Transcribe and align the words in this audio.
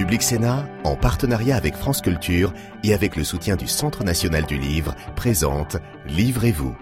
Public 0.00 0.22
Sénat, 0.22 0.66
en 0.82 0.96
partenariat 0.96 1.56
avec 1.56 1.76
France 1.76 2.00
Culture 2.00 2.54
et 2.82 2.94
avec 2.94 3.16
le 3.16 3.22
soutien 3.22 3.54
du 3.54 3.68
Centre 3.68 4.02
national 4.02 4.46
du 4.46 4.56
livre, 4.56 4.94
présente 5.14 5.76
Livrez-vous. 6.06 6.74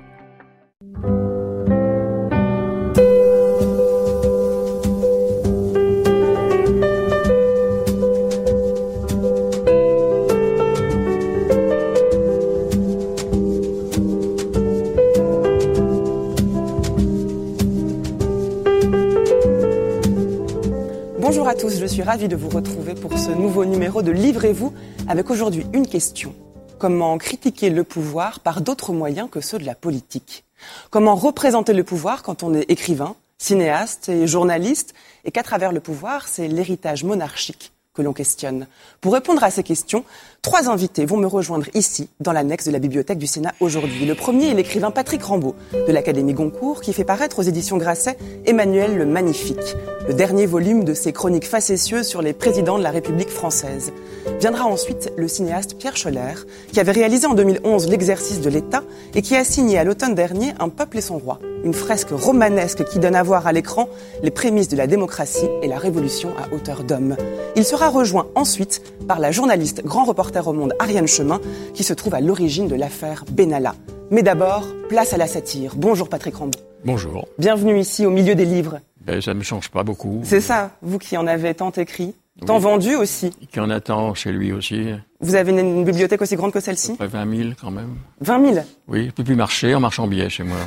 Ravie 22.08 22.28
de 22.28 22.36
vous 22.36 22.48
retrouver 22.48 22.94
pour 22.94 23.18
ce 23.18 23.30
nouveau 23.30 23.66
numéro 23.66 24.00
de 24.00 24.10
Livrez-vous 24.10 24.72
avec 25.08 25.28
aujourd'hui 25.28 25.66
une 25.74 25.86
question. 25.86 26.34
Comment 26.78 27.18
critiquer 27.18 27.68
le 27.68 27.84
pouvoir 27.84 28.40
par 28.40 28.62
d'autres 28.62 28.94
moyens 28.94 29.28
que 29.30 29.42
ceux 29.42 29.58
de 29.58 29.66
la 29.66 29.74
politique? 29.74 30.44
Comment 30.88 31.14
représenter 31.14 31.74
le 31.74 31.84
pouvoir 31.84 32.22
quand 32.22 32.42
on 32.42 32.54
est 32.54 32.70
écrivain, 32.70 33.14
cinéaste 33.36 34.08
et 34.08 34.26
journaliste 34.26 34.94
et 35.26 35.30
qu'à 35.30 35.42
travers 35.42 35.70
le 35.70 35.80
pouvoir, 35.80 36.28
c'est 36.28 36.48
l'héritage 36.48 37.04
monarchique 37.04 37.72
que 37.98 38.02
l'on 38.02 38.12
questionne. 38.12 38.68
Pour 39.00 39.12
répondre 39.12 39.42
à 39.42 39.50
ces 39.50 39.64
questions, 39.64 40.04
trois 40.40 40.68
invités 40.68 41.04
vont 41.04 41.16
me 41.16 41.26
rejoindre 41.26 41.66
ici, 41.74 42.08
dans 42.20 42.32
l'annexe 42.32 42.64
de 42.64 42.70
la 42.70 42.78
bibliothèque 42.78 43.18
du 43.18 43.26
Sénat 43.26 43.52
aujourd'hui. 43.58 44.06
Le 44.06 44.14
premier 44.14 44.50
est 44.50 44.54
l'écrivain 44.54 44.92
Patrick 44.92 45.22
Rambaud, 45.24 45.56
de 45.72 45.92
l'Académie 45.92 46.32
Goncourt, 46.32 46.80
qui 46.80 46.92
fait 46.92 47.02
paraître 47.02 47.40
aux 47.40 47.42
éditions 47.42 47.76
Grasset 47.76 48.16
Emmanuel 48.46 48.96
le 48.96 49.04
Magnifique, 49.04 49.74
le 50.06 50.14
dernier 50.14 50.46
volume 50.46 50.84
de 50.84 50.94
ses 50.94 51.12
chroniques 51.12 51.48
facétieuses 51.48 52.06
sur 52.06 52.22
les 52.22 52.32
présidents 52.32 52.78
de 52.78 52.84
la 52.84 52.92
République 52.92 53.30
française. 53.30 53.92
Viendra 54.38 54.66
ensuite 54.66 55.12
le 55.16 55.26
cinéaste 55.26 55.76
Pierre 55.76 55.96
Scholler, 55.96 56.34
qui 56.72 56.78
avait 56.78 56.92
réalisé 56.92 57.26
en 57.26 57.34
2011 57.34 57.88
l'exercice 57.88 58.40
de 58.40 58.48
l'État 58.48 58.84
et 59.16 59.22
qui 59.22 59.34
a 59.34 59.42
signé 59.42 59.78
à 59.78 59.84
l'automne 59.84 60.14
dernier 60.14 60.52
Un 60.60 60.68
peuple 60.68 60.98
et 60.98 61.00
son 61.00 61.18
roi, 61.18 61.40
une 61.64 61.74
fresque 61.74 62.10
romanesque 62.12 62.84
qui 62.84 63.00
donne 63.00 63.16
à 63.16 63.22
voir 63.24 63.48
à 63.48 63.52
l'écran 63.52 63.88
les 64.22 64.30
prémices 64.30 64.68
de 64.68 64.76
la 64.76 64.86
démocratie 64.86 65.48
et 65.62 65.66
la 65.66 65.78
révolution 65.78 66.30
à 66.38 66.54
hauteur 66.54 66.84
d'homme. 66.84 67.16
Il 67.56 67.64
sera 67.64 67.87
rejoint 67.88 68.26
ensuite 68.34 68.82
par 69.06 69.18
la 69.18 69.30
journaliste 69.30 69.84
grand 69.84 70.04
reporter 70.04 70.46
au 70.46 70.52
monde 70.52 70.74
Ariane 70.78 71.06
Chemin, 71.08 71.40
qui 71.74 71.84
se 71.84 71.92
trouve 71.94 72.14
à 72.14 72.20
l'origine 72.20 72.68
de 72.68 72.74
l'affaire 72.74 73.24
Benalla. 73.30 73.74
Mais 74.10 74.22
d'abord, 74.22 74.64
place 74.88 75.12
à 75.12 75.16
la 75.16 75.26
satire. 75.26 75.74
Bonjour 75.76 76.08
Patrick 76.08 76.36
Rambaud. 76.36 76.58
Bonjour. 76.84 77.28
Bienvenue 77.38 77.78
ici 77.78 78.06
au 78.06 78.10
milieu 78.10 78.34
des 78.34 78.44
livres. 78.44 78.80
Ben, 79.00 79.20
ça 79.20 79.32
ne 79.34 79.38
me 79.38 79.44
change 79.44 79.68
pas 79.70 79.82
beaucoup. 79.82 80.20
C'est 80.24 80.40
ça, 80.40 80.70
vous 80.82 80.98
qui 80.98 81.16
en 81.16 81.26
avez 81.26 81.54
tant 81.54 81.70
écrit, 81.72 82.14
tant 82.46 82.58
vendu 82.58 82.94
aussi. 82.94 83.30
Qui 83.50 83.58
en 83.58 83.70
attend 83.70 84.14
chez 84.14 84.32
lui 84.32 84.52
aussi. 84.52 84.90
Vous 85.20 85.34
avez 85.34 85.50
une, 85.50 85.58
une 85.58 85.84
bibliothèque 85.84 86.22
aussi 86.22 86.36
grande 86.36 86.52
que 86.52 86.60
celle-ci? 86.60 86.94
Près 86.94 87.06
20 87.06 87.36
000 87.36 87.48
quand 87.60 87.70
même. 87.70 87.96
20 88.20 88.52
000 88.54 88.66
Oui, 88.86 89.06
je 89.06 89.10
peux 89.12 89.24
plus 89.24 89.34
marcher 89.34 89.74
en 89.74 89.80
marchant 89.80 90.06
billet 90.06 90.28
chez 90.30 90.44
moi. 90.44 90.58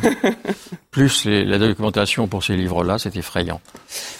Plus 0.91 1.23
les, 1.25 1.45
la 1.45 1.57
documentation 1.57 2.27
pour 2.27 2.43
ces 2.43 2.57
livres-là, 2.57 2.99
c'est 2.99 3.15
effrayant. 3.15 3.61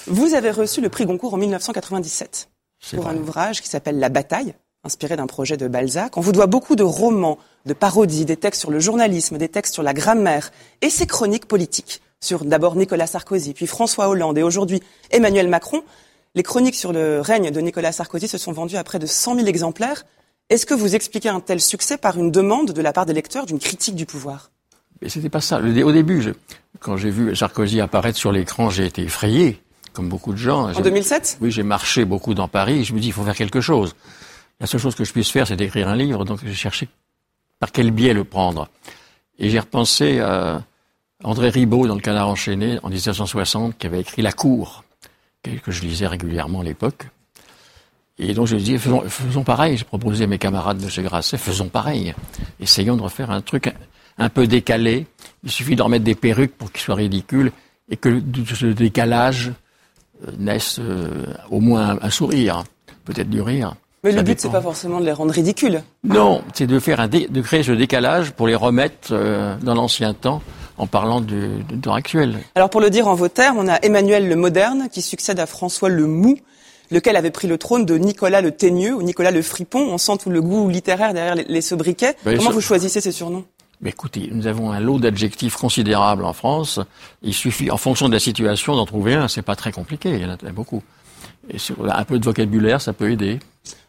Vous 0.08 0.33
avez 0.36 0.52
reçu 0.52 0.80
le 0.80 0.88
prix 0.88 1.05
Goncourt 1.05 1.33
en 1.33 1.38
1997 1.38 2.47
pour 2.93 3.03
vrai. 3.03 3.13
un 3.13 3.17
ouvrage 3.17 3.61
qui 3.61 3.69
s'appelle 3.69 3.99
La 3.99 4.09
bataille, 4.09 4.53
inspiré 4.83 5.15
d'un 5.15 5.27
projet 5.27 5.57
de 5.57 5.67
Balzac. 5.67 6.17
On 6.17 6.21
vous 6.21 6.31
doit 6.31 6.47
beaucoup 6.47 6.75
de 6.75 6.83
romans, 6.83 7.37
de 7.65 7.73
parodies, 7.73 8.25
des 8.25 8.37
textes 8.37 8.61
sur 8.61 8.71
le 8.71 8.79
journalisme, 8.79 9.37
des 9.37 9.49
textes 9.49 9.73
sur 9.73 9.83
la 9.83 9.93
grammaire 9.93 10.51
et 10.81 10.89
ces 10.89 11.05
chroniques 11.07 11.45
politiques 11.45 12.02
sur 12.19 12.45
d'abord 12.45 12.75
Nicolas 12.75 13.07
Sarkozy, 13.07 13.53
puis 13.53 13.67
François 13.67 14.07
Hollande 14.07 14.37
et 14.37 14.43
aujourd'hui 14.43 14.81
Emmanuel 15.09 15.47
Macron. 15.47 15.83
Les 16.35 16.43
chroniques 16.43 16.75
sur 16.75 16.93
le 16.93 17.19
règne 17.19 17.52
de 17.52 17.59
Nicolas 17.59 17.91
Sarkozy 17.91 18.27
se 18.27 18.37
sont 18.37 18.52
vendues 18.52 18.77
à 18.77 18.83
près 18.83 18.99
de 18.99 19.05
100 19.05 19.35
000 19.35 19.47
exemplaires. 19.47 20.05
Est-ce 20.49 20.65
que 20.65 20.73
vous 20.73 20.95
expliquez 20.95 21.29
un 21.29 21.39
tel 21.39 21.59
succès 21.59 21.97
par 21.97 22.17
une 22.17 22.31
demande 22.31 22.71
de 22.71 22.81
la 22.81 22.93
part 22.93 23.05
des 23.05 23.13
lecteurs 23.13 23.45
d'une 23.45 23.59
critique 23.59 23.95
du 23.95 24.05
pouvoir? 24.05 24.52
Mais 25.02 25.09
c'était 25.09 25.29
pas 25.29 25.41
ça. 25.41 25.59
Au 25.59 25.91
début, 25.91 26.21
je, 26.21 26.30
quand 26.80 26.95
j'ai 26.95 27.09
vu 27.09 27.36
Sarkozy 27.36 27.81
apparaître 27.81 28.17
sur 28.17 28.31
l'écran, 28.31 28.70
j'ai 28.70 28.86
été 28.86 29.02
effrayé, 29.02 29.61
comme 29.93 30.09
beaucoup 30.09 30.31
de 30.31 30.37
gens. 30.37 30.73
En 30.73 30.81
2007 30.81 31.37
Oui, 31.41 31.52
j'ai 31.52 31.63
marché 31.63 32.05
beaucoup 32.05 32.33
dans 32.33 32.47
Paris. 32.47 32.79
Et 32.79 32.83
je 32.83 32.93
me 32.93 32.99
dis, 32.99 33.07
il 33.07 33.13
faut 33.13 33.23
faire 33.23 33.35
quelque 33.35 33.61
chose. 33.61 33.95
La 34.59 34.67
seule 34.67 34.79
chose 34.79 34.95
que 34.95 35.03
je 35.03 35.11
puisse 35.11 35.29
faire, 35.29 35.47
c'est 35.47 35.55
d'écrire 35.55 35.87
un 35.87 35.95
livre. 35.95 36.23
Donc 36.25 36.39
j'ai 36.43 36.53
cherché 36.53 36.87
par 37.59 37.71
quel 37.71 37.91
biais 37.91 38.13
le 38.13 38.23
prendre. 38.23 38.69
Et 39.39 39.49
j'ai 39.49 39.59
repensé 39.59 40.19
à 40.19 40.63
André 41.23 41.49
Ribaud 41.49 41.87
dans 41.87 41.95
Le 41.95 42.02
Canard 42.02 42.27
enchaîné 42.27 42.79
en 42.83 42.89
1960, 42.89 43.77
qui 43.77 43.87
avait 43.87 44.02
écrit 44.02 44.21
La 44.21 44.31
Cour, 44.31 44.83
que 45.43 45.71
je 45.71 45.81
lisais 45.81 46.08
régulièrement 46.08 46.61
à 46.61 46.63
l'époque. 46.63 47.08
Et 48.19 48.33
donc 48.33 48.47
je 48.47 48.55
dis, 48.55 48.77
faisons, 48.77 49.02
faisons 49.08 49.43
pareil. 49.43 49.77
J'ai 49.77 49.83
proposé 49.83 50.25
à 50.25 50.27
mes 50.27 50.37
camarades 50.37 50.77
de 50.77 50.87
chez 50.87 51.02
Grasset, 51.02 51.37
faisons 51.37 51.69
pareil. 51.69 52.13
Essayons 52.59 52.95
de 52.95 53.02
refaire 53.02 53.31
un 53.31 53.41
truc 53.41 53.73
un 54.17 54.29
peu 54.29 54.45
décalé. 54.45 55.08
Il 55.43 55.52
suffit 55.52 55.75
d'en 55.75 55.89
mettre 55.89 56.05
des 56.05 56.15
perruques 56.15 56.55
pour 56.55 56.71
qu'il 56.71 56.81
soit 56.81 56.95
ridicule 56.95 57.52
et 57.89 57.97
que 57.97 58.21
ce 58.53 58.67
décalage 58.67 59.52
naisse 60.37 60.80
euh, 60.80 61.26
au 61.49 61.59
moins 61.59 61.98
un 62.02 62.09
sourire, 62.09 62.64
peut-être 63.05 63.30
du 63.30 63.42
rire. 63.42 63.76
Mais 64.04 64.11
le 64.11 64.23
but, 64.23 64.39
c'est 64.39 64.49
pas 64.49 64.61
forcément 64.61 64.99
de 64.99 65.05
les 65.05 65.11
rendre 65.11 65.32
ridicules. 65.32 65.83
Non, 66.04 66.42
c'est 66.54 66.65
de 66.65 66.80
faire 66.80 66.99
un 66.99 67.08
dé, 67.08 67.27
de 67.30 67.42
créer 67.42 67.61
ce 67.61 67.71
décalage 67.71 68.32
pour 68.32 68.48
les 68.48 68.55
remettre 68.55 69.09
euh, 69.11 69.55
dans 69.61 69.76
l'ancien 69.76 70.14
temps 70.15 70.42
en 70.77 70.87
parlant 70.87 71.21
du, 71.21 71.49
du, 71.70 71.80
temps 71.80 71.93
actuel. 71.93 72.39
Alors 72.55 72.71
pour 72.71 72.82
le 72.82 72.89
dire 72.89 73.08
en 73.08 73.14
vos 73.14 73.27
termes, 73.27 73.59
on 73.59 73.67
a 73.67 73.76
Emmanuel 73.83 74.27
le 74.27 74.36
Moderne 74.36 74.87
qui 74.92 75.04
succède 75.04 75.39
à 75.39 75.45
François 75.45 75.89
le 75.89 76.08
Mou, 76.08 76.39
lequel 76.89 77.15
avait 77.15 77.30
pris 77.30 77.48
le 77.48 77.59
trône 77.59 77.86
de 77.86 77.95
Nicolas 77.98 78.42
le 78.42 78.52
Teigneux 78.52 78.95
ou 78.95 79.03
Nicolas 79.03 79.30
le 79.30 79.43
Fripon. 79.43 79.82
On 79.92 79.99
sent 79.99 80.17
tout 80.23 80.32
le 80.32 80.42
goût 80.42 80.67
littéraire 80.67 81.14
derrière 81.14 81.36
les, 81.36 81.45
les 81.48 81.61
sobriquets. 81.61 82.15
Ben, 82.26 82.38
Comment 82.38 82.49
vous 82.49 82.61
choisissez 82.61 83.02
ces 83.02 83.11
surnoms? 83.11 83.45
Mais 83.81 83.89
écoutez, 83.89 84.30
nous 84.31 84.45
avons 84.45 84.71
un 84.71 84.80
lot 84.80 84.99
d'adjectifs 84.99 85.55
considérable 85.55 86.23
en 86.23 86.33
France. 86.33 86.80
Il 87.23 87.33
suffit, 87.33 87.71
en 87.71 87.77
fonction 87.77 88.08
de 88.08 88.14
la 88.14 88.19
situation, 88.19 88.75
d'en 88.75 88.86
trouver 88.86 89.15
un. 89.15 89.27
C'est 89.27 89.42
pas 89.42 89.55
très 89.55 89.71
compliqué. 89.71 90.09
Il 90.11 90.21
y 90.21 90.25
en 90.25 90.30
a 90.30 90.52
beaucoup. 90.52 90.83
Et 91.49 91.58
sur 91.58 91.91
un 91.91 92.03
peu 92.03 92.20
de 92.20 92.25
vocabulaire, 92.25 92.80
ça 92.80 92.93
peut 92.93 93.11
aider. 93.11 93.39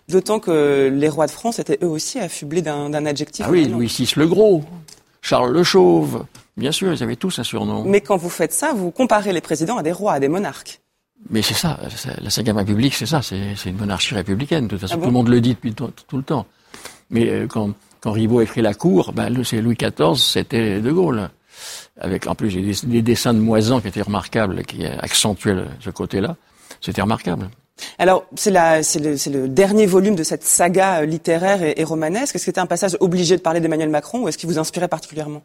D'autant 0.09 0.41
que 0.41 0.91
les 0.93 1.09
rois 1.09 1.27
de 1.27 1.31
France 1.31 1.59
étaient 1.59 1.79
eux 1.83 1.89
aussi 1.89 2.19
affublés 2.19 2.63
d'un 2.63 3.07
adjectif. 3.07 3.45
Ah 3.47 3.51
oui, 3.51 3.69
Louis 3.69 3.87
VI 3.87 4.15
le 4.17 4.27
Gros, 4.27 4.65
Charles 5.21 5.53
le 5.53 5.63
Chauve. 5.63 6.25
Bien 6.57 6.73
sûr, 6.73 6.93
ils 6.93 7.03
avaient 7.03 7.17
tous 7.17 7.39
un 7.39 7.45
surnom. 7.45 7.85
Mais 7.85 8.01
quand 8.01 8.17
vous 8.17 8.31
faites 8.31 8.53
ça, 8.53 8.73
vous 8.73 8.91
comparez 8.91 9.33
les 9.33 9.41
présidents 9.41 9.77
à 9.77 9.83
des 9.83 9.93
rois, 9.93 10.15
à 10.15 10.21
des 10.21 10.29
monarques. 10.29 10.81
Mais 11.31 11.41
c'est 11.41 11.55
ça, 11.55 11.79
la 12.21 12.31
Cinquième 12.31 12.57
République, 12.57 12.95
c'est 12.95 13.07
ça, 13.07 13.23
c'est 13.23 13.55
une 13.67 13.77
monarchie 13.77 14.15
républicaine. 14.15 14.65
De 14.65 14.71
toute 14.71 14.81
façon, 14.81 14.95
ah 14.95 14.97
bon 14.97 15.03
tout 15.03 15.09
le 15.09 15.13
monde 15.13 15.29
le 15.29 15.41
dit 15.41 15.55
depuis 15.55 15.73
tout, 15.73 15.91
tout 16.09 16.17
le 16.17 16.25
temps. 16.25 16.47
Mais 17.11 17.29
euh, 17.29 17.47
quand 17.47 17.71
quand 18.03 18.13
Ribot 18.13 18.41
écrit 18.41 18.63
La 18.63 18.75
Cour, 18.75 19.13
ben, 19.13 19.45
c'est 19.45 19.61
Louis 19.61 19.77
XIV, 19.77 20.17
c'était 20.17 20.81
De 20.81 20.91
Gaulle. 20.91 21.31
Avec 22.01 22.27
en 22.27 22.35
plus 22.35 22.55
des, 22.55 22.75
des, 22.89 23.03
dessins 23.03 23.33
de 23.33 23.39
Moisan 23.39 23.81
qui 23.81 23.89
étaient 23.89 24.03
remarquables, 24.03 24.65
qui 24.65 24.85
accentuaient 24.85 25.55
le, 25.55 25.67
ce 25.79 25.91
côté-là. 25.91 26.37
C'était 26.81 27.03
remarquable. 27.03 27.49
Alors, 27.99 28.25
c'est 28.35 28.51
le, 28.51 29.31
le, 29.31 29.49
dernier 29.49 29.87
volume 29.87 30.17
de 30.17 30.23
cette 30.23 30.43
saga 30.43 31.05
littéraire 31.05 31.63
et, 31.63 31.75
et 31.77 31.85
romanesque. 31.85 32.35
Est-ce 32.35 32.45
que 32.45 32.51
c'était 32.51 32.61
un 32.61 32.67
passage 32.67 32.97
obligé 33.01 33.37
de 33.37 33.43
parler 33.43 33.61
d'Emmanuel 33.61 33.91
Macron 33.91 34.23
ou 34.23 34.29
est-ce 34.29 34.39
qu'il 34.39 34.49
vous 34.49 34.59
inspirait 34.59 34.89
particulièrement? 34.89 35.43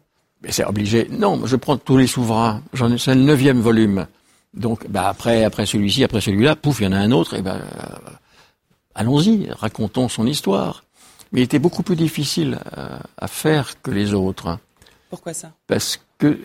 C'est 0.48 0.64
obligé. 0.64 1.08
Non, 1.10 1.46
je 1.46 1.56
prends 1.56 1.76
tous 1.76 1.96
les 1.96 2.06
souverains. 2.06 2.62
J'en 2.72 2.92
ai, 2.92 2.98
c'est 2.98 3.14
le 3.14 3.22
neuvième 3.22 3.60
volume. 3.60 4.06
Donc, 4.54 4.88
bah, 4.88 5.08
après, 5.08 5.44
après 5.44 5.66
celui-ci, 5.66 6.02
après 6.02 6.20
celui-là, 6.20 6.56
pouf, 6.56 6.80
il 6.80 6.84
y 6.84 6.86
en 6.86 6.92
a 6.92 6.98
un 6.98 7.12
autre. 7.12 7.34
Et 7.34 7.42
ben, 7.42 7.56
euh, 7.56 8.10
allons-y, 8.94 9.48
racontons 9.50 10.08
son 10.08 10.26
histoire 10.26 10.82
mais 11.32 11.40
il 11.40 11.44
était 11.44 11.58
beaucoup 11.58 11.82
plus 11.82 11.96
difficile 11.96 12.58
à, 12.74 13.00
à 13.16 13.28
faire 13.28 13.80
que 13.82 13.90
les 13.90 14.14
autres. 14.14 14.58
Pourquoi 15.10 15.32
ça? 15.34 15.52
Parce 15.66 16.00
que 16.18 16.38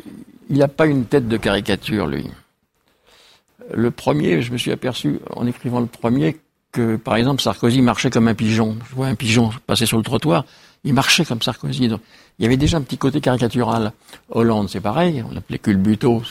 il 0.50 0.58
n'a 0.58 0.68
pas 0.68 0.86
une 0.86 1.06
tête 1.06 1.28
de 1.28 1.38
caricature, 1.38 2.08
lui. 2.08 2.28
Le 3.74 3.92
premier, 3.92 4.42
je 4.42 4.52
me 4.52 4.58
suis 4.58 4.72
aperçu 4.72 5.20
en 5.36 5.48
écrivant 5.48 5.80
le 5.80 5.86
premier 5.86 6.38
que, 6.72 6.96
par 6.98 7.16
exemple, 7.16 7.42
Sarkozy 7.42 7.82
marchait 7.82 8.10
comme 8.10 8.28
un 8.28 8.34
pigeon. 8.34 8.78
Je 8.90 8.96
vois 8.96 9.07
un 9.07 9.16
pigeon 9.16 9.52
passer 9.66 9.86
sur 9.86 9.98
le 9.98 10.04
trottoir, 10.04 10.46
il 10.84 10.94
marchait 10.94 11.24
comme 11.24 11.42
Sarkozy. 11.42 11.88
Donc, 11.88 12.02
il 12.38 12.44
y 12.44 12.46
avait 12.46 12.57
déjà 12.57 12.78
un 12.78 12.81
petit 12.81 12.98
côté 12.98 13.22
caricatural. 13.22 13.94
Hollande, 14.30 14.69
c'est 14.69 14.81
pareil, 14.81 15.24
on 15.28 15.34
l'appelait 15.34 15.60
culbuto. 15.60 16.24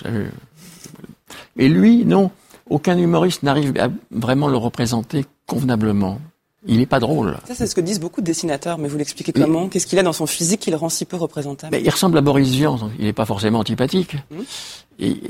Et 1.56 1.69
lui, 1.69 2.05
non. 2.05 2.31
Aucun 2.69 2.99
humoriste 2.99 3.43
n'arrive 3.43 3.79
à 3.79 3.88
vraiment 4.11 4.49
le 4.49 4.56
représenter 4.56 5.26
convenablement. 5.47 6.21
Il 6.67 6.79
n'est 6.79 6.87
pas 6.87 7.00
drôle. 7.00 7.38
Ça, 7.47 7.55
c'est 7.55 7.67
ce 7.67 7.75
que 7.75 7.81
disent 7.81 7.99
beaucoup 7.99 8.20
de 8.20 8.26
dessinateurs, 8.26 8.79
mais 8.79 8.88
vous 8.88 8.97
l'expliquez 8.97 9.32
comment? 9.32 9.69
Qu'est-ce 9.69 9.87
qu'il 9.87 9.99
a 9.99 10.03
dans 10.03 10.12
son 10.12 10.26
physique 10.26 10.61
qui 10.61 10.70
le 10.70 10.76
rend 10.76 10.88
si 10.88 11.05
peu 11.05 11.17
représentable? 11.17 11.73
Ben, 11.73 11.82
Il 11.85 11.91
ressemble 11.91 12.19
à 12.19 12.20
Boris 12.20 12.50
Vian, 12.50 12.79
il 12.99 13.05
n'est 13.05 13.12
pas 13.12 13.26
forcément 13.26 13.59
antipathique. 13.59 14.14
Mmh. 14.31 14.41
Et, 15.00 15.20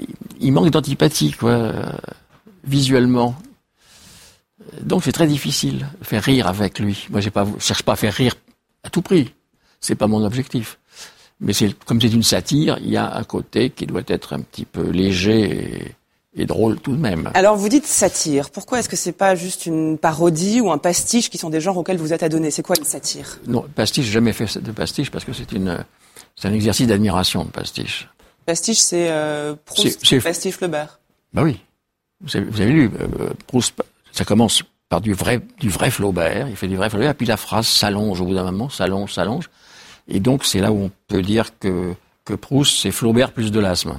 il 0.40 0.52
manque 0.52 0.70
d'antipathie, 0.70 1.32
quoi, 1.32 1.73
visuellement. 2.64 3.34
Donc 4.82 5.05
c'est 5.05 5.12
très 5.12 5.26
difficile 5.26 5.87
de 6.00 6.05
faire 6.05 6.23
rire 6.23 6.46
avec 6.46 6.79
lui. 6.79 7.06
Moi, 7.11 7.20
je 7.20 7.29
ne 7.29 7.61
cherche 7.61 7.82
pas 7.82 7.93
à 7.93 7.96
faire 7.96 8.12
rire 8.12 8.34
à 8.84 8.90
tout 8.90 9.02
prix. 9.02 9.32
C'est 9.81 9.94
pas 9.94 10.06
mon 10.06 10.25
objectif. 10.25 10.79
Mais 11.40 11.52
c'est 11.52 11.73
comme 11.84 12.00
c'est 12.00 12.12
une 12.12 12.23
satire, 12.23 12.79
il 12.81 12.90
y 12.90 12.96
a 12.96 13.17
un 13.17 13.25
côté 13.25 13.70
qui 13.70 13.87
doit 13.87 14.02
être 14.06 14.32
un 14.32 14.40
petit 14.40 14.64
peu 14.64 14.90
léger 14.90 15.96
et 16.34 16.46
drôle 16.46 16.81
tout 16.81 16.93
de 16.93 17.00
même. 17.00 17.31
Alors 17.34 17.56
vous 17.56 17.69
dites 17.69 17.87
satire. 17.87 18.50
Pourquoi 18.50 18.79
est-ce 18.81 18.88
que 18.88 18.96
c'est 18.96 19.12
pas 19.12 19.34
juste 19.34 19.67
une 19.67 19.99
parodie 19.99 20.61
ou 20.61 20.70
un 20.70 20.79
pastiche 20.79 21.29
qui 21.31 21.38
sont 21.38 21.50
des 21.50 21.61
genres 21.61 21.76
auxquels 21.76 21.99
vous 21.99 22.12
êtes 22.12 22.23
adonné? 22.23 22.50
C'est 22.50 22.62
quoi 22.62 22.76
une 22.79 22.84
satire? 22.84 23.38
Non, 23.46 23.67
pastiche, 23.75 24.06
j'ai 24.06 24.12
jamais 24.12 24.32
fait 24.32 24.58
de 24.58 24.73
pastiche 24.73 25.11
parce 25.11 25.25
que 25.25 25.32
c'est 25.32 25.52
une, 25.52 25.84
c'est 26.37 26.49
un 26.49 26.52
exercice 26.55 26.87
d'admiration 26.87 27.44
de 27.44 27.50
pastiche. 27.50 28.08
Pastiche, 28.46 28.79
c'est 28.79 29.08
euh, 29.11 29.55
Proust, 29.64 29.82
C'est- 30.00 30.06
c'est- 30.06 30.20
pastiche 30.20 30.56
Flaubert. 30.56 30.99
Bah 31.34 31.43
oui. 31.43 31.61
Vous 32.23 32.37
avez, 32.37 32.46
vous 32.46 32.61
avez 32.61 32.73
lu, 32.73 32.90
euh, 33.00 33.31
Proust, 33.46 33.75
ça 34.12 34.25
commence 34.25 34.62
par 34.88 35.00
du 35.00 35.12
vrai, 35.12 35.40
du 35.58 35.69
vrai 35.69 35.90
Flaubert, 35.90 36.49
il 36.49 36.56
fait 36.56 36.69
du 36.69 36.76
vrai 36.76 36.88
Flaubert, 36.90 37.14
puis 37.14 37.26
la 37.26 37.37
phrase 37.37 37.67
s'allonge 37.67 38.20
au 38.20 38.25
bout 38.26 38.34
d'un 38.34 38.44
moment, 38.44 38.69
s'allonge, 38.69 39.12
s'allonge. 39.14 39.49
Et 40.08 40.20
donc, 40.20 40.44
c'est 40.44 40.61
là 40.61 40.73
où 40.73 40.84
on 40.84 40.90
peut 41.08 41.23
dire 41.23 41.58
que, 41.58 41.94
que 42.25 42.34
Proust, 42.34 42.79
c'est 42.81 42.90
Flaubert 42.90 43.32
plus 43.32 43.50
de 43.52 43.61
l'asthme. 43.61 43.99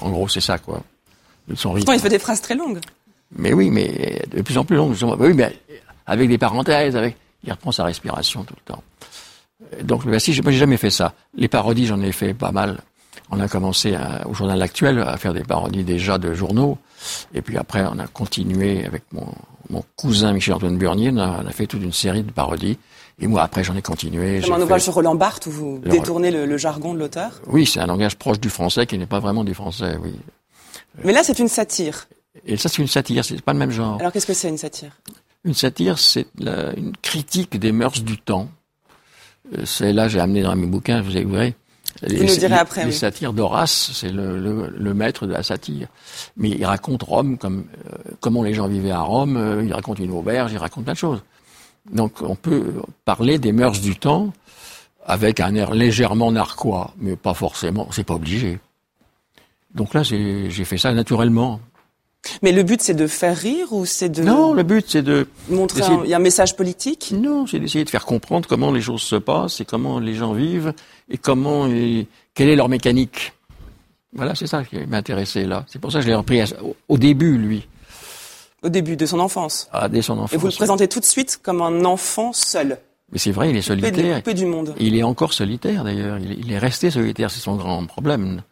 En 0.00 0.10
gros, 0.10 0.28
c'est 0.28 0.40
ça, 0.40 0.58
quoi. 0.58 0.82
Son 1.54 1.72
rythme. 1.72 1.84
Pourtant, 1.86 1.92
il 1.92 2.00
fait 2.00 2.08
des 2.08 2.18
phrases 2.18 2.40
très 2.40 2.54
longues. 2.54 2.78
Mais 3.36 3.52
oui, 3.52 3.70
mais 3.70 4.22
de 4.30 4.42
plus 4.42 4.58
en 4.58 4.64
plus 4.64 4.76
long. 4.76 4.90
justement. 4.90 5.16
Bah 5.16 5.24
oui, 5.26 5.32
mais 5.34 5.56
avec 6.06 6.28
des 6.28 6.38
parenthèses, 6.38 6.96
avec, 6.96 7.16
il 7.44 7.50
reprend 7.52 7.72
sa 7.72 7.84
respiration 7.84 8.44
tout 8.44 8.54
le 8.66 8.72
temps. 8.74 8.82
Euh, 9.74 9.82
Donc, 9.82 10.06
bah, 10.06 10.18
si, 10.18 10.38
moi, 10.42 10.52
j'ai 10.52 10.58
jamais 10.58 10.76
fait 10.76 10.90
ça. 10.90 11.14
Les 11.34 11.48
parodies, 11.48 11.86
j'en 11.86 12.00
ai 12.02 12.12
fait 12.12 12.34
pas 12.34 12.52
mal. 12.52 12.78
On 13.30 13.40
a 13.40 13.48
commencé 13.48 13.94
à- 13.94 14.26
au 14.28 14.34
journal 14.34 14.60
actuel 14.60 14.98
à 15.00 15.16
faire 15.16 15.32
des 15.32 15.42
parodies 15.44 15.84
déjà 15.84 16.18
de 16.18 16.34
journaux. 16.34 16.76
Et 17.34 17.40
puis 17.42 17.56
après, 17.56 17.84
on 17.90 17.98
a 17.98 18.06
continué 18.06 18.84
avec 18.84 19.02
mon, 19.12 19.26
mon 19.70 19.82
cousin 19.96 20.32
Michel-Antoine 20.34 20.76
Burnier. 20.76 21.10
On 21.12 21.18
a, 21.18 21.40
on 21.42 21.46
a 21.46 21.50
fait 21.52 21.66
toute 21.66 21.82
une 21.82 21.92
série 21.92 22.22
de 22.22 22.30
parodies. 22.30 22.78
Et 23.20 23.26
moi, 23.26 23.42
après, 23.42 23.64
j'en 23.64 23.74
ai 23.76 23.82
continué. 23.82 24.40
Comme 24.42 24.52
un 24.52 24.56
fait- 24.56 24.62
ouvrage 24.64 24.82
sur 24.82 24.94
Roland 24.94 25.14
Barthes 25.14 25.46
où 25.46 25.50
vous 25.50 25.80
Le- 25.82 25.90
détournez 25.90 26.30
le, 26.30 26.44
le 26.44 26.56
jargon 26.58 26.92
de 26.92 26.98
l'auteur. 26.98 27.40
Oui, 27.46 27.64
c'est 27.64 27.80
un 27.80 27.86
langage 27.86 28.16
proche 28.16 28.40
du 28.40 28.50
français 28.50 28.86
qui 28.86 28.98
n'est 28.98 29.06
pas 29.06 29.20
vraiment 29.20 29.44
du 29.44 29.54
français, 29.54 29.96
oui. 30.02 30.14
Mais 31.04 31.12
là, 31.12 31.22
c'est 31.22 31.38
une 31.38 31.48
satire. 31.48 32.06
Et 32.46 32.56
ça, 32.56 32.68
c'est 32.68 32.80
une 32.82 32.88
satire, 32.88 33.24
c'est 33.24 33.40
pas 33.42 33.52
le 33.52 33.58
même 33.58 33.70
genre. 33.70 33.98
Alors 34.00 34.12
qu'est-ce 34.12 34.26
que 34.26 34.34
c'est 34.34 34.48
une 34.48 34.58
satire? 34.58 34.92
Une 35.44 35.54
satire, 35.54 35.98
c'est 35.98 36.26
une 36.76 36.92
critique 37.02 37.58
des 37.58 37.72
mœurs 37.72 38.00
du 38.02 38.16
temps. 38.18 38.48
Euh, 39.56 39.64
C'est 39.66 39.92
là, 39.92 40.08
j'ai 40.08 40.20
amené 40.20 40.42
dans 40.42 40.54
mes 40.56 40.66
bouquins, 40.66 41.02
vous 41.02 41.10
voir. 41.28 41.48
Les, 42.00 42.20
nous 42.20 42.36
direz 42.36 42.54
après, 42.54 42.82
Les 42.84 42.90
oui. 42.92 42.96
satires 42.96 43.32
d'Horace, 43.32 43.90
c'est 43.94 44.10
le, 44.10 44.38
le- 44.38 44.68
le 44.74 44.94
maître 44.94 45.26
de 45.26 45.32
la 45.32 45.42
satire. 45.42 45.88
Mais 46.36 46.48
il 46.50 46.64
raconte 46.64 47.02
Rome 47.02 47.36
comme 47.38 47.64
euh, 47.86 47.96
comment 48.20 48.42
les 48.42 48.54
gens 48.54 48.66
vivaient 48.66 48.90
à 48.92 49.00
Rome. 49.02 49.36
euh, 49.36 49.62
il 49.64 49.72
raconte 49.72 49.98
une 49.98 50.10
auberge, 50.12 50.52
il 50.52 50.58
raconte 50.58 50.84
plein 50.84 50.94
de 50.94 50.98
choses. 50.98 51.22
Donc, 51.92 52.22
on 52.22 52.34
peut 52.34 52.74
parler 53.04 53.38
des 53.38 53.52
mœurs 53.52 53.78
du 53.80 53.96
temps 53.96 54.32
avec 55.04 55.38
un 55.40 55.54
air 55.54 55.72
légèrement 55.74 56.32
narquois, 56.32 56.94
mais 56.98 57.14
pas 57.16 57.34
forcément. 57.34 57.88
C'est 57.92 58.04
pas 58.04 58.14
obligé. 58.14 58.58
Donc 59.74 59.94
là, 59.94 60.02
j'ai 60.02 60.50
fait 60.64 60.78
ça 60.78 60.92
naturellement. 60.92 61.60
Mais 62.42 62.52
le 62.52 62.62
but, 62.62 62.80
c'est 62.80 62.94
de 62.94 63.06
faire 63.08 63.36
rire 63.36 63.72
ou 63.72 63.84
c'est 63.84 64.08
de 64.08 64.22
Non, 64.22 64.52
le 64.54 64.62
but, 64.62 64.84
c'est 64.88 65.02
de 65.02 65.26
montrer 65.48 65.82
un, 65.82 66.02
il 66.04 66.10
y 66.10 66.14
a 66.14 66.18
un 66.18 66.20
message 66.20 66.54
politique? 66.54 67.12
Non, 67.16 67.46
c'est 67.48 67.58
d'essayer 67.58 67.84
de 67.84 67.90
faire 67.90 68.04
comprendre 68.06 68.48
comment 68.48 68.70
les 68.70 68.80
choses 68.80 69.02
se 69.02 69.16
passent 69.16 69.60
et 69.60 69.64
comment 69.64 69.98
les 69.98 70.14
gens 70.14 70.32
vivent 70.32 70.72
et 71.10 71.18
comment 71.18 71.66
et 71.66 72.06
quelle 72.34 72.48
est 72.48 72.54
leur 72.54 72.68
mécanique. 72.68 73.32
Voilà, 74.14 74.36
c'est 74.36 74.46
ça 74.46 74.62
qui 74.62 74.76
m'intéressait 74.86 75.46
là. 75.46 75.64
C'est 75.66 75.80
pour 75.80 75.90
ça 75.90 75.98
que 75.98 76.04
je 76.04 76.10
l'ai 76.10 76.14
repris 76.14 76.40
à- 76.42 76.46
au- 76.88 76.98
début, 76.98 77.36
lui, 77.38 77.66
au 78.62 78.68
début 78.68 78.94
de 78.96 79.04
son 79.06 79.18
enfance. 79.18 79.68
à 79.72 79.88
dès 79.88 80.02
son 80.02 80.12
enfance. 80.18 80.32
Et 80.34 80.36
vous 80.36 80.46
le 80.46 80.52
présentez 80.52 80.86
tout 80.86 81.00
de 81.00 81.04
suite 81.04 81.40
comme 81.42 81.60
un 81.60 81.84
enfant 81.84 82.32
seul, 82.32 82.78
Mais 83.10 83.18
c'est 83.18 83.32
vrai, 83.32 83.50
il 83.50 83.56
est 83.56 83.62
solitaire. 83.62 84.18
coupé 84.18 84.34
du 84.34 84.46
monde. 84.46 84.74
Il 84.78 84.94
est 84.96 85.02
encore 85.02 85.32
solitaire 85.32 85.82
d'ailleurs. 85.82 86.18
Il 86.20 86.52
est 86.52 86.58
resté 86.58 86.90
solitaire, 86.92 87.32
c'est 87.32 87.40
son 87.40 87.56
grand 87.56 87.84
problème. 87.86 88.42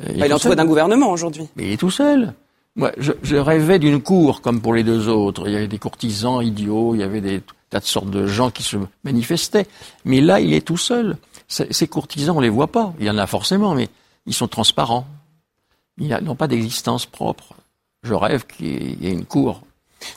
Euh, 0.00 0.04
Bah, 0.06 0.12
il 0.16 0.22
est 0.22 0.28
tout 0.28 0.34
entouré 0.34 0.56
d'un 0.56 0.64
gouvernement 0.64 1.10
aujourd'hui. 1.10 1.48
Mais 1.56 1.64
il 1.64 1.72
est 1.72 1.76
tout 1.76 1.90
seul. 1.90 2.32
Moi, 2.76 2.92
je, 2.96 3.12
je 3.22 3.36
rêvais 3.36 3.78
d'une 3.78 4.00
cour 4.00 4.40
comme 4.40 4.60
pour 4.62 4.72
les 4.74 4.82
deux 4.84 5.08
autres. 5.08 5.46
Il 5.46 5.52
y 5.52 5.56
avait 5.56 5.68
des 5.68 5.78
courtisans 5.78 6.40
idiots, 6.42 6.94
il 6.94 7.00
y 7.00 7.04
avait 7.04 7.20
des 7.20 7.42
tas 7.68 7.80
de 7.80 7.84
sortes 7.84 8.10
de 8.10 8.26
gens 8.26 8.50
qui 8.50 8.62
se 8.62 8.76
manifestaient. 9.04 9.66
Mais 10.04 10.20
là, 10.20 10.40
il 10.40 10.52
est 10.54 10.64
tout 10.66 10.78
seul. 10.78 11.16
Ces 11.48 11.66
ces 11.70 11.86
courtisans, 11.88 12.36
on 12.36 12.40
les 12.40 12.48
voit 12.48 12.68
pas. 12.68 12.94
Il 12.98 13.04
y 13.06 13.10
en 13.10 13.18
a 13.18 13.26
forcément, 13.26 13.74
mais 13.74 13.88
ils 14.26 14.32
sont 14.34 14.48
transparents. 14.48 15.06
Ils 15.98 16.08
n'ont 16.22 16.34
pas 16.36 16.48
d'existence 16.48 17.04
propre. 17.04 17.52
Je 18.02 18.14
rêve 18.14 18.46
qu'il 18.46 19.02
y 19.02 19.06
ait 19.06 19.12
une 19.12 19.26
cour. 19.26 19.60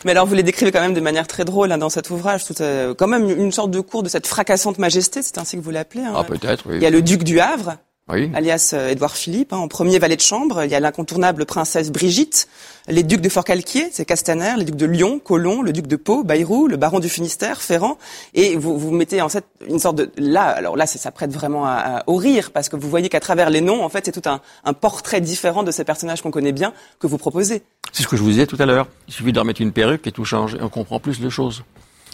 Mais 0.05 0.11
alors, 0.11 0.25
vous 0.25 0.33
les 0.33 0.41
décrivez 0.41 0.71
quand 0.71 0.81
même 0.81 0.93
de 0.95 1.01
manière 1.01 1.27
très 1.27 1.45
drôle 1.45 1.71
hein, 1.71 1.77
dans 1.77 1.89
cet 1.89 2.09
ouvrage, 2.09 2.45
tout, 2.45 2.55
euh, 2.61 2.95
quand 2.95 3.07
même 3.07 3.29
une 3.29 3.51
sorte 3.51 3.69
de 3.69 3.79
cour 3.81 4.01
de 4.01 4.09
cette 4.09 4.25
fracassante 4.25 4.79
majesté, 4.79 5.21
c'est 5.21 5.37
ainsi 5.37 5.57
que 5.57 5.61
vous 5.61 5.69
l'appelez. 5.69 6.01
hein. 6.03 6.13
Ah, 6.15 6.23
peut-être, 6.23 6.63
oui. 6.67 6.77
Il 6.77 6.81
y 6.81 6.85
a 6.87 6.89
le 6.89 7.03
duc 7.03 7.23
du 7.23 7.39
Havre, 7.39 7.75
Oui. 8.07 8.29
alias 8.35 8.71
euh, 8.73 8.89
Édouard 8.91 9.15
Philippe, 9.15 9.51
hein, 9.51 9.57
en 9.57 9.67
premier 9.67 9.97
valet 9.97 10.15
de 10.15 10.21
chambre. 10.21 10.63
Il 10.63 10.69
y 10.69 10.75
a 10.75 10.79
l'incontournable 10.79 11.45
princesse 11.47 11.91
Brigitte, 11.91 12.47
les 12.87 13.01
ducs 13.01 13.21
de 13.21 13.29
Forcalquier, 13.29 13.87
c'est 13.91 14.05
Castaner, 14.05 14.53
les 14.57 14.63
ducs 14.65 14.75
de 14.75 14.85
Lyon, 14.85 15.17
Colomb, 15.17 15.63
le 15.63 15.73
duc 15.73 15.87
de 15.87 15.95
Pau, 15.95 16.23
Bayrou, 16.23 16.67
le 16.67 16.77
baron 16.77 16.99
du 16.99 17.09
Finistère, 17.09 17.63
Ferrand. 17.63 17.97
Et 18.35 18.57
vous, 18.57 18.77
vous 18.77 18.91
mettez 18.91 19.23
en 19.23 19.29
fait 19.29 19.43
une 19.67 19.79
sorte 19.79 19.95
de... 19.95 20.11
Là, 20.17 20.43
alors 20.43 20.77
là, 20.77 20.85
ça 20.85 21.09
prête 21.11 21.31
vraiment 21.31 21.65
à, 21.65 21.71
à- 21.71 22.03
au 22.05 22.15
rire, 22.17 22.51
parce 22.51 22.69
que 22.69 22.75
vous 22.75 22.89
voyez 22.89 23.09
qu'à 23.09 23.19
travers 23.19 23.49
les 23.49 23.61
noms, 23.61 23.83
en 23.83 23.89
fait, 23.89 24.05
c'est 24.05 24.11
tout 24.21 24.29
un, 24.29 24.39
un 24.65 24.73
portrait 24.73 25.19
différent 25.19 25.63
de 25.63 25.71
ces 25.71 25.83
personnages 25.83 26.21
qu'on 26.21 26.29
connaît 26.31 26.51
bien, 26.51 26.73
que 26.99 27.07
vous 27.07 27.17
proposez. 27.17 27.63
C'est 27.91 28.03
ce 28.03 28.07
que 28.07 28.17
je 28.17 28.21
vous 28.21 28.29
disais 28.29 28.45
tout 28.45 28.57
à 28.59 28.67
l'heure. 28.67 28.87
Il 29.07 29.15
suffit 29.15 29.33
de 29.33 29.39
remettre 29.39 29.61
une 29.61 29.71
perruque 29.71 30.05
et 30.05 30.11
tout 30.11 30.25
change. 30.25 30.53
Et 30.53 30.61
on 30.61 30.69
comprend 30.69 30.99
plus 30.99 31.19
de 31.19 31.29
choses. 31.29 31.63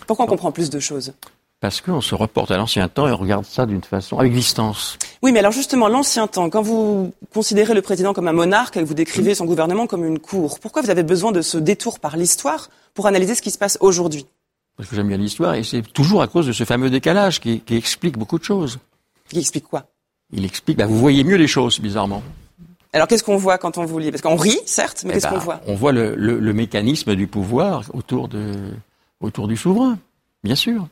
Pourquoi 0.07 0.23
on 0.23 0.29
comprend 0.29 0.53
plus 0.53 0.69
de 0.69 0.79
choses? 0.79 1.13
Parce 1.61 1.79
qu'on 1.79 2.01
se 2.01 2.15
reporte 2.15 2.49
à 2.49 2.57
l'ancien 2.57 2.87
temps 2.87 3.07
et 3.07 3.11
on 3.11 3.17
regarde 3.17 3.45
ça 3.45 3.67
d'une 3.67 3.83
façon 3.83 4.17
avec 4.17 4.33
distance. 4.33 4.97
Oui, 5.21 5.31
mais 5.31 5.39
alors 5.39 5.51
justement, 5.51 5.87
l'ancien 5.87 6.25
temps, 6.25 6.49
quand 6.49 6.63
vous 6.63 7.13
considérez 7.33 7.75
le 7.75 7.83
président 7.83 8.13
comme 8.13 8.27
un 8.27 8.33
monarque 8.33 8.77
et 8.77 8.79
que 8.81 8.85
vous 8.85 8.95
décrivez 8.95 9.35
son 9.35 9.45
gouvernement 9.45 9.85
comme 9.85 10.03
une 10.03 10.17
cour, 10.17 10.59
pourquoi 10.59 10.81
vous 10.81 10.89
avez 10.89 11.03
besoin 11.03 11.31
de 11.31 11.43
ce 11.43 11.59
détour 11.59 11.99
par 11.99 12.17
l'histoire 12.17 12.69
pour 12.95 13.05
analyser 13.05 13.35
ce 13.35 13.43
qui 13.43 13.51
se 13.51 13.59
passe 13.59 13.77
aujourd'hui? 13.79 14.25
Parce 14.75 14.89
que 14.89 14.95
j'aime 14.95 15.07
bien 15.07 15.17
l'histoire 15.17 15.53
et 15.53 15.63
c'est 15.63 15.83
toujours 15.93 16.23
à 16.23 16.27
cause 16.27 16.47
de 16.47 16.51
ce 16.51 16.63
fameux 16.63 16.89
décalage 16.89 17.39
qui, 17.39 17.59
qui 17.59 17.75
explique 17.75 18.17
beaucoup 18.17 18.39
de 18.39 18.43
choses. 18.43 18.79
Qui 19.29 19.37
explique 19.37 19.67
quoi? 19.67 19.83
Il 20.33 20.43
explique, 20.43 20.77
bah, 20.77 20.87
vous 20.87 20.97
voyez 20.97 21.23
mieux 21.23 21.35
les 21.37 21.47
choses, 21.47 21.79
bizarrement. 21.79 22.23
Alors 22.91 23.07
qu'est-ce 23.07 23.23
qu'on 23.23 23.37
voit 23.37 23.59
quand 23.59 23.77
on 23.77 23.85
vous 23.85 23.99
lit? 23.99 24.09
Parce 24.09 24.23
qu'on 24.23 24.35
rit, 24.35 24.59
certes, 24.65 25.03
mais 25.05 25.11
Eh 25.11 25.13
qu'est-ce 25.13 25.27
ben, 25.27 25.33
qu'on 25.33 25.39
voit? 25.39 25.61
On 25.67 25.75
voit 25.75 25.91
le, 25.91 26.15
le- 26.15 26.39
le 26.39 26.53
mécanisme 26.53 27.13
du 27.15 27.27
pouvoir 27.27 27.83
autour, 27.93 28.27
de, 28.29 28.55
autour 29.19 29.47
du 29.47 29.55
souverain, 29.55 29.99
bien 30.43 30.55
sûr. 30.55 30.87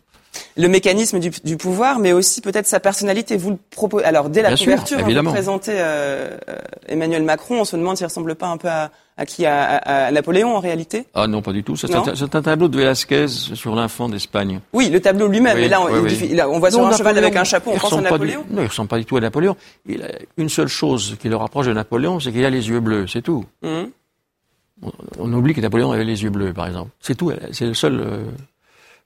Le 0.58 0.68
mécanisme 0.68 1.20
du, 1.20 1.32
du 1.44 1.58
pouvoir, 1.58 2.00
mais 2.00 2.12
aussi 2.12 2.42
peut-être 2.42 2.68
sa 2.68 2.80
personnalité. 2.80 3.38
Vous 3.38 3.52
le 3.52 3.58
proposez. 3.72 4.06
Alors 4.06 4.30
dès 4.30 4.42
la 4.42 4.50
Bien 4.50 4.58
sûr, 4.58 4.66
couverture, 4.66 5.00
hein, 5.00 5.22
vous 5.24 5.30
présentez 5.32 5.74
euh, 5.76 6.38
euh, 6.50 6.56
Emmanuel 6.88 7.24
Macron. 7.24 7.62
On 7.62 7.66
se 7.66 7.76
demande 7.76 7.98
s'il 7.98 8.06
ressemble 8.06 8.36
pas 8.36 8.48
un 8.48 8.58
peu 8.58 8.68
à, 8.68 8.92
à 9.18 9.26
qui 9.26 9.46
à, 9.46 10.12
Napoléon 10.12 10.56
en 10.56 10.60
réalité. 10.60 11.06
Ah 11.14 11.28
non, 11.28 11.42
pas 11.42 11.52
du 11.52 11.64
tout. 11.64 11.76
C'est 11.76 11.94
un, 11.94 12.42
tableau 12.42 12.68
de 12.68 12.78
Velasquez 12.78 13.28
sur 13.28 13.76
l'infant 13.76 14.08
d'Espagne. 14.10 14.60
Oui, 14.74 14.90
le 14.90 15.00
tableau 15.02 15.28
lui-même. 15.28 15.56
Oui, 15.56 15.64
mais 15.64 15.68
là, 15.70 15.82
on, 15.82 15.86
oui, 15.86 16.00
oui. 16.32 16.40
voit 16.60 16.72
sur 16.72 16.82
Non, 16.82 16.88
un 16.88 16.98
cheval 16.98 17.18
avec 17.18 17.36
un 17.36 17.44
chapeau, 17.44 17.72
on 17.72 17.74
il 17.76 17.80
pense 17.80 17.92
à 17.94 17.96
ressemble 17.98 18.10
pas 18.10 18.18
du- 18.18 18.28
Napoléon. 18.28 18.46
non, 18.50 18.62
il 18.62 18.68
ressemble 18.68 18.90
pas 18.90 18.98
du 18.98 19.06
tout 19.06 19.18
à 19.18 19.22
Napoléon. 19.22 19.56
Il 19.86 20.04
a 20.04 20.08
une 20.38 20.50
seule 20.50 20.68
chose 20.68 21.18
qui 21.22 21.28
le 21.30 21.36
rapproche 21.36 21.66
de 21.68 21.74
Napoléon, 21.74 22.20
c'est 22.20 22.32
qu'il 22.32 22.46
a 22.46 22.50
les 22.50 22.70
yeux 22.70 22.80
bleus, 22.80 23.08
c'est 23.08 23.22
tout. 23.22 23.46
On, 23.64 24.92
on 25.20 25.34
oublie 25.34 25.54
que 25.54 25.60
Napoléon 25.62 25.92
avait 25.92 26.06
les 26.06 26.24
yeux 26.24 26.30
bleus, 26.30 26.54
par 26.54 26.68
exemple. 26.68 26.92
C'est 27.02 27.16
tout. 27.16 27.32
C'est 27.52 27.66
le 27.66 27.74
seul, 27.74 28.00
euh, 28.00 28.24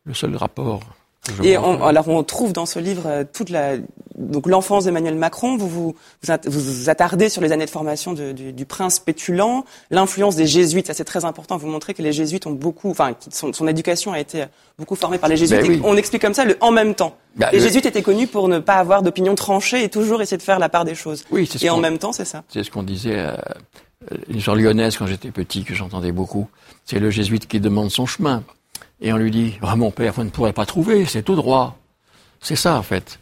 le 0.06 0.14
seul 0.14 0.36
rapport. 0.36 0.82
Je 1.38 1.44
Et 1.44 1.58
on, 1.58 1.84
alors 1.86 2.08
on 2.10 2.22
trouve 2.24 2.54
dans 2.54 2.66
ce 2.66 2.80
livre 2.80 3.04
euh, 3.06 3.24
toute 3.32 3.50
la 3.50 3.76
donc 4.16 4.46
l'enfance 4.48 4.86
d'Emmanuel 4.86 5.16
Macron. 5.16 5.58
Vous 5.58 5.68
vous, 5.68 5.96
vous 6.24 6.60
vous 6.60 6.90
attardez 6.90 7.30
sur 7.30 7.42
les 7.42 7.52
années 7.52 7.66
de 7.66 7.70
formation 7.70 8.14
de- 8.14 8.32
du, 8.32 8.54
du 8.54 8.66
prince 8.66 9.00
pétulant, 9.00 9.66
l'influence 9.90 10.36
des 10.36 10.46
jésuites. 10.46 10.88
Ça 10.88 10.94
c'est 10.94 11.04
très 11.06 11.26
important. 11.26 11.58
Vous 11.58 11.68
montrez 11.68 11.94
que 11.94 12.02
les 12.02 12.14
jésuites 12.14 12.46
ont 12.46 12.52
beaucoup, 12.52 12.92
enfin, 12.92 13.16
son, 13.32 13.54
son 13.54 13.68
éducation 13.68 14.12
a 14.14 14.20
été 14.20 14.44
beaucoup 14.78 14.96
formée 14.96 15.18
par 15.18 15.30
les 15.30 15.38
jésuites. 15.38 15.62
Ben 15.62 15.68
oui. 15.70 15.82
On 15.84 15.98
explique 15.98 16.22
comme 16.22 16.34
ça 16.36 16.46
le 16.46 16.58
en 16.62 16.72
même 16.72 16.94
temps. 16.94 17.16
Bah, 17.38 17.50
les 17.52 17.58
le- 17.58 17.64
jésuites 17.64 17.86
étaient 17.88 18.04
connus 18.04 18.28
pour 18.28 18.48
ne 18.50 18.60
pas 18.60 18.76
avoir 18.76 19.02
d'opinion 19.02 19.34
tranchée 19.36 19.84
et 19.84 19.90
toujours 19.90 20.22
essayer 20.22 20.38
de 20.38 20.44
faire 20.44 20.60
la 20.60 20.70
part 20.70 20.86
des 20.86 20.96
choses. 20.96 21.24
Oui, 21.32 21.48
c'est 21.52 21.58
ce 21.58 21.66
Et 21.66 21.70
en 21.70 21.78
même 21.80 21.98
temps, 21.98 22.12
c'est 22.14 22.26
ça. 22.26 22.44
C'est 22.50 22.64
ce 22.64 22.70
qu'on 22.70 22.84
disait 22.84 23.18
euh, 23.18 23.32
euh, 24.12 24.18
une 24.30 24.38
histoire 24.38 24.56
lyonnaise 24.58 24.98
quand 24.98 25.08
j'étais 25.08 25.32
petit, 25.32 25.64
que 25.64 25.74
j'entendais 25.74 26.12
beaucoup. 26.12 26.48
C'est 26.86 27.00
le 27.00 27.10
jésuite 27.10 27.48
qui 27.48 27.60
demande 27.60 27.90
son 27.90 28.06
chemin. 28.06 28.44
Et 29.04 29.12
on 29.12 29.18
lui 29.18 29.32
dit, 29.32 29.56
ah, 29.62 29.76
mon 29.76 29.92
père, 29.92 30.14
vous 30.14 30.24
ne 30.24 30.30
pourrez 30.30 30.54
pas 30.54 30.66
trouver, 30.66 31.06
c'est 31.06 31.24
tout 31.24 31.36
droit. 31.36 31.78
C'est 32.40 32.56
ça, 32.56 32.78
en 32.78 32.84
fait. 32.84 33.20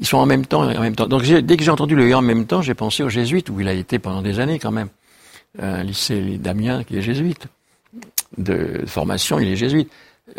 Ils 0.00 0.06
sont 0.06 0.18
en 0.18 0.26
même 0.26 0.44
temps 0.44 0.62
en 0.62 0.80
même 0.80 0.96
temps. 0.96 1.06
Donc, 1.06 1.22
dès 1.22 1.56
que 1.56 1.62
j'ai 1.62 1.70
entendu 1.70 1.94
le 1.94 2.14
en 2.14 2.20
même 2.20 2.46
temps, 2.46 2.62
j'ai 2.62 2.74
pensé 2.74 3.04
aux 3.04 3.08
jésuites, 3.08 3.48
où 3.48 3.60
il 3.60 3.68
a 3.68 3.72
été 3.72 4.00
pendant 4.00 4.22
des 4.22 4.40
années, 4.40 4.58
quand 4.58 4.72
même. 4.72 4.88
Un 5.58 5.84
lycée 5.84 6.36
d'Amiens 6.36 6.82
qui 6.84 6.98
est 6.98 7.02
jésuite. 7.02 7.46
De 8.38 8.82
formation, 8.86 9.38
il 9.38 9.48
est 9.48 9.56
jésuite. 9.56 9.90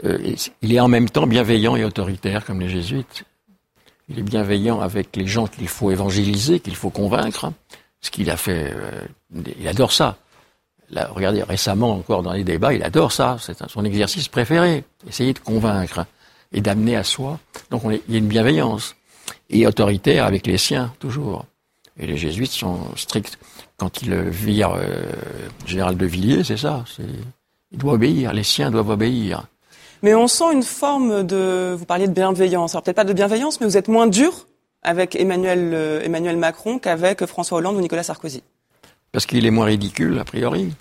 Euh, 0.03 0.17
il 0.61 0.73
est 0.73 0.79
en 0.79 0.87
même 0.87 1.09
temps 1.09 1.25
bienveillant 1.25 1.77
et 1.77 1.85
autoritaire, 1.85 2.45
comme 2.45 2.59
les 2.59 2.69
jésuites. 2.69 3.23
Il 4.09 4.19
est 4.19 4.23
bienveillant 4.23 4.81
avec 4.81 5.15
les 5.15 5.25
gens 5.25 5.47
qu'il 5.47 5.69
faut 5.69 5.91
évangéliser, 5.91 6.59
qu'il 6.59 6.75
faut 6.75 6.89
convaincre. 6.89 7.51
Ce 8.01 8.11
qu'il 8.11 8.29
a 8.29 8.35
fait, 8.35 8.73
euh, 8.75 9.45
il 9.57 9.67
adore 9.67 9.93
ça. 9.93 10.17
Là, 10.91 11.09
regardez, 11.13 11.41
récemment 11.41 11.93
encore 11.93 12.21
dans 12.21 12.33
les 12.33 12.43
débats, 12.43 12.73
il 12.73 12.83
adore 12.83 13.11
ça. 13.11 13.37
C'est 13.39 13.57
son 13.69 13.85
exercice 13.85 14.27
préféré. 14.27 14.83
Essayer 15.07 15.33
de 15.33 15.39
convaincre 15.39 16.05
et 16.51 16.61
d'amener 16.61 16.97
à 16.97 17.03
soi. 17.03 17.39
Donc 17.69 17.83
il 17.85 18.13
y 18.13 18.15
a 18.15 18.19
une 18.19 18.27
bienveillance. 18.27 18.95
Et 19.49 19.65
autoritaire 19.65 20.25
avec 20.25 20.45
les 20.47 20.57
siens, 20.57 20.93
toujours. 20.99 21.45
Et 21.97 22.05
les 22.07 22.17
jésuites 22.17 22.51
sont 22.51 22.79
stricts. 22.95 23.37
Quand 23.77 24.01
ils 24.01 24.13
virent 24.15 24.75
euh, 24.75 25.03
général 25.65 25.97
de 25.97 26.05
Villiers, 26.05 26.43
c'est 26.43 26.57
ça. 26.57 26.83
Il 27.71 27.77
doit 27.77 27.93
obéir. 27.93 28.33
Les 28.33 28.43
siens 28.43 28.69
doivent 28.69 28.89
obéir. 28.89 29.43
Mais 30.03 30.13
on 30.13 30.27
sent 30.27 30.51
une 30.53 30.63
forme 30.63 31.23
de. 31.23 31.73
Vous 31.77 31.85
parliez 31.85 32.07
de 32.07 32.13
bienveillance. 32.13 32.73
Alors 32.75 32.83
peut-être 32.83 32.97
pas 32.97 33.03
de 33.03 33.13
bienveillance, 33.13 33.61
mais 33.61 33.67
vous 33.67 33.77
êtes 33.77 33.87
moins 33.87 34.07
dur 34.07 34.47
avec 34.83 35.15
Emmanuel, 35.15 35.71
euh, 35.73 36.01
Emmanuel 36.01 36.37
Macron 36.37 36.79
qu'avec 36.79 37.25
François 37.25 37.59
Hollande 37.59 37.77
ou 37.77 37.81
Nicolas 37.81 38.03
Sarkozy. 38.03 38.43
Parce 39.11 39.25
qu'il 39.25 39.45
est 39.45 39.51
moins 39.51 39.65
ridicule, 39.65 40.17
a 40.19 40.23
priori. 40.23 40.73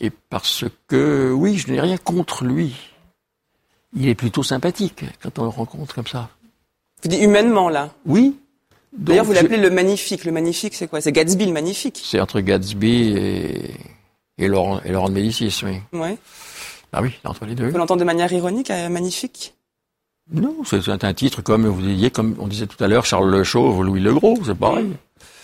Et 0.00 0.10
parce 0.10 0.64
que, 0.88 1.32
oui, 1.32 1.56
je 1.56 1.70
n'ai 1.70 1.80
rien 1.80 1.96
contre 1.96 2.44
lui. 2.44 2.74
Il 3.94 4.08
est 4.08 4.14
plutôt 4.14 4.42
sympathique 4.42 5.04
quand 5.22 5.38
on 5.38 5.44
le 5.44 5.48
rencontre 5.48 5.94
comme 5.94 6.06
ça. 6.06 6.28
Vous 7.02 7.08
dites 7.08 7.22
humainement, 7.22 7.68
là 7.68 7.92
Oui. 8.04 8.36
D'ailleurs, 8.92 9.24
vous 9.24 9.32
l'appelez 9.32 9.58
le 9.58 9.70
magnifique. 9.70 10.24
Le 10.24 10.32
magnifique, 10.32 10.74
c'est 10.74 10.88
quoi? 10.88 11.00
C'est 11.00 11.12
Gatsby 11.12 11.46
le 11.46 11.52
magnifique 11.52 12.02
C'est 12.02 12.20
entre 12.20 12.40
Gatsby 12.40 13.14
et, 13.16 13.70
et, 14.38 14.48
Laurent, 14.48 14.80
et 14.84 14.92
Laurent 14.92 15.08
de 15.08 15.14
Médicis, 15.14 15.54
oui. 15.64 15.80
Ouais. 15.92 16.16
Ah 16.92 17.02
oui, 17.02 17.12
entre 17.24 17.44
les 17.44 17.54
deux. 17.54 17.68
Vous 17.68 17.78
l'entendez 17.78 18.00
de 18.00 18.06
manière 18.06 18.32
ironique, 18.32 18.70
euh, 18.70 18.88
magnifique? 18.88 19.54
Non, 20.32 20.56
c'est 20.64 21.04
un 21.04 21.14
titre 21.14 21.42
comme 21.42 21.66
vous 21.66 21.82
disiez, 21.82 22.10
comme 22.10 22.34
on 22.38 22.48
disait 22.48 22.66
tout 22.66 22.82
à 22.82 22.88
l'heure, 22.88 23.06
Charles 23.06 23.30
Le 23.30 23.44
Chauve, 23.44 23.84
Louis 23.84 24.00
Le 24.00 24.12
Gros, 24.12 24.36
c'est 24.44 24.56
pareil. 24.56 24.88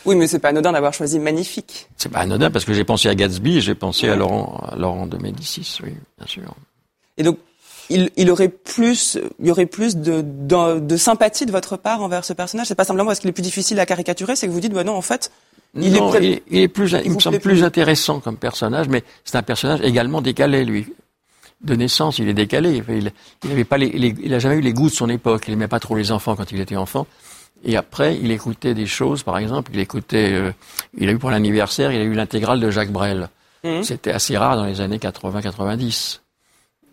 Oui, 0.04 0.16
mais 0.16 0.26
c'est 0.26 0.38
pas 0.38 0.48
anodin 0.48 0.72
d'avoir 0.72 0.94
choisi 0.94 1.18
magnifique. 1.18 1.88
C'est 1.96 2.10
pas 2.10 2.20
anodin 2.20 2.50
parce 2.50 2.64
que 2.64 2.72
j'ai 2.72 2.84
pensé 2.84 3.08
à 3.08 3.14
Gatsby 3.14 3.60
j'ai 3.60 3.74
pensé 3.74 4.08
à 4.08 4.16
Laurent, 4.16 4.60
à 4.70 4.76
Laurent 4.76 5.06
de 5.06 5.16
Médicis, 5.16 5.78
oui, 5.82 5.94
bien 6.18 6.26
sûr. 6.26 6.54
Et 7.16 7.22
donc, 7.22 7.38
il, 7.90 8.10
il, 8.16 8.30
aurait 8.30 8.48
plus, 8.48 9.18
il 9.38 9.46
y 9.46 9.50
aurait 9.50 9.66
plus 9.66 9.96
de, 9.96 10.22
de, 10.22 10.96
sympathie 10.96 11.46
de 11.46 11.52
votre 11.52 11.76
part 11.76 12.02
envers 12.02 12.24
ce 12.24 12.32
personnage? 12.32 12.68
C'est 12.68 12.74
pas 12.74 12.84
simplement 12.84 13.06
parce 13.06 13.18
qu'il 13.18 13.28
est 13.28 13.34
plus 13.34 13.42
difficile 13.42 13.78
à 13.80 13.86
caricaturer, 13.86 14.34
c'est 14.34 14.46
que 14.46 14.52
vous 14.52 14.60
dites, 14.60 14.72
bah 14.72 14.84
non, 14.84 14.94
en 14.94 15.02
fait, 15.02 15.30
il 15.74 15.96
est, 15.96 16.42
il, 16.50 16.60
est 16.60 16.68
plus, 16.68 16.94
il 17.04 17.12
me 17.12 17.18
semble 17.18 17.40
plus 17.40 17.64
intéressant 17.64 18.20
comme 18.20 18.36
personnage, 18.36 18.88
mais 18.88 19.02
c'est 19.24 19.36
un 19.36 19.42
personnage 19.42 19.80
également 19.82 20.20
décalé, 20.20 20.64
lui. 20.64 20.86
De 21.62 21.76
naissance, 21.76 22.18
il 22.18 22.28
est 22.28 22.34
décalé. 22.34 22.82
Il, 22.88 23.12
il 23.44 23.64
pas 23.64 23.78
les, 23.78 23.86
il 24.22 24.34
a 24.34 24.38
jamais 24.40 24.56
eu 24.56 24.60
les 24.60 24.72
goûts 24.72 24.90
de 24.90 24.94
son 24.94 25.08
époque. 25.08 25.44
Il 25.46 25.52
n'aimait 25.52 25.68
pas 25.68 25.78
trop 25.78 25.94
les 25.94 26.10
enfants 26.10 26.34
quand 26.34 26.50
il 26.50 26.60
était 26.60 26.76
enfant. 26.76 27.06
Et 27.64 27.76
après, 27.76 28.18
il 28.20 28.30
écoutait 28.30 28.74
des 28.74 28.86
choses, 28.86 29.22
par 29.22 29.38
exemple, 29.38 29.70
il 29.74 29.80
écoutait, 29.80 30.32
euh, 30.32 30.52
il 30.96 31.08
a 31.08 31.12
eu 31.12 31.18
pour 31.18 31.30
l'anniversaire, 31.30 31.92
il 31.92 32.00
a 32.00 32.04
eu 32.04 32.14
l'intégrale 32.14 32.60
de 32.60 32.70
Jacques 32.70 32.90
Brel. 32.90 33.28
Mmh. 33.62 33.82
C'était 33.84 34.10
assez 34.10 34.36
rare 34.36 34.56
dans 34.56 34.64
les 34.64 34.80
années 34.80 34.98
80-90. 34.98 36.20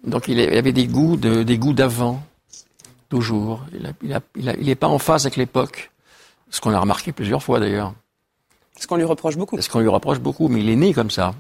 Donc 0.04 0.28
il, 0.28 0.40
avait 0.40 0.72
des 0.72 0.88
goûts 0.88 1.18
de, 1.18 1.44
des 1.44 1.58
goûts 1.58 1.74
d'avant, 1.74 2.22
toujours. 3.10 3.66
Il 4.04 4.22
n'est 4.44 4.76
pas 4.76 4.88
en 4.88 5.00
phase 5.00 5.26
avec 5.26 5.38
l'époque, 5.38 5.92
ce 6.50 6.62
qu'on 6.62 6.74
a 6.74 6.80
remarqué 6.80 7.12
plusieurs 7.12 7.44
fois 7.44 7.60
d'ailleurs. 7.60 7.94
Ce 8.80 8.88
qu'on 8.88 8.96
lui 8.96 9.04
reproche 9.04 9.36
beaucoup. 9.36 9.60
Ce 9.60 9.70
qu'on 9.70 9.80
lui 9.80 9.90
reproche 9.90 10.20
beaucoup, 10.20 10.48
mais 10.48 10.62
il 10.62 10.70
est 10.70 10.76
né 10.76 10.94
comme 10.94 11.12
ça. 11.12 11.34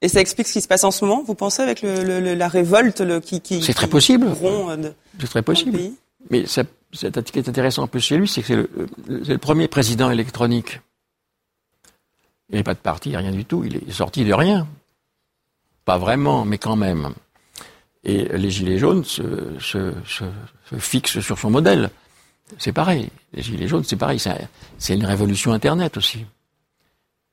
Et 0.00 0.08
ça 0.08 0.20
explique 0.20 0.48
ce 0.48 0.54
qui 0.54 0.60
se 0.60 0.68
passe 0.68 0.84
en 0.84 0.90
ce 0.90 1.04
moment, 1.04 1.22
vous 1.24 1.34
pensez, 1.34 1.62
avec 1.62 1.82
le, 1.82 2.34
la 2.34 2.48
révolte 2.48 3.00
le, 3.00 3.20
qui, 3.20 3.40
qui 3.40 3.62
C'est 3.62 3.74
très 3.74 3.86
possible. 3.86 4.26
Euh, 4.42 4.90
c'est 5.20 5.28
très 5.28 5.42
possible. 5.42 5.78
Mais 6.30 6.46
ça, 6.46 6.62
ce 6.92 7.06
qui 7.06 7.38
est 7.38 7.48
intéressant 7.48 7.82
un 7.84 7.88
peu 7.88 7.98
chez 7.98 8.16
lui, 8.16 8.28
c'est 8.28 8.42
que 8.42 8.46
c'est 8.46 8.56
le, 8.56 8.70
le, 9.06 9.38
premier 9.38 9.68
président 9.68 10.10
électronique. 10.10 10.80
Il 12.50 12.56
n'est 12.56 12.62
pas 12.62 12.74
de 12.74 12.78
parti, 12.78 13.16
rien 13.16 13.32
du 13.32 13.44
tout. 13.44 13.64
Il 13.64 13.76
est 13.76 13.92
sorti 13.92 14.24
de 14.24 14.32
rien. 14.32 14.66
Pas 15.84 15.98
vraiment, 15.98 16.44
mais 16.44 16.58
quand 16.58 16.76
même. 16.76 17.12
Et 18.04 18.24
les 18.36 18.50
Gilets 18.50 18.78
jaunes 18.78 19.04
se, 19.04 19.22
se, 19.60 19.92
se, 20.06 20.24
fixent 20.78 21.20
sur 21.20 21.38
son 21.38 21.50
modèle. 21.50 21.90
C'est 22.58 22.72
pareil. 22.72 23.08
Les 23.32 23.42
Gilets 23.42 23.68
jaunes, 23.68 23.84
c'est 23.84 23.96
pareil. 23.96 24.20
C'est 24.78 24.94
une 24.94 25.06
révolution 25.06 25.52
Internet 25.52 25.96
aussi. 25.96 26.26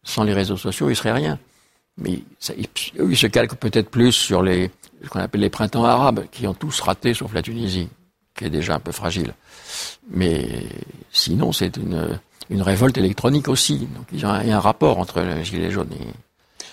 Sans 0.04 0.24
les 0.24 0.34
réseaux 0.34 0.58
sociaux, 0.58 0.90
il 0.90 0.96
serait 0.96 1.12
rien. 1.12 1.40
Mais 1.98 2.20
ça, 2.40 2.54
il, 2.56 3.18
se 3.18 3.28
calque 3.28 3.56
peut-être 3.56 3.90
plus 3.90 4.14
sur 4.14 4.42
les, 4.42 4.72
ce 5.04 5.10
qu'on 5.10 5.20
appelle 5.20 5.42
les 5.42 5.50
printemps 5.50 5.84
arabes, 5.84 6.26
qui 6.32 6.48
ont 6.48 6.54
tous 6.54 6.80
raté 6.80 7.14
sauf 7.14 7.34
la 7.34 7.42
Tunisie, 7.42 7.90
qui 8.40 8.46
est 8.46 8.50
déjà 8.50 8.76
un 8.76 8.80
peu 8.80 8.92
fragile. 8.92 9.34
Mais 10.10 10.48
sinon, 11.12 11.52
c'est 11.52 11.78
une, 11.78 12.20
une 12.50 12.62
révolte 12.62 12.98
électronique 12.98 13.48
aussi. 13.48 13.80
Donc 13.80 14.08
il 14.12 14.22
y 14.22 14.24
a 14.24 14.32
un, 14.32 14.60
rapport 14.60 14.98
entre 14.98 15.22
les 15.22 15.44
Gilets 15.44 15.72
jaunes 15.72 15.92
et, 15.94 16.08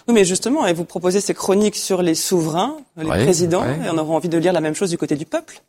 oui, 0.08 0.14
mais 0.14 0.25
justement, 0.25 0.66
et 0.68 0.73
vous 0.73 0.85
proposez 0.85 1.20
ces 1.20 1.35
chroniques 1.35 1.75
sur 1.75 2.00
les 2.00 2.14
souverains, 2.14 2.76
les 2.96 3.08
présidents, 3.08 3.64
et 3.64 3.90
on 3.90 3.99
aurait 3.99 4.14
envie 4.14 4.28
de 4.28 4.38
lire 4.38 4.52
la 4.52 4.61
même 4.61 4.75
chose 4.75 4.90
du 4.90 4.96
côté 4.96 5.16
du 5.16 5.26
peuple. 5.26 5.61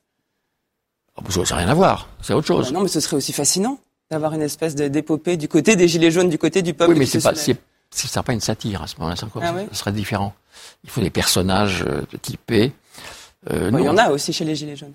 Oh, 1.16 1.44
ça 1.44 1.56
n'a 1.56 1.62
rien 1.62 1.70
à 1.70 1.74
voir, 1.74 2.08
c'est 2.22 2.34
autre 2.34 2.46
chose. 2.46 2.68
Bah 2.68 2.74
non, 2.74 2.82
mais 2.82 2.88
ce 2.88 3.00
serait 3.00 3.18
aussi 3.18 3.34
fascinant 3.34 3.80
d'avoir 4.12 4.34
une 4.34 4.44
espèce 4.44 4.76
d'épopée 4.76 5.38
du 5.38 5.48
côté 5.48 5.76
des 5.76 5.88
gilets 5.88 6.12
jaunes, 6.12 6.30
du 6.30 6.38
côté 6.38 6.62
du 6.62 6.76
peuple. 6.76 6.94
Oui, 6.94 7.00
mais 7.00 7.08
c'est 7.08 7.20
pas, 7.20 7.34
c'est, 7.34 8.22
pas 8.22 8.34
une 8.34 8.40
satire 8.40 8.84
à 8.84 8.88
ce 8.88 8.96
moment-là, 9.00 9.16
ah 9.42 9.54
ce 9.72 9.76
serait 9.76 9.92
différent. 9.92 10.36
Il 10.84 10.92
faut 10.92 11.02
des 11.02 11.10
personnages 11.10 11.84
euh, 11.88 12.04
typés. 12.22 12.74
Euh, 13.52 13.72
il 13.74 13.86
y 13.86 13.90
en 13.90 13.98
a 13.98 14.10
aussi 14.10 14.34
chez 14.34 14.44
les 14.44 14.56
gilets 14.56 14.76
jaunes. 14.76 14.94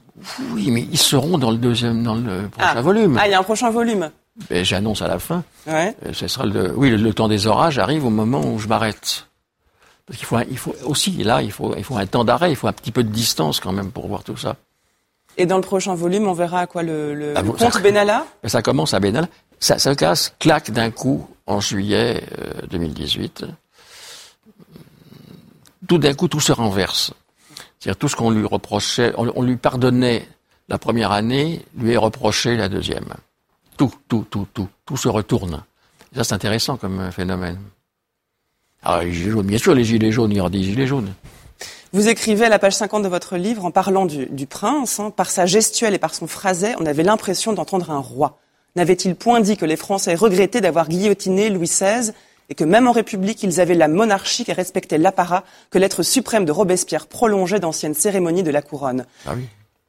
Oui, 0.53 0.71
mais 0.71 0.87
ils 0.91 0.99
seront 0.99 1.39
dans 1.39 1.51
le 1.51 1.57
deuxième, 1.57 2.03
dans 2.03 2.15
le 2.15 2.49
prochain 2.49 2.75
ah. 2.77 2.83
volume. 2.83 3.19
Ah, 3.21 3.27
il 3.27 3.31
y 3.31 3.35
a 3.35 3.39
un 3.39 3.43
prochain 3.43 3.71
volume. 3.71 4.11
Ben, 4.51 4.65
j'annonce 4.65 5.03
à 5.03 5.09
la 5.09 5.19
fin. 5.19 5.45
Ouais. 5.67 5.95
Euh, 6.07 6.13
ce 6.13 6.27
sera 6.29 6.45
le, 6.45 6.73
oui, 6.77 6.91
le, 6.91 7.15
temps 7.15 7.29
des 7.29 7.47
orages 7.47 7.79
arrive 7.79 8.05
au 8.05 8.11
moment 8.11 8.45
où 8.45 8.59
je 8.59 8.69
m'arrête. 8.69 9.27
Parce 10.07 10.19
qu'il 10.19 10.27
faut, 10.27 10.39
il 10.51 10.59
faut 10.59 10.75
aussi, 10.85 11.11
là, 11.23 11.43
il 11.43 11.53
faut, 11.53 11.75
il 11.77 11.85
faut 11.85 11.97
un 11.97 12.07
temps 12.07 12.25
d'arrêt, 12.25 12.51
il 12.51 12.57
faut 12.57 12.67
un 12.67 12.73
petit 12.73 12.93
peu 12.93 13.03
de 13.03 13.09
distance 13.09 13.61
quand 13.61 13.73
même 13.73 13.91
pour 13.91 14.09
voir 14.09 14.25
tout 14.25 14.37
ça. 14.37 14.57
Et 15.39 15.47
dans 15.47 15.57
le 15.57 15.63
prochain 15.63 15.95
volume, 15.95 16.29
on 16.29 16.35
verra 16.35 16.67
quoi 16.67 16.83
le, 16.83 17.15
le, 17.15 17.35
ah, 17.37 17.43
conte 17.43 17.83
Benalla? 17.83 18.27
Ça 18.45 18.61
commence 18.61 18.93
à 18.93 19.01
Benalla. 19.01 19.29
Ça 19.61 19.79
se 19.79 19.91
casse, 19.91 20.35
claque 20.39 20.71
d'un 20.71 20.91
coup 20.91 21.27
en 21.47 21.61
juillet 21.61 22.23
2018. 22.71 23.45
Euh, 23.45 23.47
tout 25.89 25.99
d'un 25.99 26.15
coup, 26.15 26.29
tout 26.29 26.41
se 26.41 26.53
renverse. 26.53 27.13
C'est-à-dire 27.83 27.99
tout 27.99 28.09
ce 28.09 28.15
qu'on 28.15 28.31
lui 28.31 28.47
reprochait, 28.47 29.13
on, 29.17 29.43
lui 29.43 29.57
pardonnait 29.57 30.29
la 30.69 30.79
première 30.79 31.11
année, 31.11 31.63
lui 31.77 31.91
est 31.91 31.97
reproché 31.97 32.57
la 32.57 32.69
deuxième. 32.69 33.13
Tout, 33.77 33.93
tout, 34.07 34.25
tout, 34.31 34.47
tout, 34.55 34.69
tout 34.87 34.97
se 34.97 35.09
retourne. 35.09 35.65
ça, 36.15 36.23
c'est 36.23 36.35
intéressant 36.35 36.77
comme 36.77 37.11
phénomène. 37.11 37.59
Ah, 38.85 39.03
les 39.03 39.13
gilets 39.13 39.33
jaunes, 39.33 39.47
bien 39.47 39.59
sûr, 39.59 39.75
les 39.75 39.83
gilets 39.83 40.13
jaunes, 40.13 40.31
il 40.31 40.37
y 40.37 40.41
aura 40.41 40.49
des 40.49 40.63
gilets 40.63 40.87
jaunes. 40.87 41.13
Vous 41.93 42.07
écrivez 42.07 42.45
à 42.45 42.49
la 42.49 42.61
page 42.61 42.75
50 42.75 43.03
de 43.03 43.09
votre 43.09 43.37
livre, 43.37 43.65
en 43.65 43.73
parlant 43.73 44.07
du, 44.07 44.27
du 44.27 44.47
prince, 44.47 45.01
hein, 45.01 45.11
par 45.11 45.29
sa 45.29 45.47
gestuelle 45.47 45.95
et 45.95 45.99
par 45.99 46.15
son 46.15 46.29
phrasé, 46.29 46.77
on 46.79 46.87
avait 46.87 47.03
l'impression 47.03 47.53
d'entendre 47.53 47.91
un 47.91 47.99
roi. 47.99 48.39
N'avait-il 48.77 49.17
point 49.17 49.41
dit 49.41 49.57
que 49.57 49.67
les 49.67 49.77
Français 49.77 50.15
regrettaient 50.15 50.61
d'avoir 50.61 50.89
guillotiné 50.89 51.51
Louis 51.51 51.67
XVI 51.67 52.13
et 52.49 52.55
que 52.55 52.65
même 52.65 52.87
en 52.87 52.93
République, 52.93 53.43
ils 53.43 53.61
avaient 53.61 53.75
la 53.75 53.89
monarchie 53.89 54.45
qui 54.45 54.53
respectait 54.53 54.99
l'apparat 54.99 55.45
que 55.71 55.79
l'être 55.79 56.03
suprême 56.03 56.45
de 56.45 56.53
Robespierre 56.53 57.07
prolongeait 57.07 57.61
d'anciennes 57.61 57.95
cérémonies 57.95 58.43
de 58.43 58.51
la 58.51 58.63
couronne 58.63 59.07
ah 59.27 59.33
oui. 59.37 59.47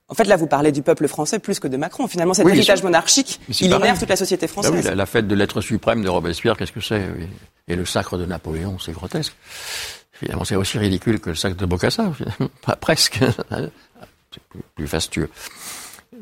En 0.10 0.15
fait, 0.15 0.25
là, 0.25 0.36
vous 0.36 0.48
parlez 0.48 0.72
du 0.72 0.83
peuple 0.83 1.07
français 1.07 1.39
plus 1.39 1.60
que 1.60 1.67
de 1.67 1.77
Macron. 1.77 2.07
Finalement, 2.07 2.33
cet 2.36 2.48
héritage 2.48 2.83
monarchique, 2.83 3.39
il 3.50 3.74
énerve 3.74 3.98
toute 3.98 4.10
la 4.10 4.15
société 4.15 4.48
française. 4.48 4.86
Ah 4.86 4.89
oui, 4.91 4.95
la, 4.95 5.05
fête 5.05 5.27
de 5.27 5.33
l'être 5.33 5.62
suprême 5.62 6.03
de 6.03 6.10
Robespierre, 6.10 6.55
qu'est-ce 6.55 6.72
que 6.72 6.81
c'est? 6.81 7.01
Et 7.67 7.75
le 7.75 7.86
sacre 7.86 8.17
de 8.17 8.25
Napoléon, 8.25 8.77
c'est 8.79 8.91
grotesque. 8.91 9.33
Finalement, 10.12 10.43
c'est 10.43 10.55
aussi 10.55 10.77
ridicule 10.77 11.19
que 11.19 11.31
le 11.31 11.36
sacre 11.36 11.55
de 11.55 11.65
Bocassa, 11.65 12.12
presque. 12.79 13.19
c'est 13.50 14.62
plus, 14.75 14.88
fastueux. 14.88 15.29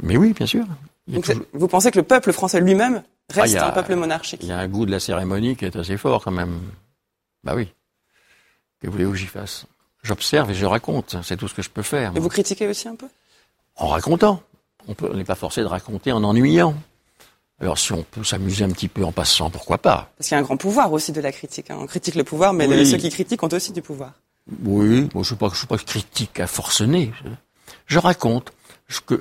Mais 0.01 0.15
oui, 0.15 0.33
bien 0.33 0.47
sûr. 0.47 0.63
Vous 1.07 1.67
pensez 1.67 1.91
que 1.91 1.99
le 1.99 2.05
peuple 2.05 2.31
français 2.31 2.61
lui-même 2.61 3.03
reste 3.29 3.57
ah, 3.59 3.67
un 3.67 3.71
peuple 3.71 3.95
monarchique 3.95 4.41
Il 4.43 4.49
y 4.49 4.51
a 4.51 4.59
un 4.59 4.67
goût 4.67 4.85
de 4.85 4.91
la 4.91 4.99
cérémonie 4.99 5.55
qui 5.55 5.65
est 5.65 5.75
assez 5.75 5.97
fort 5.97 6.23
quand 6.23 6.31
même. 6.31 6.59
Bah 7.43 7.53
oui. 7.55 7.73
Que 8.81 8.89
voulez-vous 8.89 9.11
que 9.11 9.17
j'y 9.17 9.27
fasse? 9.27 9.65
J'observe 10.03 10.51
et 10.51 10.55
je 10.55 10.65
raconte. 10.65 11.17
C'est 11.23 11.37
tout 11.37 11.47
ce 11.47 11.53
que 11.53 11.61
je 11.61 11.69
peux 11.69 11.81
faire. 11.81 12.13
Et 12.15 12.19
vous 12.19 12.29
critiquez 12.29 12.67
aussi 12.67 12.87
un 12.87 12.95
peu? 12.95 13.07
En 13.75 13.87
racontant. 13.87 14.41
On 14.87 15.13
n'est 15.13 15.23
pas 15.23 15.35
forcé 15.35 15.61
de 15.61 15.67
raconter 15.67 16.11
en 16.11 16.23
ennuyant. 16.23 16.75
Alors 17.59 17.77
si 17.77 17.93
on 17.93 18.01
peut 18.01 18.23
s'amuser 18.23 18.65
un 18.65 18.71
petit 18.71 18.87
peu 18.87 19.05
en 19.05 19.11
passant, 19.11 19.51
pourquoi 19.51 19.77
pas? 19.77 20.11
Parce 20.17 20.29
qu'il 20.29 20.35
y 20.35 20.37
a 20.37 20.39
un 20.39 20.43
grand 20.43 20.57
pouvoir 20.57 20.91
aussi 20.91 21.11
de 21.11 21.21
la 21.21 21.31
critique. 21.31 21.69
Hein. 21.69 21.77
On 21.79 21.85
critique 21.85 22.15
le 22.15 22.23
pouvoir, 22.23 22.53
mais 22.53 22.85
ceux 22.85 22.97
qui 22.97 23.09
critiquent 23.09 23.43
ont 23.43 23.53
aussi 23.53 23.71
du 23.71 23.83
pouvoir. 23.83 24.13
Oui, 24.63 25.01
moi 25.13 25.23
je 25.23 25.35
ne 25.35 25.49
suis, 25.53 25.67
pas, 25.67 25.77
critique 25.77 26.39
à 26.39 26.47
forcener. 26.47 27.13
Je, 27.85 27.99
raconte. 27.99 28.51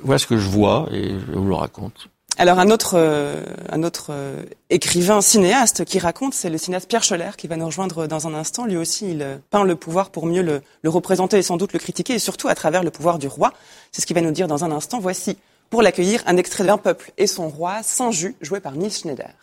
Voilà 0.03 0.19
ce 0.19 0.27
que 0.27 0.37
je 0.37 0.47
vois 0.47 0.87
et 0.91 1.09
je 1.09 1.37
vous 1.37 1.47
le 1.47 1.55
raconte. 1.55 2.09
Alors 2.37 2.59
un 2.59 2.71
autre, 2.71 2.93
euh, 2.95 3.43
un 3.69 3.83
autre 3.83 4.07
euh, 4.09 4.41
écrivain 4.69 5.21
cinéaste 5.21 5.85
qui 5.85 5.99
raconte, 5.99 6.33
c'est 6.33 6.49
le 6.49 6.57
cinéaste 6.57 6.87
Pierre 6.87 7.03
Scholler 7.03 7.31
qui 7.37 7.47
va 7.47 7.57
nous 7.57 7.65
rejoindre 7.65 8.07
dans 8.07 8.27
un 8.27 8.33
instant. 8.33 8.65
Lui 8.65 8.77
aussi, 8.77 9.11
il 9.11 9.21
euh, 9.21 9.37
peint 9.49 9.63
le 9.63 9.75
pouvoir 9.75 10.09
pour 10.11 10.25
mieux 10.25 10.41
le, 10.41 10.61
le, 10.81 10.89
représenter 10.89 11.37
et 11.37 11.41
sans 11.41 11.57
doute 11.57 11.73
le 11.73 11.79
critiquer, 11.79 12.13
et 12.13 12.19
surtout 12.19 12.47
à 12.47 12.55
travers 12.55 12.83
le 12.83 12.89
pouvoir 12.89 13.19
du 13.19 13.27
roi. 13.27 13.53
C'est 13.91 14.01
ce 14.01 14.07
qu'il 14.07 14.15
va 14.15 14.21
nous 14.21 14.31
dire 14.31 14.47
dans 14.47 14.63
un 14.63 14.71
instant. 14.71 14.99
Voici, 14.99 15.37
pour 15.69 15.81
l'accueillir, 15.81 16.23
un 16.25 16.37
extrait 16.37 16.63
d'un 16.63 16.77
peuple 16.77 17.11
et 17.17 17.27
son 17.27 17.49
roi, 17.49 17.83
Saint-Just, 17.83 18.35
joué 18.41 18.59
par 18.59 18.73
Nils 18.73 18.91
Schneider. 18.91 19.33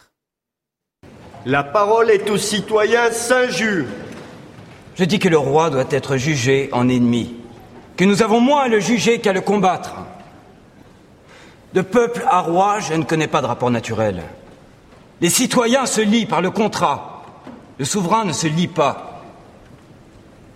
La 1.44 1.62
parole 1.62 2.10
est 2.10 2.28
au 2.30 2.38
citoyen 2.38 3.12
Saint-Just. 3.12 3.86
Je 4.96 5.04
dis 5.04 5.18
que 5.18 5.28
le 5.28 5.38
roi 5.38 5.70
doit 5.70 5.86
être 5.90 6.16
jugé 6.16 6.68
en 6.72 6.88
ennemi, 6.88 7.36
que 7.96 8.04
nous 8.04 8.22
avons 8.22 8.40
moins 8.40 8.62
à 8.62 8.68
le 8.68 8.80
juger 8.80 9.20
qu'à 9.20 9.32
le 9.32 9.40
combattre. 9.40 10.07
De 11.74 11.82
peuple 11.82 12.24
à 12.28 12.40
roi, 12.40 12.80
je 12.80 12.94
ne 12.94 13.04
connais 13.04 13.26
pas 13.26 13.42
de 13.42 13.46
rapport 13.46 13.70
naturel. 13.70 14.22
Les 15.20 15.30
citoyens 15.30 15.86
se 15.86 16.00
lient 16.00 16.26
par 16.26 16.40
le 16.40 16.50
contrat. 16.50 17.24
Le 17.78 17.84
souverain 17.84 18.24
ne 18.24 18.32
se 18.32 18.46
lie 18.46 18.68
pas. 18.68 19.22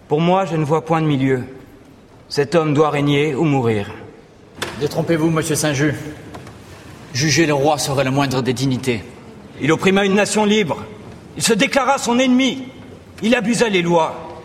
Pour 0.09 0.21
moi, 0.21 0.45
je 0.47 0.57
ne 0.57 0.65
vois 0.65 0.85
point 0.85 1.01
de 1.03 1.07
milieu. 1.07 1.45
Cet 2.29 2.55
homme 2.55 2.73
doit 2.73 2.91
régner 2.91 3.35
ou 3.35 3.45
mourir. 3.45 3.91
Détrompez-vous, 4.81 5.31
monsieur 5.31 5.55
Saint-Just. 5.55 5.99
Juger 7.13 7.45
le 7.45 7.55
roi 7.55 7.77
serait 7.77 8.05
la 8.05 8.11
moindre 8.11 8.41
des 8.41 8.55
dignités. 8.55 9.05
Il 9.61 9.71
opprima 9.71 10.05
une 10.05 10.15
nation 10.15 10.45
libre. 10.45 10.83
Il 11.37 11.43
se 11.43 11.53
déclara 11.53 11.99
son 11.99 12.19
ennemi. 12.19 12.65
Il 13.23 13.35
abusa 13.35 13.69
les 13.69 13.83
lois. 13.83 14.41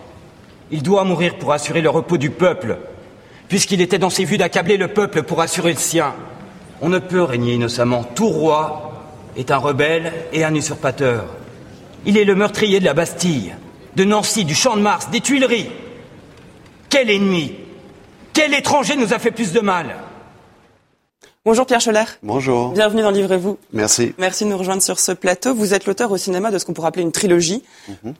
Il 0.69 0.83
doit 0.83 1.05
mourir 1.05 1.37
pour 1.37 1.53
assurer 1.53 1.81
le 1.81 1.89
repos 1.89 2.17
du 2.17 2.29
peuple, 2.29 2.77
puisqu'il 3.47 3.81
était 3.81 3.99
dans 3.99 4.09
ses 4.09 4.25
vues 4.25 4.37
d'accabler 4.37 4.75
le 4.75 4.89
peuple 4.89 5.23
pour 5.23 5.39
assurer 5.39 5.71
le 5.71 5.79
sien. 5.79 6.13
On 6.81 6.89
ne 6.89 6.99
peut 6.99 7.23
régner 7.23 7.53
innocemment. 7.53 8.03
Tout 8.03 8.29
roi 8.29 8.91
est 9.35 9.51
un 9.51 9.57
rebelle 9.57 10.13
et 10.31 10.43
un 10.43 10.53
usurpateur. 10.53 11.25
Il 12.05 12.17
est 12.17 12.25
le 12.25 12.35
meurtrier 12.35 12.79
de 12.79 12.85
la 12.85 12.93
Bastille, 12.93 13.55
de 13.95 14.03
Nancy, 14.03 14.45
du 14.45 14.55
Champ 14.55 14.75
de 14.77 14.81
Mars, 14.81 15.09
des 15.09 15.21
Tuileries. 15.21 15.69
Quel 16.89 17.09
ennemi 17.09 17.53
Quel 18.33 18.53
étranger 18.53 18.95
nous 18.95 19.13
a 19.13 19.19
fait 19.19 19.31
plus 19.31 19.51
de 19.51 19.59
mal? 19.59 19.95
Bonjour 21.43 21.65
Pierre 21.65 21.81
Scholler. 21.81 22.03
Bonjour. 22.23 22.69
Bienvenue 22.73 23.01
dans 23.01 23.09
Livrez-vous. 23.11 23.57
Merci. 23.73 24.13
Merci 24.17 24.43
de 24.43 24.49
nous 24.49 24.57
rejoindre 24.57 24.81
sur 24.81 24.99
ce 24.99 25.11
plateau. 25.13 25.55
Vous 25.55 25.73
êtes 25.73 25.85
l'auteur 25.85 26.11
au 26.11 26.17
cinéma 26.17 26.51
de 26.51 26.57
ce 26.57 26.65
qu'on 26.65 26.73
pourrait 26.73 26.89
appeler 26.89 27.03
une 27.03 27.11
trilogie 27.13 27.63
Mhm. 28.03 28.13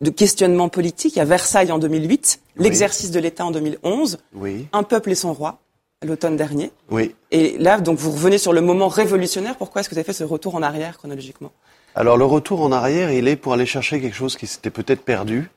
de 0.00 0.10
questionnements 0.10 0.70
politiques 0.70 1.18
à 1.18 1.24
Versailles 1.26 1.70
en 1.72 1.78
2008, 1.78 2.40
Oui. 2.56 2.64
l'exercice 2.64 3.10
de 3.10 3.20
l'État 3.20 3.44
en 3.44 3.50
2011, 3.50 4.18
Oui. 4.34 4.66
Un 4.72 4.82
peuple 4.82 5.10
et 5.10 5.14
son 5.14 5.32
roi 5.34 5.58
à 6.02 6.06
l'automne 6.06 6.36
dernier. 6.36 6.72
Oui. 6.90 7.14
Et 7.30 7.58
là, 7.58 7.78
donc, 7.80 7.98
vous 7.98 8.10
revenez 8.10 8.38
sur 8.38 8.52
le 8.52 8.62
moment 8.62 8.88
révolutionnaire. 8.88 9.56
Pourquoi 9.56 9.80
est-ce 9.80 9.88
que 9.88 9.94
vous 9.94 9.98
avez 9.98 10.06
fait 10.06 10.14
ce 10.14 10.24
retour 10.24 10.54
en 10.54 10.62
arrière 10.62 10.96
chronologiquement? 10.96 11.52
Alors 11.94 12.16
le 12.16 12.24
retour 12.24 12.62
en 12.62 12.72
arrière, 12.72 13.10
il 13.10 13.26
est 13.28 13.36
pour 13.36 13.52
aller 13.52 13.66
chercher 13.66 14.00
quelque 14.00 14.14
chose 14.16 14.36
qui 14.36 14.46
s'était 14.46 14.70
peut-être 14.70 15.02
perdu, 15.02 15.50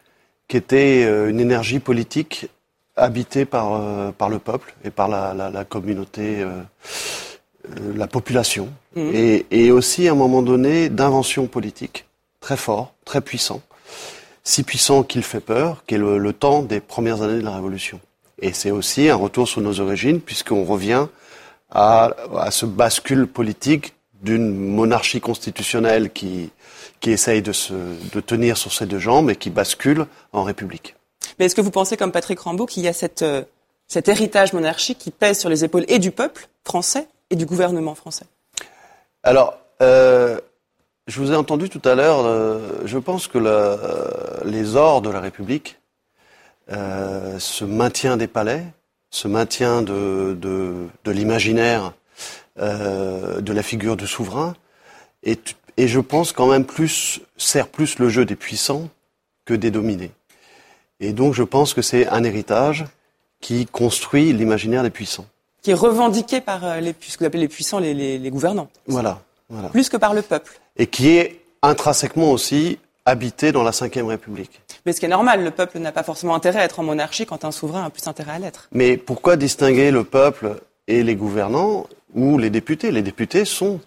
qui 0.48 0.58
était 0.58 1.06
euh, 1.06 1.30
une 1.30 1.40
énergie 1.40 1.80
politique 1.80 2.48
habitée 2.96 3.46
par, 3.46 3.74
euh, 3.74 4.12
par 4.12 4.30
le 4.30 4.40
peuple 4.40 4.74
et 4.84 4.90
par 4.90 5.08
la, 5.08 5.34
la, 5.34 5.50
la 5.52 5.64
communauté, 5.64 6.42
euh, 6.42 6.48
euh, 7.70 7.94
la 7.96 8.08
population. 8.08 8.70
Mhm. 8.96 9.12
Et, 9.14 9.46
et 9.52 9.72
aussi, 9.72 10.08
à 10.08 10.12
un 10.12 10.16
moment 10.16 10.42
donné, 10.42 10.90
d'invention 10.90 11.46
politique 11.46 12.06
très 12.40 12.58
fort, 12.58 12.94
très 13.06 13.22
puissant. 13.22 13.62
Si 14.44 14.64
puissant 14.64 15.04
qu'il 15.04 15.24
fait 15.24 15.40
peur, 15.40 15.84
qui 15.88 15.96
est 15.96 16.00
le, 16.00 16.18
le 16.18 16.34
temps 16.34 16.64
des 16.64 16.82
premières 16.82 17.22
années 17.22 17.40
de 17.40 17.46
la 17.46 17.56
Révolution. 17.56 18.00
Et 18.44 18.52
c'est 18.52 18.72
aussi 18.72 19.08
un 19.08 19.16
retour 19.16 19.48
sur 19.48 19.62
nos 19.62 19.80
origines, 19.80 20.20
puisqu'on 20.20 20.66
revient 20.66 21.08
à, 21.72 22.12
à 22.38 22.52
ce 22.52 22.66
bascule 22.66 23.26
politique 23.26 23.94
d'une 24.22 24.54
monarchie 24.54 25.22
constitutionnelle 25.22 26.12
qui, 26.12 26.52
qui 27.00 27.12
essaye 27.12 27.42
de, 27.42 27.54
se, 27.54 27.74
de 27.74 28.20
tenir 28.20 28.58
sur 28.58 28.74
ses 28.74 28.86
deux 28.86 29.00
jambes 29.00 29.30
et 29.30 29.38
qui 29.38 29.50
bascule 29.50 30.08
en 30.34 30.44
république. 30.44 30.96
Mais 31.40 31.46
est-ce 31.46 31.56
que 31.56 31.62
vous 31.62 31.72
pensez, 31.72 31.96
comme 31.96 32.12
Patrick 32.12 32.38
Rambaud, 32.38 32.66
qu'il 32.66 32.84
y 32.84 32.90
a 32.90 32.94
cette, 32.94 33.22
euh, 33.22 33.44
cet 33.88 34.10
héritage 34.10 34.52
monarchique 34.52 34.98
qui 34.98 35.12
pèse 35.12 35.40
sur 35.40 35.50
les 35.50 35.64
épaules 35.64 35.86
et 35.88 36.00
du 36.00 36.12
peuple 36.12 36.50
français 36.66 37.08
et 37.30 37.38
du 37.38 37.46
gouvernement 37.46 37.96
français? 37.96 38.26
Alors, 39.24 39.58
euh, 39.82 40.38
je 41.08 41.18
vous 41.22 41.32
ai 41.32 41.36
entendu 41.38 41.70
tout 41.70 41.82
à 41.88 41.96
l'heure, 41.96 42.26
euh, 42.26 42.82
je 42.84 42.98
pense 42.98 43.28
que 43.28 43.38
les 44.44 44.76
ors 44.76 45.02
de 45.02 45.10
la 45.10 45.22
République, 45.22 45.78
euh, 46.72 47.38
ce 47.40 47.66
maintien 47.66 48.18
des 48.18 48.28
palais, 48.28 48.64
ce 49.10 49.28
maintien 49.28 49.82
de, 49.82 50.36
de, 50.40 50.88
de 51.04 51.12
l'imaginaire, 51.12 51.94
euh, 52.60 53.42
de 53.42 53.54
la 53.54 53.64
figure 53.64 53.96
du 53.98 54.08
souverain, 54.08 54.56
et, 55.24 55.38
et 55.78 55.88
je 55.88 56.00
pense 56.00 56.32
quand 56.32 56.48
même 56.48 56.66
plus, 56.66 57.22
sert 57.38 57.68
plus 57.68 58.00
le 58.00 58.10
jeu 58.10 58.26
des 58.26 58.36
puissants 58.36 58.90
que 59.46 59.54
des 59.54 59.72
dominés. 59.72 60.12
Et 61.00 61.14
donc 61.14 61.34
je 61.34 61.44
pense 61.44 61.74
que 61.74 61.82
c'est 61.82 62.08
un 62.08 62.24
héritage 62.24 62.86
qui 63.42 63.66
construit 63.66 64.32
l'imaginaire 64.34 64.84
des 64.84 64.90
puissants. 64.90 65.26
Qui 65.62 65.72
est 65.72 65.76
revendiqué 65.76 66.42
par 66.42 66.64
euh, 66.66 66.80
les, 66.80 66.96
ce 67.02 67.18
que 67.18 67.24
vous 67.24 67.26
appelez 67.26 67.42
les 67.42 67.48
puissants, 67.50 67.80
les, 67.80 67.94
les, 67.94 68.18
les 68.18 68.30
gouvernants, 68.32 68.70
Voilà, 68.88 69.22
voilà. 69.50 69.70
plus 69.70 69.90
que 69.90 69.98
par 69.98 70.14
le 70.14 70.22
peuple. 70.22 70.60
et 70.78 70.88
qui 70.88 71.10
est 71.18 71.42
intrinsèquement 71.62 72.32
aussi 72.32 72.80
habité 73.06 73.52
dans 73.52 73.64
la 73.64 73.72
Ve 73.72 74.08
République. 74.08 74.62
Mais 74.86 74.94
ce 74.94 75.00
qui 75.00 75.06
est 75.06 75.10
normal, 75.10 75.44
le 75.44 75.52
peuple 75.52 75.80
n'a 75.80 75.92
pas 75.92 76.04
forcément 76.04 76.36
intérêt 76.36 76.60
à 76.60 76.66
être 76.66 76.80
en 76.80 76.84
monarchie 76.84 77.26
quand 77.26 77.46
un 77.46 77.52
souverain 77.52 77.86
a 77.86 77.90
plus 77.90 78.08
intérêt 78.08 78.34
à 78.34 78.40
l'être. 78.40 78.68
Mais 78.72 78.98
pourquoi 78.98 79.38
distinguer 79.38 79.92
le 79.92 80.04
peuple 80.04 80.58
et 80.88 81.04
les 81.04 81.16
gouvernants 81.16 81.88
ou 82.14 82.38
les 82.38 82.50
députés? 82.50 82.92
Les 82.92 83.02
députés 83.02 83.46
sont 83.46 83.80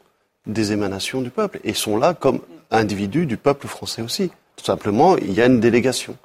des 0.46 0.72
émanations 0.72 1.20
du 1.20 1.30
peuple 1.30 1.60
et 1.64 1.74
sont 1.74 1.98
là 1.98 2.14
comme 2.14 2.40
individus 2.70 3.26
du 3.26 3.36
peuple 3.36 3.68
français 3.68 4.02
aussi. 4.02 4.30
Tout 4.56 4.64
simplement, 4.64 5.16
il 5.18 5.32
y 5.32 5.42
a 5.42 5.46
une 5.46 5.60
délégation. 5.60 6.16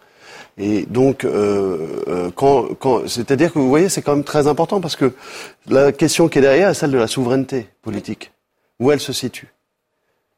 Et 0.57 0.85
donc, 0.85 1.23
euh, 1.23 2.03
euh, 2.07 2.31
quand, 2.33 2.73
quand, 2.75 3.07
c'est-à-dire 3.07 3.51
que 3.53 3.59
vous 3.59 3.69
voyez, 3.69 3.89
c'est 3.89 4.01
quand 4.01 4.15
même 4.15 4.23
très 4.23 4.47
important 4.47 4.79
parce 4.79 4.95
que 4.95 5.13
la 5.67 5.91
question 5.91 6.29
qui 6.29 6.39
est 6.39 6.41
derrière 6.41 6.69
est 6.69 6.73
celle 6.73 6.91
de 6.91 6.97
la 6.97 7.07
souveraineté 7.07 7.67
politique. 7.81 8.31
Où 8.79 8.91
elle 8.91 8.99
se 8.99 9.13
situe? 9.13 9.53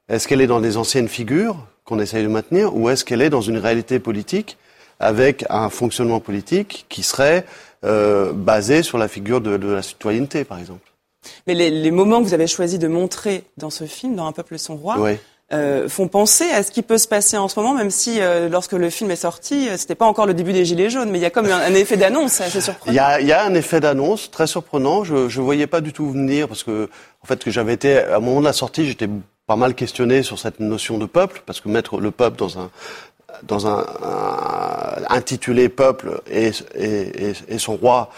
Est-ce 0.10 0.28
qu'elle 0.28 0.42
est 0.42 0.48
dans 0.48 0.60
des 0.60 0.78
anciennes 0.78 1.08
figures? 1.08 1.58
Qu'on 1.86 2.00
essaye 2.00 2.24
de 2.24 2.28
maintenir 2.30 2.76
ou 2.76 2.90
est-ce 2.90 3.04
qu'elle 3.06 3.22
est 3.22 3.30
dans 3.30 3.42
une 3.42 3.58
réalité 3.58 4.00
politique 4.00 4.58
avec 5.00 5.46
un 5.50 5.70
fonctionnement 5.70 6.20
politique 6.20 6.86
qui 6.90 7.04
serait 7.04 7.46
euh, 7.84 8.32
basé 8.34 8.84
sur 8.84 8.98
la 8.98 9.08
figure 9.08 9.42
de, 9.42 9.58
de 9.58 9.68
la 9.68 9.82
citoyenneté, 9.82 10.44
par 10.46 10.60
exemple? 10.60 10.90
Mais 11.48 11.54
les, 11.54 11.70
les 11.70 11.92
moments 11.92 12.20
que 12.20 12.26
vous 12.28 12.34
avez 12.34 12.48
choisi 12.48 12.78
de 12.80 12.88
montrer 12.88 13.44
dans 13.58 13.70
ce 13.70 13.86
film, 13.86 14.16
dans 14.16 14.28
Un 14.28 14.32
peuple 14.34 14.58
son 14.60 14.76
roi, 14.76 14.96
Oui. 15.00 15.12
euh, 15.54 15.88
font 15.90 16.08
penser 16.08 16.46
à 16.52 16.64
ce 16.64 16.72
qui 16.72 16.82
peut 16.82 16.98
se 16.98 17.08
passer 17.08 17.38
en 17.38 17.48
ce 17.48 17.60
moment, 17.60 17.74
même 17.74 17.90
si 17.92 18.20
euh, 18.22 18.50
lorsque 18.50 18.74
le 18.74 18.90
film 18.90 19.10
est 19.12 19.16
sorti, 19.18 19.68
euh, 19.70 19.78
c'était 19.78 19.96
pas 19.96 20.06
encore 20.06 20.26
le 20.26 20.34
début 20.34 20.52
des 20.54 20.66
Gilets 20.66 20.90
jaunes, 20.90 21.10
mais 21.10 21.20
il 21.20 21.22
y 21.22 21.26
a 21.26 21.30
comme 21.30 21.46
un, 21.48 21.60
un 21.60 21.74
effet 21.74 21.96
d'annonce, 21.98 22.34
c'est 22.34 22.44
assez 22.46 22.58
Il 22.60 22.62
surprenant. 22.64 22.96
y 22.96 23.00
a, 23.00 23.20
il 23.22 23.28
y 23.28 23.32
a 23.34 23.44
un 23.46 23.54
effet 23.56 23.80
d'annonce 23.80 24.32
très 24.32 24.48
surprenant. 24.48 25.04
Je 25.04 25.16
ne 25.16 25.44
voyais 25.44 25.68
pas 25.68 25.80
du 25.82 25.92
tout 25.94 26.10
venir 26.12 26.48
parce 26.48 26.64
que, 26.64 26.90
en 27.22 27.26
fait, 27.26 27.44
que 27.44 27.52
j'avais 27.52 27.74
été 27.74 27.98
à 28.00 28.18
un 28.18 28.20
moment 28.20 28.40
de 28.42 28.46
la 28.46 28.54
sortie, 28.54 28.86
j'étais 28.86 29.08
pas 29.48 29.56
mal 29.56 29.76
questionné 29.76 30.24
sur 30.24 30.40
cette 30.40 30.60
notion 30.60 30.98
de 30.98 31.06
peuple 31.06 31.44
parce 31.46 31.60
que 31.62 31.70
mettre 31.70 32.00
le 32.00 32.12
peuple 32.12 32.38
dans 32.38 32.60
un 32.60 32.70
dans 33.48 33.66
un, 33.68 33.80
un- 33.80 35.04
intitulé 35.10 35.68
peuple 35.68 36.22
et, 36.30 36.52
et, 36.76 37.34
et, 37.48 37.58
son 37.58 37.76
roi 37.76 38.10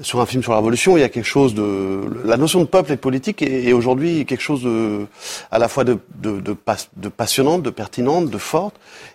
sur 0.00 0.20
un 0.20 0.26
film 0.26 0.42
sur 0.42 0.50
la 0.50 0.58
révolution, 0.58 0.96
il 0.96 1.00
y 1.00 1.04
a 1.04 1.08
quelque 1.08 1.24
chose 1.24 1.54
de 1.54 2.00
la 2.24 2.36
notion 2.36 2.60
de 2.60 2.64
peuple 2.66 2.90
et 2.90 2.96
de 2.96 3.00
politique 3.00 3.40
est, 3.42 3.72
aujourd'hui 3.72 4.26
quelque 4.26 4.40
chose 4.42 4.64
de 4.64 5.06
à 5.52 5.60
la 5.60 5.68
fois 5.68 5.84
de 5.84 5.98
de, 6.16 6.40
de, 6.40 6.56
de 6.96 7.08
passionnante, 7.08 7.62
de 7.62 7.70
pertinente, 7.70 8.28
de 8.28 8.38
forte. 8.38 8.74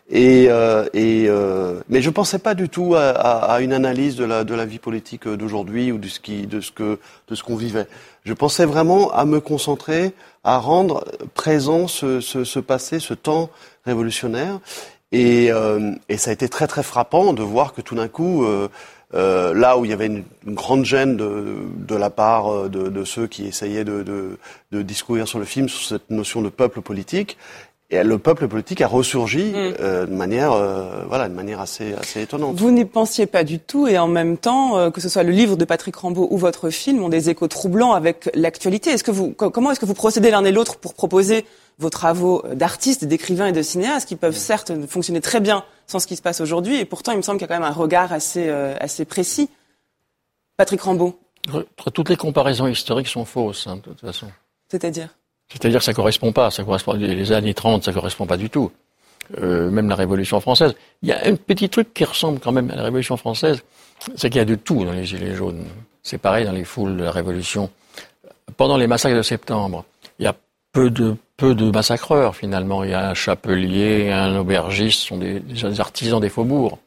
Et, 0.09 0.47
euh, 0.49 0.85
et 0.93 1.25
euh, 1.27 1.81
mais 1.89 2.01
je 2.01 2.09
pensais 2.09 2.39
pas 2.39 2.53
du 2.55 2.69
tout 2.69 2.95
à, 2.95 3.09
à, 3.09 3.53
à 3.55 3.59
une 3.59 3.73
analyse 3.73 4.15
de 4.15 4.23
la 4.23 4.45
de 4.45 4.55
la 4.55 4.65
vie 4.65 4.79
politique 4.79 5.27
d'aujourd'hui 5.27 5.91
ou 5.91 5.97
de 5.97 6.07
ce 6.07 6.21
qui 6.21 6.47
de 6.47 6.61
ce 6.61 6.71
que 6.71 6.97
de 7.27 7.35
ce 7.35 7.43
qu'on 7.43 7.57
vivait. 7.57 7.87
Je 8.23 8.33
pensais 8.33 8.65
vraiment 8.65 9.11
à 9.11 9.25
me 9.25 9.41
concentrer 9.41 10.13
à 10.43 10.57
rendre 10.57 11.05
présent 11.33 11.87
ce, 11.87 12.59
passé, 12.59 12.99
ce 12.99 13.13
temps 13.13 13.49
révolutionnaire. 13.85 14.59
Et, 15.11 15.51
euh, 15.51 15.93
et 16.07 16.17
ça 16.17 16.29
a 16.29 16.33
été 16.33 16.49
très 16.49 16.67
très 16.67 16.83
frappant 16.83 17.33
de 17.33 17.41
voir 17.41 17.73
que 17.73 17.81
tout 17.81 17.95
d'un 17.95 18.07
coup, 18.07 18.45
euh, 18.45 18.69
euh, 19.15 19.55
là 19.55 19.77
où 19.77 19.85
il 19.85 19.91
y 19.91 19.93
avait 19.93 20.05
une, 20.05 20.23
grande 20.45 20.85
gêne 20.85 21.17
de, 21.17 21.95
la 21.95 22.09
part 22.11 22.53
euh, 22.53 22.69
de, 22.69 23.03
ceux 23.03 23.25
qui 23.25 23.47
essayaient 23.47 23.83
de, 23.83 24.03
de, 24.03 24.37
de 24.71 24.81
discourir 24.83 25.27
sur 25.27 25.39
le 25.39 25.45
film 25.45 25.67
sur 25.67 25.81
cette 25.81 26.11
notion 26.11 26.43
de 26.43 26.49
peuple 26.49 26.81
politique, 26.81 27.37
et 27.91 28.03
le 28.03 28.17
peuple 28.19 28.47
politique 28.47 28.81
a 28.81 28.87
ressurgi 28.87 29.51
euh, 29.55 30.05
de 30.05 30.13
manière, 30.13 30.51
euh, 30.51 31.03
voilà, 31.07 31.27
de 31.27 31.33
manière 31.33 31.59
assez 31.59 31.93
assez 31.93 32.21
étonnante. 32.21 32.55
Vous 32.55 32.71
n'y 32.71 32.85
pensiez 32.85 33.25
pas 33.25 33.43
du 33.43 33.59
tout, 33.59 33.87
et 33.87 33.97
en 33.97 34.07
même 34.07 34.37
temps, 34.37 34.77
euh, 34.77 34.91
que 34.91 35.01
ce 35.01 35.09
soit 35.09 35.23
le 35.23 35.31
livre 35.31 35.55
de 35.55 35.65
Patrick 35.65 35.95
Rambaud 35.95 36.27
ou 36.29 36.37
votre 36.37 36.69
film, 36.69 37.01
ont 37.03 37.09
des 37.09 37.29
échos 37.29 37.47
troublants 37.47 37.93
avec 37.93 38.29
l'actualité. 38.35 38.91
Est-ce 38.91 39.03
que 39.03 39.11
vous, 39.11 39.31
co- 39.31 39.49
comment 39.49 39.71
est-ce 39.71 39.79
que 39.79 39.85
vous 39.87 39.93
procédez 39.95 40.29
l'un 40.31 40.43
et 40.45 40.51
l'autre 40.51 40.77
pour 40.77 40.93
proposer 40.93 41.45
vos 41.79 41.89
travaux 41.89 42.43
d'artistes, 42.53 43.05
d'écrivains 43.05 43.47
et 43.47 43.51
de 43.53 43.61
cinéastes 43.61 44.07
qui 44.07 44.15
peuvent 44.17 44.35
certes 44.37 44.71
fonctionner 44.87 45.21
très 45.21 45.39
bien 45.39 45.63
sans 45.87 45.99
ce 45.99 46.07
qui 46.07 46.15
se 46.15 46.21
passe 46.21 46.41
aujourd'hui, 46.41 46.77
et 46.77 46.85
pourtant 46.85 47.11
il 47.13 47.17
me 47.17 47.21
semble 47.23 47.39
qu'il 47.39 47.47
y 47.47 47.51
a 47.51 47.55
quand 47.55 47.59
même 47.61 47.69
un 47.71 47.73
regard 47.73 48.11
assez, 48.13 48.47
euh, 48.49 48.75
assez 48.79 49.05
précis. 49.05 49.49
Patrick 50.57 50.81
Rambaud, 50.81 51.17
Toutes 51.93 52.09
les 52.09 52.17
comparaisons 52.17 52.67
historiques 52.67 53.07
sont 53.07 53.23
fausses, 53.25 53.65
hein, 53.65 53.77
de 53.77 53.81
toute 53.81 54.01
façon. 54.01 54.27
c'est-à-dire? 54.69 55.07
C'est-à-dire 55.49 55.79
que 55.79 55.85
ça 55.85 55.93
correspond 55.93 56.31
pas, 56.31 56.51
ça 56.51 56.63
correspond 56.63 56.93
les 56.93 57.31
années 57.31 57.53
30, 57.53 57.83
ça 57.83 57.93
correspond 57.93 58.25
pas 58.25 58.37
du 58.37 58.49
tout. 58.49 58.71
Euh, 59.37 59.69
même 59.69 59.89
la 59.89 59.95
Révolution 59.95 60.39
française. 60.39 60.73
Il 61.03 61.09
y 61.09 61.11
a 61.11 61.25
un 61.25 61.35
petit 61.35 61.69
truc 61.69 61.93
qui 61.93 62.03
ressemble 62.03 62.39
quand 62.39 62.51
même 62.51 62.71
à 62.71 62.75
la 62.75 62.83
Révolution 62.83 63.15
française, 63.15 63.63
c'est 64.15 64.29
qu'il 64.29 64.39
y 64.39 64.41
a 64.41 64.45
de 64.45 64.55
tout 64.55 64.85
dans 64.85 64.91
les 64.91 65.05
Gilets 65.05 65.35
jaunes. 65.35 65.65
C'est 66.01 66.17
pareil 66.17 66.45
dans 66.45 66.51
les 66.51 66.63
foules 66.63 66.97
de 66.97 67.03
la 67.03 67.11
Révolution. 67.11 67.69
Pendant 68.57 68.77
les 68.77 68.87
massacres 68.87 69.15
de 69.15 69.21
septembre, 69.21 69.85
il 70.17 70.25
y 70.25 70.27
a 70.27 70.35
peu 70.71 70.89
de 70.89 71.15
peu 71.37 71.55
de 71.55 71.69
massacreurs 71.71 72.35
finalement. 72.35 72.83
Il 72.83 72.89
y 72.89 72.93
a 72.93 73.09
un 73.09 73.13
chapelier, 73.13 74.11
un 74.11 74.35
aubergiste, 74.35 75.01
ce 75.01 75.07
sont 75.07 75.17
des, 75.17 75.39
des 75.39 75.79
artisans 75.79 76.19
des 76.19 76.29
faubourgs 76.29 76.77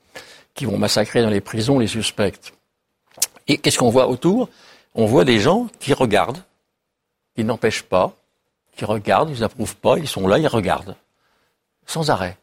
qui 0.55 0.67
vont 0.67 0.79
massacrer 0.79 1.23
dans 1.23 1.31
les 1.31 1.41
prisons 1.41 1.79
les 1.79 1.87
suspects. 1.87 2.53
Et 3.49 3.57
qu'est-ce 3.57 3.79
qu'on 3.79 3.89
voit 3.89 4.09
autour? 4.09 4.49
On 4.95 5.07
voit 5.07 5.25
des 5.25 5.39
gens 5.39 5.69
qui 5.81 5.95
regardent, 5.95 6.43
qui 7.35 7.45
n'empêchent 7.45 7.85
pas, 7.85 8.15
qui 8.83 8.91
regardent, 8.91 9.31
ils 9.31 9.45
approuvent 9.45 9.77
pas, 9.77 9.97
ils 9.99 10.09
sont 10.09 10.27
là, 10.27 10.39
ils 10.39 10.49
regardent. 10.49 10.97
Sans 11.87 12.11
arrêt. 12.11 12.37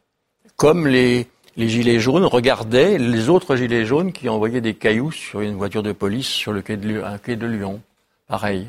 Comme 0.56 0.88
les, 0.88 1.28
les 1.58 1.68
gilets 1.68 2.00
jaunes 2.00 2.24
regardaient 2.24 2.98
les 2.98 3.28
autres 3.28 3.58
gilets 3.58 3.86
jaunes 3.86 4.14
qui 4.14 4.30
envoyaient 4.30 4.62
des 4.62 4.74
cailloux 4.74 5.12
sur 5.12 5.42
une 5.42 5.56
voiture 5.56 5.84
de 5.84 5.92
police 5.92 6.28
sur 6.28 6.54
le 6.54 6.62
quai 6.62 6.78
de, 6.78 6.88
Lyon- 6.88 7.04
un 7.06 7.18
quai 7.18 7.36
de 7.36 7.46
Lyon. 7.46 7.82
Pareil. 8.28 8.68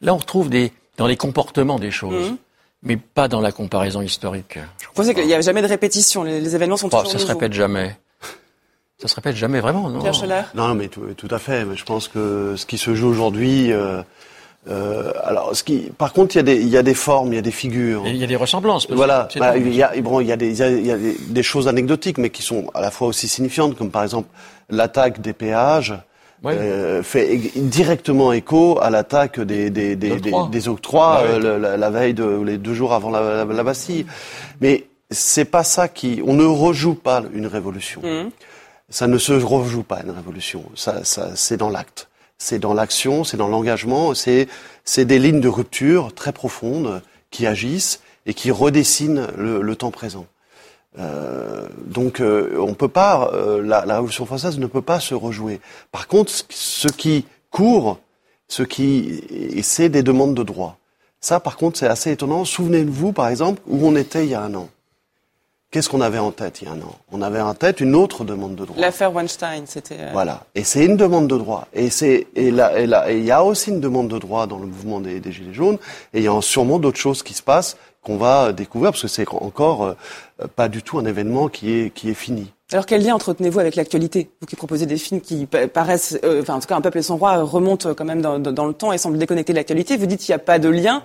Là, 0.00 0.12
on 0.12 0.16
retrouve 0.18 0.50
des, 0.50 0.72
dans 0.96 1.06
les 1.06 1.16
comportements 1.16 1.78
des 1.78 1.92
choses, 1.92 2.30
Mhm. 2.30 2.36
mais 2.82 2.96
pas 2.96 3.28
dans 3.28 3.40
la 3.40 3.52
comparaison 3.52 4.02
historique. 4.02 4.58
Vous 4.58 4.92
pensez 4.94 5.14
qu'il 5.14 5.26
n'y 5.26 5.34
a 5.34 5.40
jamais 5.40 5.62
de 5.62 5.68
répétition, 5.68 6.24
les, 6.24 6.40
les 6.40 6.54
événements 6.56 6.76
sont 6.76 6.88
Oh, 6.88 6.96
toujours 6.98 7.12
ça 7.12 7.18
se 7.18 7.22
nouveaux. 7.24 7.38
répète 7.38 7.52
jamais. 7.52 7.96
Ça 8.98 9.06
se 9.08 9.14
répète 9.14 9.36
jamais 9.36 9.60
vraiment, 9.60 9.88
non. 9.88 10.00
Pierre 10.00 10.14
Scholler 10.14 10.42
Non, 10.54 10.68
non, 10.68 10.74
mais 10.74 10.88
tout, 10.88 11.02
tout 11.16 11.28
à 11.30 11.38
fait. 11.38 11.64
Mais 11.64 11.76
je 11.76 11.84
pense 11.84 12.08
que 12.08 12.54
ce 12.56 12.64
qui 12.66 12.78
se 12.78 12.94
joue 12.94 13.08
aujourd'hui, 13.08 13.72
euh, 13.72 14.02
euh, 14.68 15.12
alors, 15.24 15.54
ce 15.54 15.62
qui, 15.62 15.90
par 15.96 16.12
contre, 16.12 16.34
il 16.34 16.38
y 16.38 16.40
a 16.40 16.42
des, 16.44 16.56
il 16.60 16.68
y 16.68 16.76
a 16.76 16.82
des 16.82 16.94
formes, 16.94 17.32
il 17.32 17.36
y 17.36 17.38
a 17.38 17.42
des 17.42 17.50
figures. 17.50 18.06
Et 18.06 18.10
Il 18.10 18.16
y 18.16 18.24
a 18.24 18.26
des 18.26 18.36
ressemblances. 18.36 18.86
peut-être, 18.86 18.96
Voilà, 18.96 19.28
bah, 19.36 19.56
il 19.56 19.74
y 19.74 19.82
a, 19.82 19.92
bon, 20.00 20.20
il 20.20 20.26
y 20.26 20.32
a, 20.32 20.36
des, 20.36 20.48
il 20.50 20.56
y 20.58 20.62
a, 20.62 20.68
il 20.70 20.86
y 20.86 20.90
a 20.90 20.96
des, 20.96 21.16
des 21.18 21.42
choses 21.42 21.68
anecdotiques, 21.68 22.18
mais 22.18 22.30
qui 22.30 22.42
sont 22.42 22.70
à 22.74 22.80
la 22.80 22.90
fois 22.90 23.08
aussi 23.08 23.28
signifiantes, 23.28 23.76
comme 23.76 23.90
par 23.90 24.02
exemple 24.02 24.28
l'attaque 24.70 25.20
des 25.20 25.32
péages. 25.32 25.94
Ouais. 26.42 26.58
euh, 26.58 27.02
fait 27.02 27.40
directement 27.56 28.30
écho 28.32 28.78
à 28.82 28.90
l'attaque 28.90 29.40
des, 29.40 29.70
des, 29.70 29.96
des, 29.96 30.10
des, 30.20 30.28
Octrois. 30.30 30.48
des 30.52 30.68
octrois 30.68 31.16
Ah 31.20 31.22
ouais. 31.22 31.28
euh, 31.32 31.38
le- 31.38 31.58
la, 31.58 31.76
la 31.78 31.90
veille 31.90 32.12
de 32.12 32.22
ou 32.22 32.44
les 32.44 32.58
deux 32.58 32.74
jours 32.74 32.92
avant 32.92 33.08
la, 33.10 33.22
la, 33.22 33.44
la 33.46 33.62
Bastille. 33.62 34.04
Mais 34.60 34.84
c'est 35.10 35.46
pas 35.46 35.64
ça 35.64 35.88
qui, 35.88 36.20
on 36.26 36.34
ne 36.34 36.44
rejoue 36.44 36.96
pas 36.96 37.22
une 37.32 37.46
révolution. 37.46 38.02
Mhm. 38.04 38.28
Ça 38.90 39.06
ne 39.06 39.16
se 39.16 39.32
rejoue 39.32 39.84
pas 39.84 40.00
une 40.04 40.10
révolution. 40.10 40.64
Ça, 40.74 41.02
ça, 41.04 41.30
c'est 41.34 41.56
dans 41.56 41.70
l'acte, 41.70 42.08
c'est 42.38 42.58
dans 42.58 42.74
l'action, 42.74 43.24
c'est 43.24 43.36
dans 43.36 43.48
l'engagement. 43.48 44.14
C'est, 44.14 44.48
c'est 44.84 45.04
des 45.04 45.18
lignes 45.18 45.40
de 45.40 45.48
rupture 45.48 46.14
très 46.14 46.32
profondes 46.32 47.02
qui 47.30 47.46
agissent 47.46 48.00
et 48.26 48.34
qui 48.34 48.50
redessinent 48.50 49.28
le, 49.36 49.60
le 49.62 49.76
temps 49.76 49.90
présent. 49.90 50.26
Euh, 50.98 51.66
donc, 51.86 52.20
euh, 52.20 52.56
on 52.58 52.74
peut 52.74 52.88
pas, 52.88 53.30
euh, 53.34 53.60
la, 53.62 53.84
la 53.84 53.94
Révolution 53.96 54.26
française 54.26 54.58
ne 54.58 54.66
peut 54.66 54.82
pas 54.82 55.00
se 55.00 55.14
rejouer. 55.14 55.60
Par 55.90 56.06
contre, 56.06 56.30
ce- 56.48 56.88
qui 56.88 57.26
court, 57.50 57.98
ce 58.48 58.62
qui, 58.62 59.60
c'est 59.62 59.88
des 59.88 60.02
demandes 60.02 60.34
de 60.34 60.42
droit. 60.42 60.78
Ça, 61.20 61.40
par 61.40 61.56
contre, 61.56 61.78
c'est 61.78 61.86
assez 61.88 62.12
étonnant. 62.12 62.44
Souvenez-vous, 62.44 63.12
par 63.12 63.28
exemple, 63.28 63.60
où 63.66 63.86
on 63.86 63.96
était 63.96 64.24
il 64.24 64.30
y 64.30 64.34
a 64.34 64.42
un 64.42 64.54
an. 64.54 64.68
Qu'est-ce 65.74 65.88
qu'on 65.88 66.00
avait 66.02 66.20
en 66.20 66.30
tête 66.30 66.62
il 66.62 66.66
y 66.66 66.68
a 66.68 66.72
un 66.74 66.80
an? 66.82 66.94
On 67.10 67.20
avait 67.20 67.40
en 67.40 67.52
tête 67.52 67.80
une 67.80 67.96
autre 67.96 68.22
demande 68.22 68.54
de 68.54 68.64
droit. 68.64 68.76
L'affaire 68.80 69.12
Weinstein, 69.12 69.64
c'était... 69.66 69.96
euh, 69.98 70.10
Voilà. 70.12 70.44
Et 70.54 70.62
c'est 70.62 70.84
une 70.84 70.96
demande 70.96 71.26
de 71.26 71.36
droit. 71.36 71.66
Et 71.74 71.90
c'est 71.90 72.28
et 72.36 72.52
là 72.52 72.78
et 72.78 72.86
là 72.86 73.10
et 73.10 73.18
il 73.18 73.24
y 73.24 73.32
a 73.32 73.42
aussi 73.42 73.70
une 73.70 73.80
demande 73.80 74.06
de 74.06 74.18
droit 74.18 74.46
dans 74.46 74.58
le 74.60 74.66
mouvement 74.66 75.00
des, 75.00 75.18
des 75.18 75.32
gilets 75.32 75.52
jaunes. 75.52 75.78
Et 76.12 76.18
il 76.18 76.22
y 76.22 76.28
a 76.28 76.40
sûrement 76.42 76.78
d'autres 76.78 77.00
choses 77.00 77.24
qui 77.24 77.34
se 77.34 77.42
passent 77.42 77.76
qu'on 78.04 78.18
va 78.18 78.52
découvrir 78.52 78.92
parce 78.92 79.02
que 79.02 79.08
c'est 79.08 79.26
encore 79.32 79.82
euh, 79.84 80.46
pas 80.54 80.68
du 80.68 80.80
tout 80.84 80.98
un 81.00 81.06
événement 81.06 81.48
qui 81.48 81.72
est 81.72 81.90
qui 81.92 82.08
est 82.08 82.14
fini. 82.14 82.52
Alors 82.70 82.86
quel 82.86 83.02
lien 83.04 83.16
entretenez-vous 83.16 83.58
avec 83.58 83.74
l'actualité? 83.74 84.30
Vous 84.40 84.46
qui 84.46 84.54
proposez 84.54 84.86
des 84.86 84.96
films 84.96 85.20
qui 85.20 85.46
pa- 85.46 85.66
paraissent, 85.66 86.16
euh, 86.22 86.40
enfin 86.42 86.54
en 86.54 86.60
tout 86.60 86.68
cas 86.68 86.76
Un 86.76 86.82
peuple 86.82 86.98
et 86.98 87.02
son 87.02 87.16
roi 87.16 87.42
remonte 87.42 87.92
quand 87.94 88.04
même 88.04 88.22
dans, 88.22 88.38
dans- 88.38 88.52
dans 88.52 88.66
le 88.66 88.74
temps 88.74 88.92
et 88.92 88.98
semble 88.98 89.18
déconnecté 89.18 89.52
de 89.52 89.56
l'actualité. 89.58 89.96
Vous 89.96 90.06
dites 90.06 90.20
qu'il 90.20 90.30
n'y 90.32 90.36
a 90.36 90.44
pas 90.52 90.60
de 90.60 90.68
lien. 90.68 91.02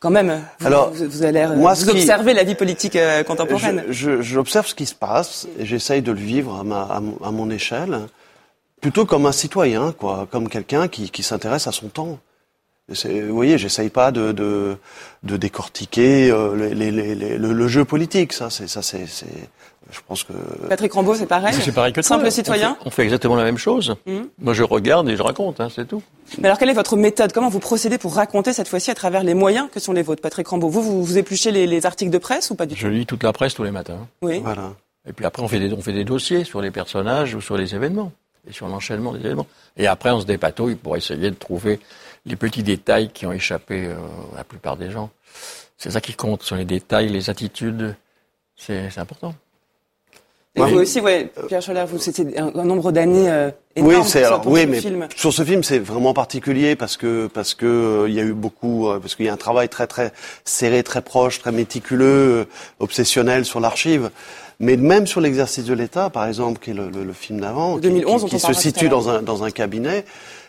Quand 0.00 0.10
même, 0.10 0.42
vous, 0.60 0.66
Alors, 0.66 0.90
vous, 0.92 1.04
vous 1.08 1.22
allez 1.24 1.46
moi, 1.56 1.74
vous 1.74 1.84
qui- 1.84 1.90
observez 1.90 2.32
la 2.32 2.42
vie 2.42 2.54
politique 2.54 2.96
euh, 2.96 3.22
contemporaine. 3.22 3.84
J'observe 3.90 4.66
ce 4.66 4.74
qui 4.74 4.86
se 4.86 4.94
passe 4.94 5.46
et 5.58 5.66
j'essaye 5.66 6.00
de 6.00 6.10
le 6.10 6.18
vivre 6.18 6.58
à, 6.58 6.64
ma, 6.64 6.82
à, 6.84 7.00
mon- 7.00 7.18
à 7.22 7.30
mon 7.30 7.50
échelle, 7.50 8.00
plutôt 8.80 9.04
comme 9.04 9.26
un 9.26 9.32
citoyen, 9.32 9.92
quoi, 9.92 10.26
comme 10.30 10.48
quelqu'un 10.48 10.88
qui, 10.88 11.10
qui 11.10 11.22
s'intéresse 11.22 11.66
à 11.66 11.72
son 11.72 11.88
temps. 11.88 12.18
Vous 12.90 13.34
voyez, 13.34 13.56
j'essaye 13.58 13.88
pas 13.90 14.10
de, 14.12 14.32
de, 14.32 14.76
de 15.22 15.36
décortiquer 15.36 16.30
euh, 16.30 16.56
les, 16.56 16.74
les, 16.74 16.90
les- 16.90 17.14
les- 17.14 17.38
le, 17.38 17.52
le 17.52 17.68
jeu 17.68 17.84
politique. 17.84 18.32
Ça, 18.32 18.50
c'est 18.50 18.68
ça, 18.68 18.82
c'est, 18.82 19.06
c'est- 19.06 19.26
je 19.92 19.98
pense 20.06 20.22
que 20.24 20.32
Patrick 20.68 20.92
Rambaud, 20.92 21.14
c'est 21.14 21.26
pareil. 21.26 21.54
C'est 21.60 21.72
pareil 21.72 21.92
que 21.92 22.00
toi. 22.00 22.08
Simple 22.08 22.26
On 22.26 22.30
citoyen. 22.30 22.74
fait- 22.74 22.80
On 22.86 22.90
fait, 22.90 23.02
exactement 23.02 23.34
la 23.36 23.44
même 23.44 23.58
chose. 23.58 23.96
Mhm. 24.06 24.28
Moi, 24.40 24.54
je 24.54 24.62
regarde 24.62 25.08
et 25.08 25.16
je 25.16 25.22
raconte, 25.22 25.60
hein, 25.60 25.68
c'est 25.74 25.86
tout. 25.86 26.02
Mais 26.38 26.46
alors 26.48 26.58
quelle 26.58 26.70
est 26.70 26.74
votre 26.74 26.96
méthode? 26.96 27.32
Comment 27.32 27.48
vous 27.48 27.58
procédez 27.58 27.98
pour 27.98 28.14
raconter 28.14 28.52
cette 28.52 28.68
fois-ci 28.68 28.90
à 28.90 28.94
travers 28.94 29.24
les 29.24 29.34
moyens 29.34 29.68
que 29.72 29.80
sont 29.80 29.92
les 29.92 30.02
vôtres, 30.02 30.22
Patrick 30.22 30.46
Rambaud? 30.46 30.68
Vous, 30.68 30.82
vous, 30.82 31.04
vous 31.04 31.18
épluchez 31.18 31.50
les, 31.50 31.66
les 31.66 31.86
articles 31.86 32.10
de 32.12 32.18
presse 32.18 32.50
ou 32.50 32.54
pas 32.54 32.66
du 32.66 32.74
tout 32.74 32.80
Je 32.80 32.88
lis 32.88 33.04
toute 33.06 33.22
la 33.24 33.32
presse 33.32 33.54
tous 33.54 33.64
les 33.64 33.72
matins. 33.72 34.06
Oui. 34.22 34.38
voilà. 34.44 34.72
Et 35.08 35.12
puis 35.12 35.24
après, 35.24 35.42
on 35.42 35.48
fait 35.48 35.58
des, 35.58 35.72
on 35.72 35.80
fait 35.80 35.92
des 35.94 36.04
dossiers 36.04 36.44
sur 36.44 36.60
les 36.60 36.70
personnages 36.70 37.34
ou 37.34 37.40
sur 37.40 37.56
les 37.56 37.74
événements. 37.74 38.12
Et 38.48 38.52
sur 38.54 38.68
l'enchaînement 38.68 39.12
des 39.12 39.18
événements. 39.20 39.46
Et 39.76 39.86
après, 39.86 40.10
on 40.10 40.20
se 40.20 40.24
dépatouille 40.26 40.74
pour 40.76 40.96
essayer 40.96 41.30
de 41.30 41.34
trouver 41.34 41.78
les 42.30 42.36
petits 42.36 42.62
détails 42.62 43.10
qui 43.10 43.26
ont 43.26 43.32
échappé 43.32 43.86
euh, 43.86 43.94
à 44.34 44.38
la 44.38 44.44
plupart 44.44 44.76
des 44.76 44.90
gens. 44.90 45.10
C'est 45.76 45.90
ça 45.90 46.00
qui 46.00 46.14
compte, 46.14 46.42
sur 46.42 46.56
les 46.56 46.64
détails, 46.64 47.08
les 47.08 47.28
attitudes. 47.30 47.94
C'est 48.56 48.90
c'est 48.90 49.00
important. 49.00 49.34
Et 50.56 50.60
Ouais. 50.60 50.70
vous 50.72 50.78
aussi, 50.80 51.00
ouais, 51.00 51.30
Pierre 51.46 51.62
Scholler, 51.62 51.84
vous 51.86 51.98
c'était 51.98 52.36
un, 52.38 52.48
un 52.54 52.64
nombre 52.64 52.90
d'années 52.90 53.30
euh, 53.30 53.50
Oui, 53.76 53.94
énorme 53.94 54.04
c'est 54.08 54.24
alors 54.24 54.44
oui, 54.46 54.62
ce 54.62 54.66
mais 54.66 54.80
film. 54.80 55.08
sur 55.14 55.32
ce 55.32 55.44
film, 55.44 55.62
c'est 55.62 55.78
vraiment 55.78 56.12
particulier 56.12 56.74
parce 56.74 56.96
que 56.96 57.28
parce 57.28 57.54
que 57.54 57.66
euh, 57.66 58.08
il 58.08 58.14
y 58.16 58.20
a 58.20 58.24
eu 58.24 58.32
beaucoup 58.32 58.88
euh, 58.88 58.98
parce 58.98 59.14
qu'il 59.14 59.26
y 59.26 59.28
a 59.28 59.32
un 59.32 59.36
travail 59.36 59.68
très 59.68 59.86
très 59.86 60.12
serré, 60.44 60.82
très 60.82 61.02
proche, 61.02 61.38
très 61.38 61.52
méticuleux, 61.52 62.04
euh, 62.40 62.44
obsessionnel 62.80 63.44
sur 63.44 63.60
l'archive. 63.60 64.10
Mais 64.58 64.76
même 64.76 65.06
sur 65.06 65.20
l'exercice 65.22 65.64
de 65.64 65.72
l'État, 65.72 66.10
par 66.10 66.26
exemple, 66.26 66.58
qui 66.60 66.72
est 66.72 66.74
le, 66.74 66.90
le- 66.90 67.04
le 67.04 67.12
film 67.14 67.40
d'avant, 67.40 67.76
qui- 67.76 67.82
2011, 67.82 68.26
qui, 68.28 68.38
se 68.40 68.52
situe 68.52 68.88
dans 68.88 69.08
un 69.08 69.22
dans 69.22 69.44
un 69.44 69.50
cabinet 69.52 70.04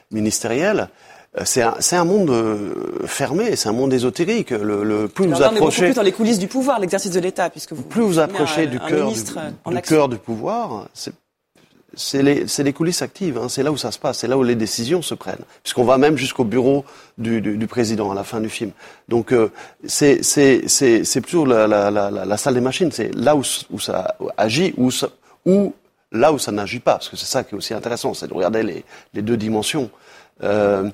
ministériel. 0.10 0.89
Euh, 1.38 1.41
C'est 1.46 1.62
un, 1.62 1.76
c'est 1.80 1.96
un 1.96 2.06
monde 2.06 2.30
euh, 2.30 2.74
fermé, 3.06 3.56
c'est 3.56 3.70
un 3.70 3.74
monde 3.74 3.94
ésotérique. 3.94 4.50
Le, 4.52 4.84
le 4.84 5.08
plus 5.08 5.28
vous 5.28 5.36
Alors 5.36 5.52
on 5.52 5.56
est 5.56 5.60
beaucoup 5.60 5.67
approchez, 5.67 5.86
plus 5.86 5.94
dans 5.96 6.02
les 6.02 6.12
coulisses 6.12 6.39
du 6.39 6.48
pouvoir, 6.48 6.80
l'exercice 6.80 7.12
de 7.12 7.20
l'État, 7.20 7.50
puisque 7.50 7.74
vous 7.74 7.84
plus 7.84 8.02
vous 8.02 8.20
un- 8.20 8.24
approchez 8.24 8.67
du 8.67 8.80
cœur 8.80 9.12
du, 9.12 9.82
cœur 9.82 10.10
du 10.10 10.17
pouvoir, 10.17 10.88
c'est 10.94 11.13
c'est 11.94 12.24
les, 12.24 12.48
c'est 12.48 12.63
les 12.63 12.72
coulisses 12.72 13.02
actives, 13.02 13.38
hein, 13.38 13.50
c'est 13.50 13.63
là 13.63 13.72
où 13.74 13.76
ça 13.76 13.91
se 13.91 14.00
passe, 14.00 14.20
c'est 14.20 14.28
là 14.30 14.38
où 14.38 14.44
les 14.44 14.56
décisions 14.56 15.02
se 15.02 15.13
prennent, 15.13 15.44
puisqu'on 15.62 15.84
va 15.84 15.98
même 15.98 16.15
jusqu'au 16.15 16.46
bureau 16.46 16.86
du, 17.17 17.41
du, 17.41 17.58
du 17.58 17.67
président 17.67 18.10
à 18.10 18.15
la 18.15 18.24
fin 18.24 18.39
du 18.39 18.48
film. 18.48 18.72
Donc 19.10 19.34
euh, 19.34 19.52
c'est 19.86 20.24
c'est 20.24 20.70
c'est 20.70 21.04
c'est 21.04 21.20
plutôt 21.20 21.44
la, 21.44 21.67
la, 21.67 21.91
la, 21.91 22.38
salle 22.38 22.54
des 22.54 22.62
machines, 22.62 22.94
c'est 22.94 23.13
là 23.13 23.36
où, 23.36 23.41
où 23.72 23.80
ça 23.80 24.15
agit, 24.38 24.74
où 24.78 24.89
ça, 24.89 25.10
ou 25.46 25.74
là 26.13 26.32
où 26.32 26.39
ça 26.39 26.54
n'agit 26.54 26.80
pas, 26.80 26.94
parce 26.94 27.10
que 27.10 27.17
c'est 27.17 27.26
ça 27.26 27.44
qui 27.44 27.56
est 27.56 27.58
aussi 27.58 27.74
intéressant, 27.74 28.13
c'est 28.13 28.28
de 28.30 28.34
regarder 28.34 28.63
les, 28.63 28.86
les 29.13 29.22
deux 29.22 29.36
dimensions. 29.36 29.89
Euh, 30.44 30.89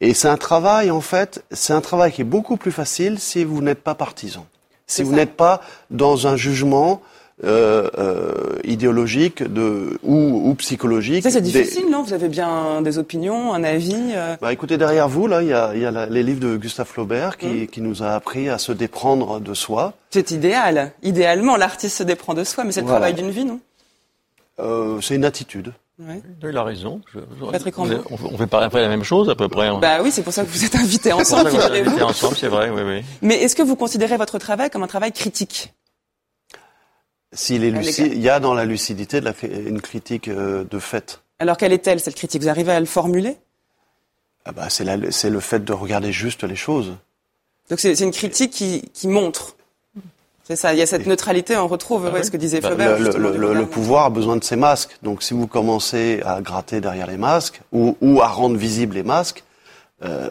et 0.00 0.14
c'est 0.14 0.28
un 0.28 0.36
travail 0.36 0.90
en 0.90 1.00
fait, 1.00 1.44
c'est 1.50 1.72
un 1.72 1.80
travail 1.80 2.12
qui 2.12 2.20
est 2.22 2.24
beaucoup 2.24 2.56
plus 2.56 2.72
facile 2.72 3.18
si 3.18 3.44
vous 3.44 3.62
n'êtes 3.62 3.82
pas 3.82 3.94
partisan, 3.94 4.46
si 4.86 5.02
vous 5.02 5.12
n'êtes 5.14 5.34
pas 5.36 5.60
dans 5.90 6.26
un 6.26 6.36
jugement 6.36 7.00
euh, 7.44 7.90
euh, 7.98 8.58
idéologique 8.64 9.42
de, 9.42 9.98
ou, 10.02 10.48
ou 10.48 10.54
psychologique. 10.54 11.22
Ça, 11.22 11.30
c'est 11.30 11.42
des- 11.42 11.50
difficile, 11.52 11.90
non? 11.90 12.02
Vous 12.02 12.14
avez 12.14 12.28
bien 12.30 12.80
des 12.80 12.96
opinions, 12.96 13.52
un 13.52 13.62
avis 13.62 13.94
euh, 14.14 14.36
Bah, 14.40 14.54
écoutez, 14.54 14.78
derrière 14.78 15.06
vous, 15.06 15.26
là, 15.26 15.42
il 15.42 15.48
y 15.48 15.52
a, 15.52 15.76
y 15.76 15.84
a 15.84 15.90
la- 15.90 16.06
les 16.06 16.22
livres 16.22 16.40
de 16.40 16.56
Gustave 16.56 16.86
Flaubert 16.86 17.36
qui, 17.36 17.46
Mmh. 17.46 17.66
qui 17.66 17.82
nous 17.82 18.02
a 18.02 18.12
appris 18.14 18.48
à 18.48 18.56
se 18.56 18.72
déprendre 18.72 19.38
de 19.38 19.52
soi. 19.52 19.92
C'est 20.08 20.30
idéal. 20.30 20.92
Idéalement, 21.02 21.56
l'artiste 21.56 21.98
se 21.98 22.02
déprend 22.04 22.32
de 22.32 22.42
soi, 22.42 22.64
mais 22.64 22.72
c'est 22.72 22.80
le 22.80 22.86
Voilà. 22.86 23.00
travail 23.00 23.14
d'une 23.22 23.30
vie, 23.30 23.44
non? 23.44 23.60
Euh, 24.58 24.98
c'est 25.02 25.14
une 25.14 25.26
attitude. 25.26 25.74
Ouais. 25.98 26.20
Il 26.42 26.56
a 26.56 26.62
raison. 26.62 27.00
Je- 27.14 27.20
je- 27.40 27.50
Patrick 27.50 27.78
on, 27.78 27.82
Rambaud. 27.84 28.02
on, 28.10 28.14
on 28.34 28.36
fait 28.38 28.46
pas 28.46 28.62
après 28.64 28.82
la 28.82 28.88
même 28.88 29.02
chose, 29.02 29.30
à 29.30 29.34
peu 29.34 29.48
près. 29.48 29.70
On- 29.70 29.78
Bah 29.78 30.02
oui, 30.02 30.10
c'est 30.12 30.22
pour 30.22 30.32
ça 30.32 30.44
que 30.44 30.50
vous 30.50 30.62
êtes 30.64 30.74
invités 30.76 31.08
C'est 31.10 31.16
pour 31.16 31.24
ça 31.24 31.36
ensemble, 31.40 31.48
est 31.48 31.60
figurez-vous. 31.62 31.88
invités 31.88 32.02
ensemble, 32.02 32.36
c'est 32.36 32.48
vrai, 32.48 32.68
oui, 32.70 32.82
oui. 32.82 33.02
Mais 33.22 33.36
est-ce 33.42 33.56
que 33.56 33.62
vous 33.62 33.76
considérez 33.76 34.16
votre 34.18 34.38
travail 34.38 34.68
comme 34.68 34.82
un 34.82 34.86
travail 34.88 35.12
critique? 35.12 35.72
S'il 37.32 37.64
est 37.64 37.70
lucide, 37.70 38.12
il 38.12 38.20
y 38.20 38.28
a 38.28 38.40
dans 38.40 38.54
la 38.54 38.64
lucidité 38.64 39.20
de 39.20 39.24
la, 39.26 39.32
une 39.42 39.80
critique 39.80 40.28
euh, 40.28 40.64
de 40.70 40.78
fait. 40.78 41.22
Alors 41.38 41.56
quelle 41.56 41.72
est-elle, 41.72 42.00
cette 42.00 42.14
critique? 42.14 42.42
Vous 42.42 42.48
arrivez 42.48 42.72
à 42.72 42.80
le 42.80 42.86
formuler? 42.86 43.36
Ah 44.44 44.52
bah, 44.52 44.68
c'est 44.70 44.84
le 45.30 45.40
fait 45.40 45.64
de 45.64 45.72
regarder 45.72 46.12
juste 46.12 46.44
les 46.44 46.56
choses. 46.56 46.94
Donc 47.68 47.80
c'est 47.80 47.94
c'est 47.96 48.04
une 48.04 48.12
critique 48.12 48.52
qui, 48.52 48.82
qui 48.94 49.08
montre. 49.08 49.55
C'est 50.46 50.54
ça, 50.56 50.72
il 50.72 50.78
y 50.78 50.82
a 50.82 50.86
cette 50.86 51.06
neutralité, 51.06 51.56
on 51.56 51.66
retrouve 51.66 52.04
Ah 52.06 52.12
ouais, 52.12 52.20
oui. 52.20 52.24
ce 52.24 52.30
que 52.30 52.36
disait 52.36 52.60
Bah, 52.60 52.68
Flaubert. 52.68 52.98
le, 53.18 53.66
pouvoir 53.66 54.04
a 54.04 54.10
besoin 54.10 54.36
de 54.36 54.44
ses 54.44 54.54
masques. 54.54 54.96
Donc, 55.02 55.22
si 55.24 55.34
vous 55.34 55.48
commencez 55.48 56.22
à 56.24 56.40
gratter 56.40 56.80
derrière 56.80 57.08
les 57.08 57.16
masques 57.16 57.60
ou, 57.72 57.96
ou 58.00 58.20
à 58.22 58.28
rendre 58.28 58.56
visibles 58.56 58.94
les 58.94 59.02
masques, 59.02 59.42
euh, 60.04 60.28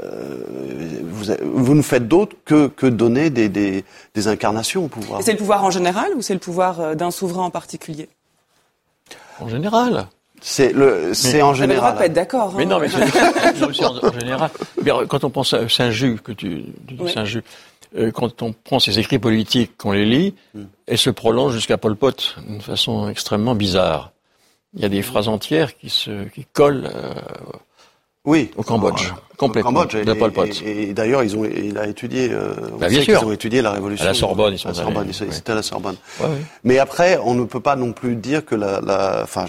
vous, 1.03 1.33
vous 1.43 1.75
ne 1.75 1.81
faites 1.81 2.07
d'autre 2.07 2.35
que, 2.45 2.67
que 2.67 2.85
donner 2.85 3.29
des, 3.29 3.49
des, 3.49 3.83
des 4.13 4.27
incarnations 4.27 4.85
au 4.85 4.87
pouvoir. 4.87 5.19
Et 5.19 5.23
c'est 5.23 5.31
le 5.33 5.37
pouvoir 5.37 5.63
en 5.65 5.71
général 5.71 6.11
ou 6.15 6.21
c'est 6.21 6.33
le 6.33 6.39
pouvoir 6.39 6.79
euh, 6.79 6.95
d'un 6.95 7.11
souverain 7.11 7.43
en 7.43 7.49
particulier? 7.49 8.07
En 9.41 9.49
général. 9.49 10.07
C'est 10.41 10.71
le, 10.73 11.13
c'est 11.13 11.41
en 11.41 11.51
Vous 11.53 11.61
avez 11.63 11.73
le 11.73 11.79
droit 11.79 11.91
de 11.93 11.95
général. 11.95 11.97
pas 11.97 12.05
être 12.05 12.13
d'accord. 12.13 12.53
Mais 12.55 12.63
hein. 12.63 12.67
non, 12.69 12.79
mais 12.79 12.87
c'est 12.89 13.83
en, 13.85 13.97
en 13.97 14.13
général. 14.13 14.49
Mais 14.83 14.91
euh, 14.91 15.05
quand 15.07 15.23
on 15.23 15.29
pense 15.29 15.53
à 15.53 15.67
Saint-Just, 15.67 16.21
que 16.21 16.31
tu, 16.31 16.63
tu 16.87 16.93
dis 16.93 17.01
Oui. 17.03 17.11
Saint-Just, 17.11 17.45
quand 18.13 18.41
on 18.41 18.53
prend 18.53 18.79
ses 18.79 18.99
écrits 18.99 19.19
politiques, 19.19 19.77
qu'on 19.77 19.91
les 19.91 20.05
lit, 20.05 20.33
Mm. 20.53 20.63
elles 20.87 20.97
se 20.97 21.09
prolongent 21.09 21.53
jusqu'à 21.53 21.77
Pol 21.77 21.95
Pot 21.95 22.35
d'une 22.47 22.61
façon 22.61 23.09
extrêmement 23.09 23.55
bizarre. 23.55 24.11
Il 24.75 24.81
y 24.81 24.85
a 24.85 24.89
des 24.89 25.01
phrases 25.01 25.27
entières 25.29 25.77
qui 25.77 25.89
se 25.89 26.25
qui 26.29 26.45
collent 26.51 26.89
euh, 26.93 27.13
Oui. 28.25 28.51
au 28.57 28.63
Cambodge. 28.63 29.13
Complètement, 29.37 29.71
Cambodge. 29.71 29.95
de 30.03 30.11
Et- 30.13 30.15
Pol 30.17 30.31
Pot. 30.31 30.61
Et, 30.65 30.89
et 30.89 30.93
d'ailleurs, 30.93 31.23
ils 31.23 31.35
ont, 31.37 31.45
il 31.45 31.77
a 31.77 31.87
étudié. 31.87 32.29
Euh, 32.31 32.53
Bah, 32.79 32.87
bien 32.89 33.01
sûr. 33.01 33.19
qu'ils 33.19 33.27
ont 33.27 33.31
étudié 33.31 33.61
la 33.61 33.71
révolution. 33.71 34.05
À 34.05 34.09
la 34.09 34.13
Sorbonne, 34.13 34.53
ils 34.53 34.57
sont 34.59 34.69
À 34.69 34.71
la 34.71 34.77
Sorbonne, 34.77 35.03
allés, 35.03 35.17
ils-. 35.17 35.33
C'était 35.33 35.51
à 35.51 35.55
la 35.55 35.61
Sorbonne. 35.63 35.95
Ouais. 36.21 36.27
Mais 36.63 36.79
après, 36.79 37.17
on 37.23 37.33
ne 37.35 37.45
peut 37.45 37.59
pas 37.59 37.75
non 37.75 37.93
plus 37.93 38.15
dire 38.15 38.43
que 38.45 38.55
la, 38.55 39.21
enfin, 39.23 39.45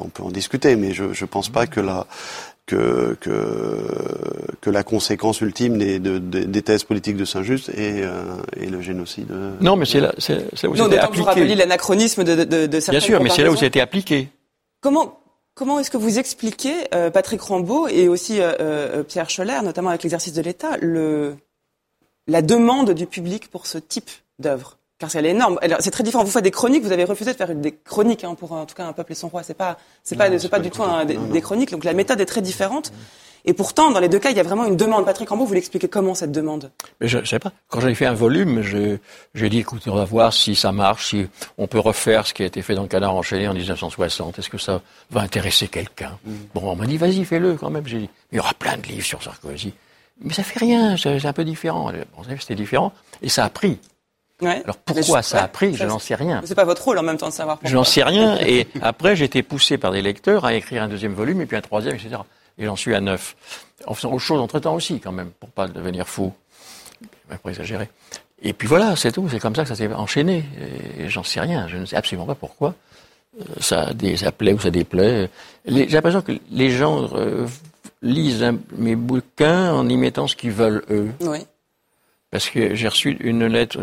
on 0.00 0.08
peut 0.08 0.22
en 0.22 0.30
discuter, 0.30 0.74
mais 0.76 0.92
je, 0.92 1.12
je 1.12 1.24
pense 1.24 1.48
pas 1.48 1.66
que 1.66 1.80
la, 1.80 2.06
que, 2.66 3.14
que, 3.20 4.56
que 4.60 4.70
la 4.70 4.82
conséquence 4.82 5.40
ultime 5.42 5.76
des, 5.78 5.98
de- 5.98 6.18
des- 6.18 6.46
des 6.46 6.62
thèses 6.62 6.84
politiques 6.84 7.16
de 7.16 7.24
Saint-Just 7.24 7.68
est, 7.70 8.02
euh, 8.02 8.36
est 8.58 8.66
le 8.70 8.80
génocide. 8.80 9.30
euh, 9.30 9.52
Non, 9.60 9.76
mais 9.76 9.84
c'est 9.84 10.00
là, 10.00 10.14
c'est 10.18 10.34
là 10.36 10.40
où 10.64 10.74
Non, 10.76 10.84
c'était 10.84 10.98
que 11.06 11.16
vous 11.18 11.28
appliqué. 11.28 11.54
l'anachronisme 11.54 12.24
de, 12.24 12.44
de, 12.44 12.66
de, 12.66 12.80
certaines 12.80 12.98
Bien 13.00 13.06
sûr, 13.06 13.22
mais 13.22 13.28
c'est 13.28 13.42
là 13.42 13.48
où 13.48 13.52
comparaisons. 13.52 13.60
c'était 13.60 13.80
appliqué. 13.80 14.28
Comment, 14.80 15.20
comment 15.54 15.78
est-ce 15.78 15.90
que 15.90 15.98
vous 15.98 16.18
expliquez, 16.18 16.74
euh, 16.94 17.10
Patrick 17.10 17.40
Rambaud 17.42 17.88
et 17.88 18.08
aussi 18.08 18.40
euh, 18.40 18.52
euh, 18.60 19.02
Pierre 19.02 19.28
Scholler, 19.28 19.58
notamment 19.62 19.90
avec 19.90 20.02
l'exercice 20.02 20.32
de 20.32 20.40
l'État, 20.42 20.78
le, 20.80 21.36
la 22.28 22.40
demande 22.40 22.92
du 22.92 23.06
public 23.06 23.50
pour 23.50 23.66
ce 23.66 23.76
type 23.78 24.10
d'œuvre? 24.38 24.78
Car 24.98 25.10
c'est 25.10 25.18
elle 25.18 25.26
est 25.26 25.30
énorme. 25.30 25.58
C'est 25.80 25.90
très 25.90 26.04
différent. 26.04 26.22
Vous 26.24 26.30
faites 26.30 26.44
des 26.44 26.50
chroniques, 26.52 26.84
vous 26.84 26.92
avez 26.92 27.04
refusé 27.04 27.32
de 27.32 27.36
faire 27.36 27.50
une- 27.50 27.60
des 27.60 27.72
chroniques 27.72 28.22
hein, 28.24 28.34
pour 28.34 28.52
en 28.52 28.64
tout 28.64 28.74
cas 28.76 28.86
un 28.86 28.92
peuple 28.92 29.12
et 29.12 29.14
son 29.16 29.28
roi. 29.28 29.42
C'est 29.42 29.54
pas, 29.54 29.76
c'est 30.04 30.16
pas, 30.16 30.30
pas 30.30 30.48
pas 30.48 30.58
du 30.60 30.70
tout 30.70 30.82
un- 30.82 31.04
des, 31.04 31.14
Non, 31.14 31.22
non. 31.22 31.26
des 31.32 31.40
chroniques. 31.40 31.70
Donc 31.72 31.84
la 31.84 31.92
méthode 31.94 32.20
est 32.20 32.26
très 32.26 32.40
différente. 32.42 32.92
Et 33.46 33.52
pourtant, 33.52 33.90
dans 33.90 34.00
les 34.00 34.08
deux 34.08 34.18
cas, 34.20 34.30
il 34.30 34.36
y 34.38 34.40
a 34.40 34.42
vraiment 34.42 34.64
une 34.64 34.76
demande. 34.76 35.04
Patrick 35.04 35.28
Rambaud, 35.28 35.44
vous 35.44 35.52
l'expliquez 35.52 35.86
comment 35.88 36.14
cette 36.14 36.32
demande? 36.32 36.70
Mais 37.00 37.08
je, 37.08 37.18
je 37.18 37.24
sais 37.26 37.38
pas. 37.38 37.52
Quand 37.68 37.78
j'avais 37.80 37.94
fait 37.94 38.06
un 38.06 38.14
volume, 38.14 38.62
je- 38.62 38.96
j'ai 39.34 39.50
dit, 39.50 39.58
écoutez, 39.58 39.90
on 39.90 39.96
va 39.96 40.04
voir 40.06 40.32
si 40.32 40.54
ça 40.54 40.72
marche, 40.72 41.08
si 41.10 41.26
on 41.58 41.66
peut 41.66 41.78
refaire 41.80 42.26
ce 42.26 42.32
qui 42.32 42.42
a 42.42 42.46
été 42.46 42.62
fait 42.62 42.74
dans 42.74 42.82
le 42.82 42.88
Canard 42.88 43.14
enchaîné 43.14 43.46
en 43.46 43.52
1960. 43.52 44.38
Est-ce 44.38 44.48
que 44.48 44.56
ça 44.56 44.80
va 45.10 45.20
intéresser 45.20 45.68
quelqu'un? 45.68 46.16
Bon, 46.54 46.62
on 46.70 46.76
m'a 46.76 46.86
dit, 46.86 46.96
vas-y, 46.96 47.22
fais-le 47.26 47.56
quand 47.56 47.68
même. 47.68 47.86
J'ai 47.86 47.98
dit, 47.98 48.08
il 48.32 48.36
y 48.36 48.38
aura 48.38 48.54
plein 48.54 48.78
de 48.78 48.82
livres 48.86 49.04
sur 49.04 49.22
Sarkozy. 49.22 49.74
Mais 50.22 50.32
ça 50.32 50.42
fait 50.42 50.60
rien, 50.60 50.96
c'est 50.96 51.26
un 51.26 51.32
peu 51.34 51.44
différent. 51.44 51.92
Bon, 52.16 52.22
c'était 52.40 52.54
différent. 52.54 52.92
Et 53.20 53.28
ça 53.28 53.44
a 53.44 53.50
pris. 53.50 53.78
Ouais. 54.42 54.60
Alors 54.64 54.76
pourquoi 54.76 55.20
je- 55.22 55.26
ça 55.26 55.42
a 55.44 55.48
pris? 55.48 55.74
Je 55.74 55.84
n'en 55.84 55.98
sais 55.98 56.14
rien. 56.16 56.42
C'est 56.44 56.54
pas 56.54 56.64
votre 56.64 56.82
rôle 56.84 56.98
en 56.98 57.02
même 57.02 57.16
temps 57.18 57.28
de 57.28 57.32
savoir. 57.32 57.56
Pourquoi. 57.56 57.70
Je 57.70 57.76
n'en 57.76 57.84
sais 57.84 58.02
rien. 58.02 58.36
Et 58.40 58.66
après, 58.82 59.14
j'ai 59.16 59.24
été 59.26 59.42
poussé 59.42 59.78
par 59.78 59.92
des 59.92 60.02
lecteurs 60.02 60.44
à 60.44 60.54
écrire 60.54 60.82
un 60.82 60.88
deuxième 60.88 61.14
volume, 61.14 61.40
et 61.40 61.46
puis 61.46 61.56
un 61.56 61.60
troisième, 61.60 61.94
etc. 61.94 62.16
Et 62.58 62.64
j'en 62.66 62.76
suis 62.76 62.94
à 62.94 63.00
neuf. 63.00 63.36
En 63.86 63.94
faisant 63.94 64.10
autre 64.10 64.20
chose 64.24 64.40
entre-temps 64.40 64.74
aussi, 64.74 65.00
quand 65.00 65.12
même, 65.12 65.30
pour 65.38 65.48
pas 65.50 65.68
devenir 65.68 66.06
fou. 66.08 66.32
Pas 67.28 67.36
pour 67.36 67.50
exagérer. 67.50 67.88
Et 68.42 68.52
puis 68.52 68.68
voilà, 68.68 68.96
c'est 68.96 69.12
tout. 69.12 69.28
C'est 69.30 69.38
comme 69.40 69.54
ça 69.54 69.62
que 69.62 69.68
ça 69.68 69.74
s'est 69.76 69.92
enchaîné. 69.92 70.44
Et 70.98 71.08
j'en 71.08 71.22
sais 71.22 71.40
rien. 71.40 71.66
Je 71.68 71.76
ne 71.76 71.86
sais 71.86 71.96
absolument 71.96 72.26
pas 72.26 72.34
pourquoi. 72.34 72.74
Euh, 73.40 73.44
Ça, 73.60 73.90
ça 74.16 74.32
plaît 74.32 74.52
ou 74.52 74.58
ça 74.60 74.70
déplaît. 74.70 75.30
J'ai 75.66 75.86
l'impression 75.86 76.20
que 76.22 76.32
les 76.50 76.70
gens 76.70 77.08
euh, 77.14 77.46
lisent 78.02 78.52
mes 78.76 78.96
bouquins 78.96 79.72
en 79.72 79.88
y 79.88 79.96
mettant 79.96 80.26
ce 80.28 80.36
qu'ils 80.36 80.50
veulent 80.52 80.84
eux. 80.90 81.10
Oui. 81.20 81.38
Parce 82.34 82.50
que 82.50 82.74
j'ai 82.74 82.88
reçu 82.88 83.16
une 83.20 83.46
lettre 83.46 83.78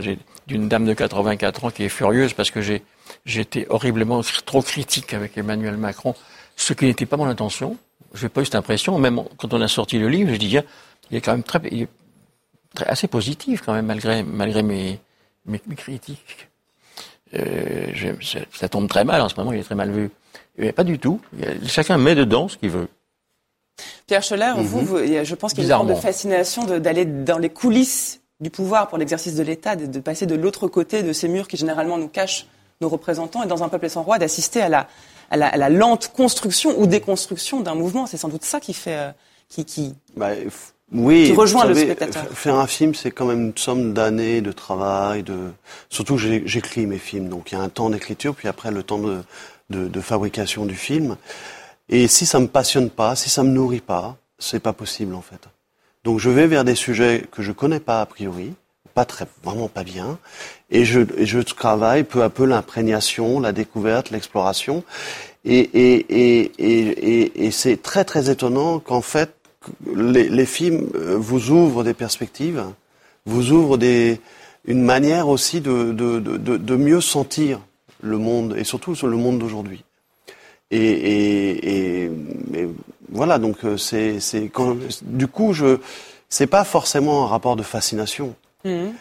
d'une 0.45 0.67
dame 0.67 0.83
de 0.83 0.93
84 0.93 1.63
ans 1.63 1.71
qui 1.71 1.85
est 1.85 1.89
furieuse 1.89 2.33
parce 2.33 2.51
que 2.51 2.61
j'ai 2.61 2.83
j'étais 3.25 3.65
horriblement 3.69 4.19
trop 4.45 4.61
critique 4.61 5.13
avec 5.13 5.37
Emmanuel 5.37 5.77
Macron, 5.77 6.15
ce 6.57 6.73
qui 6.73 6.83
n'était 6.83 7.05
pas 7.05 7.15
mon 7.15 7.27
intention. 7.27 7.77
Je 8.13 8.23
n'ai 8.25 8.29
pas 8.29 8.41
eu 8.41 8.45
cette 8.45 8.55
impression. 8.55 8.99
Même 8.99 9.21
quand 9.37 9.53
on 9.53 9.61
a 9.61 9.69
sorti 9.69 9.99
le 9.99 10.09
livre, 10.09 10.31
je 10.33 10.35
dis, 10.35 10.57
il 11.11 11.15
est 11.17 11.21
quand 11.21 11.31
même 11.31 11.43
très, 11.43 11.61
il 11.71 11.83
est 11.83 11.87
très- 12.75 12.87
assez 12.87 13.07
positif 13.07 13.61
quand 13.65 13.71
même 13.71 13.85
malgré 13.85 14.21
malgré 14.21 14.63
mes 14.63 14.99
mes, 15.45 15.61
mes 15.65 15.75
critiques. 15.77 16.49
Euh, 17.33 17.87
je- 17.93 18.21
ça, 18.21 18.39
ça 18.51 18.67
tombe 18.67 18.89
très 18.89 19.05
mal 19.05 19.21
en 19.21 19.29
ce 19.29 19.35
moment, 19.37 19.53
il 19.53 19.59
est 19.61 19.63
très 19.63 19.75
mal 19.75 19.91
vu. 19.91 20.09
Mais 20.57 20.73
pas 20.73 20.83
du 20.83 20.99
tout. 20.99 21.21
Chacun 21.67 21.97
met 21.97 22.15
dedans 22.15 22.49
ce 22.49 22.57
qu'il 22.57 22.71
veut. 22.71 22.89
Pierre 24.07 24.23
Scholler, 24.23 24.51
vous, 24.57 24.97
a- 24.97 25.23
je 25.23 25.35
pense 25.35 25.53
qu'il 25.53 25.63
y 25.63 25.71
a 25.71 25.75
une 25.75 25.77
forme 25.77 25.87
de 25.87 25.93
Mhm. 25.93 26.01
Fascination 26.01 26.65
d'aller 26.65 27.05
dans 27.05 27.37
les 27.37 27.49
coulisses 27.49 28.17
du 28.41 28.49
pouvoir 28.49 28.87
pour 28.89 28.97
l'exercice 28.97 29.35
de 29.35 29.43
l'État, 29.43 29.75
de, 29.75 29.85
de 29.85 29.99
passer 29.99 30.25
de 30.25 30.35
l'autre 30.35 30.67
côté 30.67 31.03
de 31.03 31.13
ces 31.13 31.27
murs 31.27 31.47
qui 31.47 31.57
généralement 31.57 31.97
nous 31.97 32.07
cachent 32.09 32.47
nos 32.81 32.89
représentants, 32.89 33.43
et 33.43 33.47
dans 33.47 33.63
un 33.63 33.69
peuple 33.69 33.89
sans 33.89 34.01
roi, 34.01 34.17
d'assister 34.17 34.61
à 34.61 34.69
la, 34.69 34.87
à, 35.29 35.37
la, 35.37 35.47
à 35.47 35.57
la 35.57 35.69
lente 35.69 36.11
construction 36.13 36.79
ou 36.79 36.87
déconstruction 36.87 37.59
d'un 37.61 37.75
mouvement. 37.75 38.07
C'est 38.07 38.17
sans 38.17 38.29
doute 38.29 38.43
ça 38.43 38.59
qui 38.59 38.73
fait, 38.73 38.95
euh, 38.95 39.11
qui, 39.49 39.65
qui, 39.65 39.93
Bah, 40.17 40.31
oui, 40.91 41.25
Qui 41.27 41.33
rejoint 41.33 41.65
le 41.65 41.75
spectateur. 41.75 42.25
Faire 42.33 42.55
un 42.55 42.67
film, 42.67 42.93
c'est 42.95 43.11
quand 43.11 43.25
même 43.25 43.41
une 43.47 43.57
somme 43.57 43.93
d'années 43.93 44.41
de 44.41 44.51
travail, 44.51 45.23
de 45.23 45.51
surtout 45.89 46.17
j'écris 46.17 46.85
mes 46.85 46.97
films, 46.97 47.29
donc 47.29 47.51
il 47.51 47.55
y 47.55 47.57
a 47.57 47.61
un 47.61 47.69
temps 47.69 47.89
d'écriture, 47.89 48.35
puis 48.35 48.47
après 48.49 48.71
le 48.71 48.83
temps 48.83 48.97
de, 48.99 49.21
de, 49.69 49.87
de 49.87 50.01
fabrication 50.01 50.65
du 50.65 50.75
film. 50.75 51.15
Et 51.87 52.07
si 52.07 52.25
ça 52.25 52.39
me 52.39 52.47
passionne 52.47 52.89
pas, 52.89 53.15
si 53.15 53.29
ça 53.29 53.43
me 53.43 53.49
nourrit 53.49 53.79
pas, 53.79 54.17
c'est 54.37 54.59
pas 54.59 54.73
possible 54.73 55.13
en 55.15 55.21
fait. 55.21 55.41
Donc 56.03 56.19
je 56.19 56.29
vais 56.29 56.47
vers 56.47 56.63
des 56.63 56.75
sujets 56.75 57.25
que 57.31 57.41
je 57.41 57.51
connais 57.51 57.79
pas 57.79 58.01
a 58.01 58.05
priori, 58.05 58.53
pas 58.93 59.05
très, 59.05 59.27
vraiment 59.43 59.67
pas 59.67 59.83
bien, 59.83 60.17
et 60.69 60.83
je, 60.83 61.01
et 61.17 61.25
je 61.25 61.39
travaille 61.39 62.03
peu 62.03 62.23
à 62.23 62.29
peu 62.29 62.45
l'imprégnation, 62.45 63.39
la 63.39 63.51
découverte, 63.51 64.09
l'exploration, 64.09 64.83
et, 65.45 65.59
et, 65.59 66.51
et, 67.45 67.51
c'est 67.51 67.81
très 67.81 68.05
très 68.05 68.29
étonnant 68.29 68.79
qu'en 68.79 69.01
fait 69.01 69.33
les, 69.95 70.29
les 70.29 70.45
films 70.45 70.89
euh, 70.95 71.17
vous 71.17 71.49
ouvrent 71.51 71.83
des 71.83 71.93
perspectives, 71.93 72.63
vous 73.25 73.51
ouvrent 73.51 73.77
des, 73.77 74.19
une 74.65 74.81
manière 74.81 75.27
aussi 75.29 75.61
de, 75.61 75.91
de, 75.93 76.19
de, 76.19 76.57
de, 76.57 76.75
mieux 76.75 77.01
sentir 77.01 77.59
le 78.01 78.17
monde 78.17 78.55
et 78.57 78.63
surtout 78.63 78.95
sur 78.95 79.07
le 79.07 79.17
monde 79.17 79.39
d'aujourd'hui. 79.39 79.83
Et, 80.71 82.03
et 82.03 82.11
voilà, 83.11 83.37
donc 83.39 83.57
euh, 83.63 83.77
c'est, 83.77 84.19
c'est 84.19 84.47
quand, 84.49 84.75
du 85.03 85.27
coup, 85.27 85.53
je, 85.53 85.77
c'est 86.29 86.47
pas 86.47 86.63
forcément 86.63 87.25
un 87.25 87.27
rapport 87.27 87.55
de 87.55 87.63
fascination. 87.63 88.35
Mhm. 88.65 88.93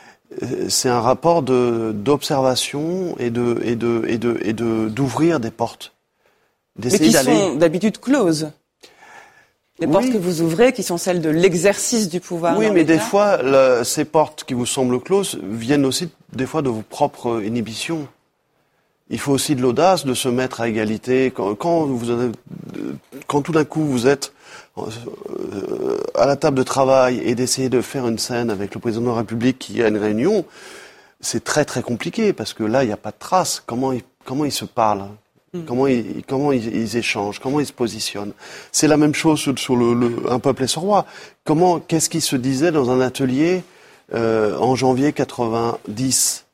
Euh, 0.43 0.67
C'est 0.69 0.89
un 0.89 1.01
rapport 1.01 1.43
de, 1.43 1.93
d'observation 1.95 3.17
et 3.19 3.31
de, 3.31 3.61
et 3.65 3.75
de, 3.77 4.05
et 4.07 4.19
de, 4.19 4.39
et 4.43 4.53
de, 4.53 4.89
d'ouvrir 4.89 5.41
des 5.41 5.51
portes. 5.51 5.93
mais 6.83 6.91
qui 6.99 7.13
sont 7.13 7.55
d'habitude 7.57 7.99
closes. 7.99 8.51
Les 9.81 9.87
Oui. 9.87 9.93
portes 9.93 10.11
que 10.13 10.19
vous 10.19 10.43
ouvrez, 10.43 10.73
qui 10.73 10.83
sont 10.83 10.99
celles 10.99 11.21
de 11.23 11.31
l'exercice 11.31 12.09
du 12.09 12.21
pouvoir. 12.21 12.57
Oui, 12.59 12.71
mais 12.71 12.85
des 12.85 12.99
fois, 12.99 13.39
le- 13.43 13.83
ces 13.83 14.05
portes 14.05 14.45
qui 14.45 14.53
vous 14.55 14.67
semblent 14.67 15.01
closes 15.01 15.39
viennent 15.43 15.87
aussi 15.87 16.11
des 16.35 16.47
fois 16.47 16.61
de 16.63 16.69
vos 16.69 16.83
propres 16.83 17.43
inhibitions. 17.43 18.07
Il 19.11 19.19
faut 19.19 19.33
aussi 19.33 19.55
de 19.57 19.61
l'audace 19.63 20.05
de 20.07 20.15
se 20.15 20.29
mettre 20.29 20.61
à 20.61 20.69
égalité. 20.69 21.33
Quand, 21.35 21.55
quand 21.57 21.85
vous 21.87 22.11
avez- 22.11 22.31
quand 23.27 23.43
tout 23.43 23.53
d'un 23.53 23.65
coup 23.65 23.85
vous 23.85 24.07
êtes 24.07 24.33
euh, 24.79 25.99
à 26.15 26.27
la 26.27 26.37
table 26.37 26.57
de 26.57 26.63
travail 26.63 27.19
et 27.25 27.35
d'essayer 27.35 27.69
de 27.69 27.81
faire 27.81 28.07
une 28.07 28.19
scène 28.19 28.51
avec 28.51 28.75
le 28.75 28.81
président 28.81 29.03
de 29.03 29.07
la 29.09 29.15
République 29.17 29.59
qui 29.59 29.83
a 29.83 29.89
une 29.89 29.97
réunion, 29.99 30.45
c'est 31.21 31.45
très 31.45 31.65
très 31.65 31.83
compliqué 31.83 32.33
parce 32.33 32.55
que 32.55 32.63
là 32.65 32.85
il 32.85 32.87
n'y 32.87 32.93
a 32.93 32.97
pas 32.97 33.11
de 33.11 33.17
trace. 33.19 33.63
Comment 33.67 33.93
ils, 33.93 34.03
comment 34.25 34.45
ils 34.45 34.53
se 34.53 34.65
parlent 34.65 35.07
Comment 35.67 35.89
ils, 35.89 36.23
comment 36.29 36.53
ils, 36.53 36.65
ils 36.77 36.97
échangent? 36.97 37.41
Comment 37.41 37.59
ils 37.59 37.67
se 37.67 37.73
positionnent? 37.73 38.33
C'est 38.71 38.87
la 38.87 38.97
même 38.97 39.15
chose 39.17 39.41
sur, 39.41 39.59
sur 39.59 39.75
le, 39.75 39.95
le- 39.95 40.31
un 40.31 40.39
peuple 40.39 40.63
et 40.63 40.67
son 40.69 40.83
roi. 40.83 41.07
Comment 41.45 41.81
Qu'est-ce 41.81 42.09
qui 42.09 42.21
se 42.21 42.37
disait 42.37 42.71
dans 42.71 42.89
un 42.91 43.01
atelier 43.01 43.65
euh, 44.15 44.57
en 44.59 44.77
janvier 44.77 45.13
90 45.13 46.45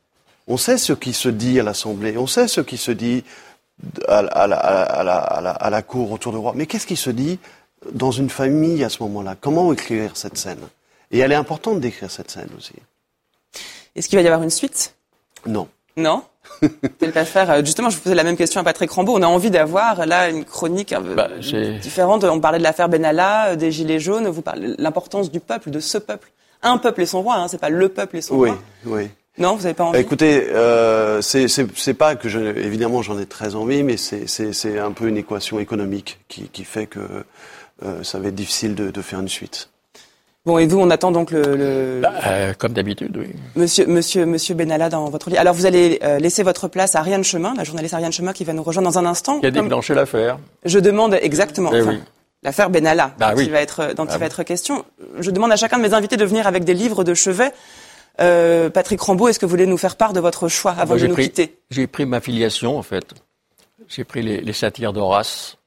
On 0.48 0.56
sait 0.56 0.78
ce 0.78 0.92
qui 0.92 1.12
se 1.12 1.28
dit 1.28 1.58
à 1.60 1.62
l'Assemblée. 1.62 2.16
On 2.16 2.26
sait 2.26 2.46
ce 2.48 2.60
qui 2.60 2.76
se 2.76 2.90
dit 2.92 3.24
à, 4.08 4.22
la- 4.22 4.28
à 4.28 4.46
la, 4.46 4.56
à, 4.58 5.02
la, 5.04 5.16
à, 5.16 5.40
la, 5.40 5.50
à 5.50 5.70
la 5.70 5.82
cour 5.82 6.12
autour 6.12 6.32
du 6.32 6.38
roi. 6.38 6.52
Mais 6.54 6.66
qu'est-ce 6.66 6.86
qui 6.86 6.96
se 6.96 7.10
dit 7.10 7.38
dans 7.92 8.10
une 8.12 8.30
famille 8.30 8.84
à 8.84 8.88
ce 8.88 9.02
moment-là? 9.02 9.36
Comment 9.40 9.72
écrire 9.72 10.12
cette 10.16 10.38
scène? 10.38 10.60
Et 11.10 11.18
elle 11.18 11.32
est 11.32 11.36
importante 11.36 11.80
d'écrire 11.80 12.10
cette 12.10 12.30
scène 12.30 12.48
aussi. 12.56 12.72
Est-ce 13.94 14.08
qu'il 14.08 14.18
va 14.18 14.22
y 14.22 14.26
avoir 14.26 14.42
une 14.42 14.50
suite? 14.50 14.94
Non. 15.46 15.68
Non? 15.96 16.22
Pas 17.14 17.24
faire 17.24 17.50
euh, 17.50 17.64
Justement, 17.64 17.90
je 17.90 17.96
vous 17.96 18.02
posais 18.02 18.14
la 18.14 18.22
même 18.24 18.36
question 18.36 18.60
à 18.60 18.64
Patrick 18.64 18.90
Rambaud. 18.90 19.14
On 19.16 19.22
a 19.22 19.26
envie 19.26 19.50
d'avoir 19.50 20.06
là 20.06 20.28
une 20.28 20.44
chronique 20.44 20.92
un 20.92 21.02
peu 21.02 21.14
Bah, 21.14 21.28
différente. 21.80 22.22
On 22.24 22.40
parlait 22.40 22.58
de 22.58 22.62
l'affaire 22.62 22.88
Benalla, 22.88 23.48
euh, 23.48 23.56
des 23.56 23.72
Gilets 23.72 23.98
jaunes. 24.00 24.28
Vous 24.28 24.42
parlez 24.42 24.68
de 24.68 24.76
l'importance 24.78 25.30
du 25.30 25.40
peuple, 25.40 25.70
de 25.70 25.80
ce 25.80 25.98
peuple. 25.98 26.30
Un 26.62 26.78
peuple 26.78 27.02
et 27.02 27.06
son 27.06 27.22
roi. 27.22 27.36
Hein, 27.36 27.48
c'est 27.48 27.58
pas 27.60 27.68
le 27.70 27.88
peuple 27.88 28.16
et 28.18 28.20
son 28.22 28.36
Oui, 28.36 28.50
roi. 28.50 28.58
oui. 28.84 29.08
Non, 29.38 29.54
vous 29.56 29.62
n'avez 29.62 29.74
pas 29.74 29.84
envie. 29.84 29.98
Écoutez, 29.98 30.46
euh, 30.52 31.20
c'est 31.20 31.94
pas 31.94 32.16
que 32.16 32.28
je 32.28 32.38
évidemment 32.40 33.02
j'en 33.02 33.18
ai 33.18 33.26
très 33.26 33.54
envie, 33.54 33.82
mais 33.82 33.96
c'est 33.96 34.78
un 34.78 34.92
peu 34.92 35.08
une 35.08 35.16
équation 35.18 35.58
économique 35.60 36.18
qui 36.28 36.48
qui 36.48 36.64
fait 36.64 36.86
que 36.86 37.00
euh, 37.84 38.02
ça 38.02 38.18
va 38.18 38.28
être 38.28 38.34
difficile 38.34 38.74
de, 38.74 38.90
de 38.90 39.02
faire 39.02 39.20
une 39.20 39.28
suite. 39.28 39.68
Bon, 40.46 40.58
et 40.58 40.66
vous, 40.68 40.78
on 40.78 40.90
attend 40.90 41.10
donc 41.10 41.32
le, 41.32 41.42
le- 41.56 42.00
Bah, 42.00 42.12
euh, 42.24 42.52
comme 42.56 42.72
d'habitude, 42.72 43.16
oui. 43.16 43.26
Monsieur, 43.56 43.84
Monsieur, 43.86 44.24
Monsieur 44.26 44.54
Benalla 44.54 44.88
dans 44.88 45.06
votre 45.10 45.28
lit. 45.28 45.36
Alors, 45.36 45.52
vous 45.54 45.66
allez 45.66 45.98
euh, 46.04 46.20
laisser 46.20 46.44
votre 46.44 46.68
place 46.68 46.94
à 46.94 47.00
Ariane 47.00 47.24
Chemin, 47.24 47.52
la 47.56 47.64
journaliste 47.64 47.94
Ariane 47.94 48.12
Chemin, 48.12 48.32
qui 48.32 48.44
va 48.44 48.52
nous 48.52 48.62
rejoindre 48.62 48.88
dans 48.88 48.96
un 48.96 49.06
instant. 49.06 49.40
Qui 49.40 49.46
a 49.46 49.50
Comme 49.50 49.64
déclenché 49.64 49.92
l'affaire. 49.94 50.38
je 50.64 50.78
demande 50.78 51.18
exactement. 51.20 51.70
Eh 51.74 51.80
enfin, 51.82 51.90
oui. 51.90 51.98
L'affaire 52.44 52.70
Benalla, 52.70 53.10
Bah 53.18 53.32
dont, 53.32 53.38
oui. 53.38 53.46
il 53.46 53.50
va 53.50 53.60
être, 53.60 53.92
dont 53.96 54.04
Ah 54.04 54.12
il 54.14 54.18
va 54.18 54.18
oui. 54.20 54.24
être 54.26 54.42
question. 54.44 54.84
Je 55.18 55.32
demande 55.32 55.50
à 55.50 55.56
chacun 55.56 55.78
de 55.78 55.82
mes 55.82 55.94
invités 55.94 56.16
de 56.16 56.24
venir 56.24 56.46
avec 56.46 56.62
des 56.62 56.74
livres 56.74 57.02
de 57.02 57.12
chevet. 57.12 57.50
Euh, 58.20 58.70
Patrick 58.70 59.00
Rambaud, 59.00 59.28
est-ce 59.28 59.38
que 59.38 59.44
vous 59.46 59.50
voulez 59.50 59.66
nous 59.66 59.76
faire 59.76 59.96
part 59.96 60.12
de 60.12 60.20
votre 60.20 60.48
choix 60.48 60.72
avant 60.72 60.86
Moi, 60.86 60.94
de 60.96 61.00
j'ai 61.00 61.08
nous 61.08 61.14
pris- 61.14 61.24
quitter? 61.28 61.58
J'ai 61.70 61.86
pris 61.86 62.06
ma 62.06 62.20
filiation, 62.20 62.78
en 62.78 62.82
fait. 62.82 63.04
J'ai 63.88 64.04
pris 64.04 64.22
les, 64.22 64.40
les 64.40 64.52
satires 64.52 64.92
d'Horace. 64.92 65.58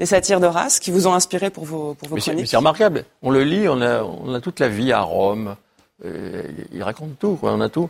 les 0.00 0.06
satires 0.06 0.40
d'Horace 0.40 0.80
qui 0.80 0.90
vous 0.90 1.06
ont 1.06 1.14
inspiré 1.14 1.50
pour 1.50 1.64
vos, 1.64 1.94
pour 1.94 2.08
vos 2.08 2.16
Mais 2.16 2.20
chroniques? 2.20 2.48
c'est 2.48 2.56
remarquable. 2.56 3.04
On 3.22 3.30
le 3.30 3.44
lit, 3.44 3.68
on 3.68 3.80
a, 3.80 4.02
on 4.02 4.34
a 4.34 4.40
toute 4.40 4.58
la 4.60 4.68
vie 4.68 4.92
à 4.92 5.00
Rome. 5.02 5.56
Euh, 6.04 6.42
il 6.72 6.82
raconte 6.82 7.18
tout, 7.18 7.36
quoi, 7.36 7.52
on 7.52 7.60
a 7.60 7.68
tout. 7.68 7.88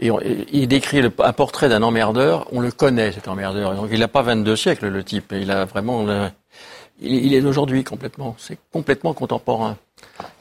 Et, 0.00 0.10
on- 0.10 0.20
et 0.20 0.44
il 0.52 0.66
décrit 0.66 1.00
le- 1.00 1.12
un 1.20 1.32
portrait 1.32 1.68
d'un 1.68 1.82
emmerdeur. 1.84 2.48
On 2.52 2.60
le 2.60 2.72
connaît, 2.72 3.12
cet 3.12 3.28
emmerdeur. 3.28 3.74
Donc 3.76 3.88
il 3.92 4.00
n'a 4.00 4.08
pas 4.08 4.22
22 4.22 4.56
siècles, 4.56 4.88
le 4.88 5.04
type. 5.04 5.32
Il 5.32 5.50
a 5.52 5.64
vraiment... 5.64 6.04
il, 7.00 7.14
il 7.26 7.34
est 7.34 7.40
d'aujourd'hui 7.40 7.84
complètement. 7.84 8.34
C'est 8.38 8.58
complètement 8.72 9.14
contemporain. 9.14 9.76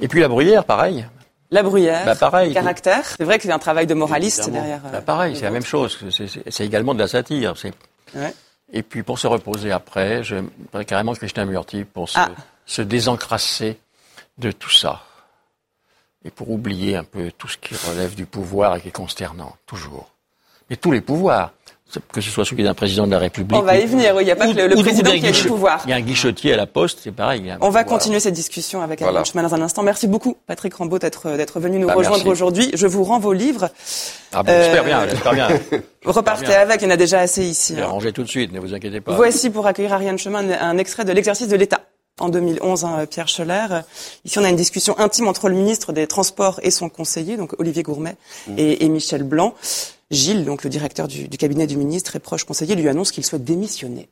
Et 0.01 0.07
puis 0.07 0.19
la 0.21 0.27
bruyère, 0.27 0.65
pareil. 0.65 1.05
La 1.53 1.63
bruyère, 1.63 2.03
Bah, 2.05 2.15
pareil. 2.15 2.53
caractère. 2.53 3.05
C'est 3.05 3.23
vrai 3.23 3.37
qu'il 3.39 3.49
y 3.49 3.53
a 3.53 3.55
un 3.55 3.59
travail 3.59 3.85
de 3.87 3.93
moraliste 3.93 4.39
Évidemment. 4.39 4.59
derrière. 4.61 4.81
euh, 4.87 4.91
Bah, 4.91 5.01
pareil, 5.01 5.33
le 5.33 5.39
c'est 5.39 5.45
la 5.45 5.51
même 5.51 5.63
chose. 5.63 5.97
C'est- 6.49 6.65
également 6.65 6.93
de 6.93 6.99
la 6.99 7.07
satire. 7.07 7.53
Ouais. 8.15 8.33
Et 8.71 8.81
puis 8.81 9.03
pour 9.03 9.19
se 9.19 9.27
reposer 9.27 9.71
après, 9.71 10.23
je 10.23 10.37
voudrais 10.37 10.85
carrément 10.85 11.13
Krishnamurti 11.13 11.83
pour 11.83 12.09
se, 12.09 12.17
Ah. 12.17 12.29
se 12.65 12.81
désencrasser 12.81 13.77
de 14.39 14.51
tout 14.51 14.71
ça. 14.71 15.03
Et 16.25 16.31
pour 16.31 16.49
oublier 16.49 16.95
un 16.95 17.03
peu 17.03 17.31
tout 17.37 17.47
ce 17.47 17.57
qui 17.57 17.75
relève 17.87 18.15
du 18.15 18.25
pouvoir 18.25 18.77
et 18.77 18.81
qui 18.81 18.87
est 18.87 18.91
consternant, 18.91 19.55
toujours. 19.67 20.09
Mais 20.69 20.75
tous 20.77 20.91
les 20.91 21.01
pouvoirs, 21.01 21.51
que 22.11 22.21
ce 22.21 22.29
soit 22.29 22.45
celui 22.45 22.63
d'un 22.63 22.73
président 22.73 23.05
de 23.05 23.11
la 23.11 23.19
République. 23.19 23.57
On 23.57 23.61
va 23.63 23.77
y 23.77 23.85
venir, 23.85 24.13
oui, 24.15 24.23
il 24.23 24.25
n'y 24.25 24.31
a 24.31 24.35
pas 24.35 24.47
ou- 24.47 24.53
que 24.53 24.57
le, 24.57 24.67
le 24.67 24.75
président 24.75 25.11
qui 25.11 25.17
a 25.17 25.19
du 25.19 25.27
guichet- 25.31 25.47
pouvoir. 25.47 25.81
Il 25.85 25.89
y 25.89 25.93
a 25.93 25.97
un 25.97 26.01
guichetier 26.01 26.53
à 26.53 26.57
la 26.57 26.65
poste, 26.67 26.99
c'est 27.03 27.11
pareil. 27.11 27.41
il 27.41 27.47
y 27.47 27.51
a 27.51 27.55
un 27.55 27.57
On 27.61 27.69
va 27.69 27.83
continuer 27.83 28.19
cette 28.19 28.33
discussion 28.33 28.81
avec 28.81 28.99
Voilà. 28.99 29.17
Alain 29.19 29.23
Chemin 29.23 29.43
dans 29.43 29.53
un 29.55 29.61
instant. 29.61 29.83
Merci 29.83 30.07
beaucoup, 30.07 30.37
Patrick 30.47 30.73
Rambaud, 30.73 30.99
d'être 30.99 31.29
d'être 31.37 31.59
venu 31.59 31.79
nous 31.79 31.87
Bah, 31.87 31.93
rejoindre 31.95 32.17
merci. 32.25 32.31
aujourd'hui. 32.31 32.71
Je 32.73 32.87
vous 32.87 33.03
rends 33.03 33.19
vos 33.19 33.33
livres. 33.33 33.69
Ah 34.33 34.43
bon, 34.43 34.51
Euh, 34.51 34.63
j'espère 34.63 34.83
bien, 34.83 35.07
j'espère 35.09 35.33
bien. 35.33 35.47
Repartez 36.05 36.45
bien. 36.47 36.59
avec, 36.59 36.81
il 36.81 36.85
y 36.85 36.87
en 36.87 36.91
a 36.91 36.97
déjà 36.97 37.19
assez 37.19 37.43
ici. 37.43 37.75
Hein. 37.79 37.85
ranger 37.87 38.11
tout 38.11 38.23
de 38.23 38.29
suite, 38.29 38.51
ne 38.51 38.59
vous 38.59 38.73
inquiétez 38.73 38.99
pas. 39.01 39.15
Voici 39.15 39.49
pour 39.49 39.67
accueillir 39.67 39.93
Ariane 39.93 40.17
Chemin 40.17 40.43
un 40.51 40.77
extrait 40.77 41.05
de 41.05 41.11
l'exercice 41.11 41.47
de 41.47 41.55
l'État. 41.55 41.81
En 42.19 42.29
2011, 42.29 42.85
hein, 42.85 43.05
Pierre 43.09 43.27
Scheller. 43.27 43.65
Ici, 44.23 44.37
on 44.37 44.43
a 44.43 44.49
une 44.49 44.55
discussion 44.55 44.97
intime 44.99 45.27
entre 45.27 45.49
le 45.49 45.55
ministre 45.55 45.93
des 45.93 46.05
Transports 46.05 46.59
et 46.61 46.69
son 46.69 46.87
conseiller, 46.87 47.37
donc 47.37 47.59
Olivier 47.59 47.81
Gourmet, 47.81 48.17
et, 48.55 48.85
et 48.85 48.89
Michel 48.89 49.23
Blanc. 49.23 49.55
Gilles, 50.11 50.45
donc 50.45 50.63
le 50.63 50.69
directeur 50.69 51.07
du, 51.07 51.27
du 51.27 51.37
cabinet 51.37 51.67
du 51.67 51.77
ministre 51.77 52.15
et 52.15 52.19
proche 52.19 52.43
conseiller, 52.43 52.75
lui 52.75 52.87
annonce 52.87 53.11
qu'il 53.11 53.25
souhaite 53.25 53.43
démissionner. 53.43 54.09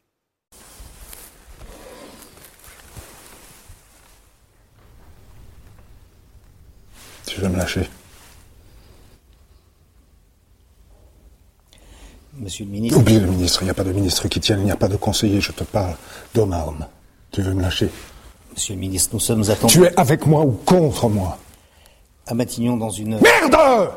Tu 7.28 7.40
veux 7.40 7.50
me 7.50 7.58
lâcher. 7.58 7.90
Monsieur 12.34 12.66
le 12.66 12.72
ministre, 12.72 12.98
Oublie 12.98 13.20
le 13.20 13.28
ministre, 13.28 13.62
il 13.62 13.66
n'y 13.66 13.72
a 13.72 13.74
pas 13.74 13.84
de 13.84 13.92
ministre 13.92 14.28
qui 14.28 14.40
tienne, 14.40 14.60
il 14.60 14.66
n'y 14.66 14.72
a 14.72 14.76
pas 14.76 14.88
de 14.88 14.98
conseiller, 14.98 15.40
je 15.40 15.52
te 15.52 15.64
parle 15.64 15.96
d'homme 16.34 16.54
à 16.54 16.66
homme. 16.66 16.86
Tu 17.32 17.42
veux 17.42 17.54
me 17.54 17.62
lâcher? 17.62 17.90
Monsieur 18.52 18.74
le 18.74 18.80
ministre, 18.82 19.12
nous 19.14 19.20
sommes 19.20 19.50
attendus. 19.50 19.76
Tu 19.76 19.86
es 19.86 20.00
avec 20.00 20.26
moi 20.26 20.42
ou 20.44 20.52
contre 20.52 21.08
moi? 21.08 21.38
À 22.26 22.34
Matignon 22.34 22.78
dans 22.78 22.90
une... 22.90 23.20
Merde 23.20 23.92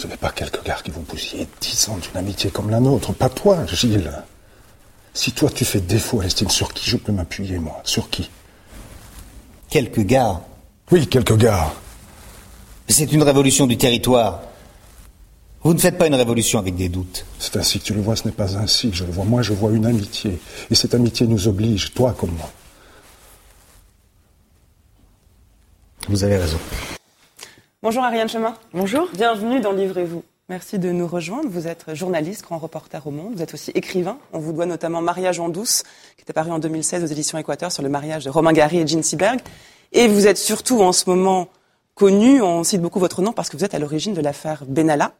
Ce 0.00 0.06
n'est 0.06 0.16
pas 0.16 0.30
quelques 0.30 0.64
gars 0.64 0.78
qui 0.82 0.90
vont 0.90 1.02
bousiller 1.02 1.46
dix 1.60 1.90
ans 1.90 1.98
d'une 1.98 2.16
amitié 2.16 2.50
comme 2.50 2.70
la 2.70 2.80
nôtre, 2.80 3.12
pas 3.12 3.28
toi, 3.28 3.66
Gilles. 3.66 4.10
Si 5.12 5.32
toi 5.32 5.50
tu 5.50 5.66
fais 5.66 5.82
défaut 5.82 6.20
à 6.20 6.24
l'estime, 6.24 6.48
sur 6.48 6.72
qui 6.72 6.88
je 6.88 6.96
peux 6.96 7.12
m'appuyer, 7.12 7.58
moi? 7.58 7.82
Sur 7.84 8.08
qui? 8.08 8.30
Quelques 9.68 10.00
gars. 10.00 10.40
Oui, 10.90 11.06
quelques 11.06 11.36
gars. 11.36 11.70
C'est 12.88 13.12
une 13.12 13.22
révolution 13.22 13.66
du 13.66 13.76
territoire. 13.76 14.40
Vous 15.64 15.74
ne 15.74 15.78
faites 15.78 15.98
pas 15.98 16.06
une 16.06 16.14
révolution 16.14 16.58
avec 16.58 16.76
des 16.76 16.88
doutes. 16.88 17.26
C'est 17.38 17.58
ainsi 17.58 17.78
que 17.78 17.84
tu 17.84 17.92
le 17.92 18.00
vois, 18.00 18.16
ce 18.16 18.24
n'est 18.24 18.32
pas 18.32 18.56
ainsi 18.56 18.88
que 18.88 18.96
je 18.96 19.04
le 19.04 19.12
vois. 19.12 19.26
Moi, 19.26 19.42
je 19.42 19.52
vois 19.52 19.70
une 19.70 19.84
amitié. 19.84 20.40
Et 20.70 20.74
cette 20.74 20.94
amitié 20.94 21.26
nous 21.26 21.46
oblige, 21.46 21.92
toi 21.92 22.16
comme 22.18 22.32
moi. 22.32 22.50
Vous 26.08 26.24
avez 26.24 26.38
raison. 26.38 26.58
Bonjour 27.82 28.04
Ariane 28.04 28.28
Chemin. 28.28 28.54
Bonjour. 28.74 29.08
Bienvenue 29.14 29.58
dans 29.58 29.72
Livrez-vous. 29.72 30.22
Merci 30.50 30.78
de 30.78 30.92
nous 30.92 31.06
rejoindre. 31.06 31.48
Vous 31.48 31.66
êtes 31.66 31.94
journaliste, 31.94 32.42
grand 32.42 32.58
reporter 32.58 33.06
au 33.06 33.10
Monde. 33.10 33.36
Vous 33.36 33.42
êtes 33.42 33.54
aussi 33.54 33.70
écrivain. 33.70 34.18
On 34.34 34.38
vous 34.38 34.52
doit 34.52 34.66
notamment 34.66 35.00
Mariage 35.00 35.40
en 35.40 35.48
douce, 35.48 35.84
qui 36.16 36.22
était 36.22 36.34
paru 36.34 36.50
en 36.50 36.58
2016 36.58 37.04
aux 37.04 37.06
éditions 37.06 37.38
Équateur 37.38 37.72
sur 37.72 37.82
le 37.82 37.88
mariage 37.88 38.26
de 38.26 38.28
Romain 38.28 38.52
Gary 38.52 38.80
et 38.80 38.86
Jean 38.86 39.02
Seberg. 39.02 39.40
Et 39.92 40.08
vous 40.08 40.26
êtes 40.26 40.36
surtout 40.36 40.82
en 40.82 40.92
ce 40.92 41.08
moment 41.08 41.48
connu, 41.94 42.42
on 42.42 42.64
cite 42.64 42.82
beaucoup 42.82 43.00
votre 43.00 43.22
nom 43.22 43.32
parce 43.32 43.48
que 43.48 43.56
vous 43.56 43.64
êtes 43.64 43.74
à 43.74 43.78
l'origine 43.78 44.12
de 44.12 44.20
l'affaire 44.20 44.64
Benalla. 44.66 45.12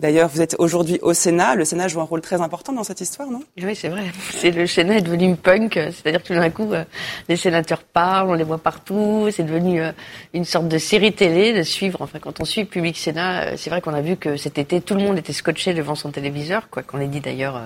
D'ailleurs, 0.00 0.30
vous 0.30 0.40
êtes 0.40 0.56
aujourd'hui 0.58 0.98
au 1.02 1.12
Sénat. 1.12 1.56
Le 1.56 1.66
Sénat 1.66 1.86
joue 1.88 2.00
un 2.00 2.04
rôle 2.04 2.22
très 2.22 2.40
important 2.40 2.72
dans 2.72 2.84
cette 2.84 3.02
histoire, 3.02 3.30
non? 3.30 3.42
Oui, 3.62 3.76
c'est 3.76 3.90
vrai. 3.90 4.04
C'est 4.30 4.50
le 4.50 4.66
Sénat 4.66 4.96
est 4.96 5.02
devenu 5.02 5.36
punk, 5.36 5.74
c'est-à-dire 5.74 6.22
que 6.22 6.28
tout 6.28 6.34
d'un 6.34 6.48
coup, 6.48 6.72
euh, 6.72 6.84
les 7.28 7.36
sénateurs 7.36 7.82
parlent, 7.82 8.30
on 8.30 8.34
les 8.34 8.44
voit 8.44 8.56
partout. 8.56 9.28
C'est 9.30 9.42
devenu 9.42 9.82
euh, 9.82 9.92
une 10.32 10.46
sorte 10.46 10.68
de 10.68 10.78
série 10.78 11.12
télé 11.12 11.52
de 11.52 11.62
suivre. 11.62 12.00
Enfin, 12.00 12.18
quand 12.18 12.40
on 12.40 12.46
suit 12.46 12.64
Public 12.64 12.96
Sénat, 12.96 13.42
euh, 13.42 13.54
c'est 13.58 13.68
vrai 13.68 13.82
qu'on 13.82 13.92
a 13.92 14.00
vu 14.00 14.16
que 14.16 14.38
cet 14.38 14.56
été, 14.56 14.80
tout 14.80 14.94
le 14.94 15.02
monde 15.02 15.18
était 15.18 15.34
scotché 15.34 15.74
devant 15.74 15.94
son 15.94 16.10
téléviseur, 16.10 16.70
quoi 16.70 16.82
qu'on 16.82 16.98
ait 17.00 17.06
dit 17.06 17.20
d'ailleurs. 17.20 17.60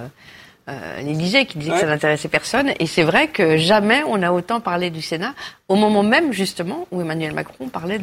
Euh, 0.68 1.03
l'Élysée 1.03 1.47
qui 1.47 1.59
disait 1.59 1.73
que 1.73 1.81
ça 1.81 1.87
n'intéressait 1.87 2.29
personne 2.29 2.73
et 2.81 2.87
c'est 2.87 3.03
vrai 3.03 3.29
que 3.29 3.59
jamais 3.59 4.03
on 4.09 4.23
a 4.23 4.33
autant 4.33 4.61
parlé 4.61 4.88
du 4.88 5.03
Sénat 5.03 5.35
au 5.68 5.77
moment 5.77 6.03
même 6.03 6.33
justement 6.33 6.88
où 6.90 7.03
Emmanuel 7.03 7.35
Macron 7.35 7.68
parlait 7.68 8.01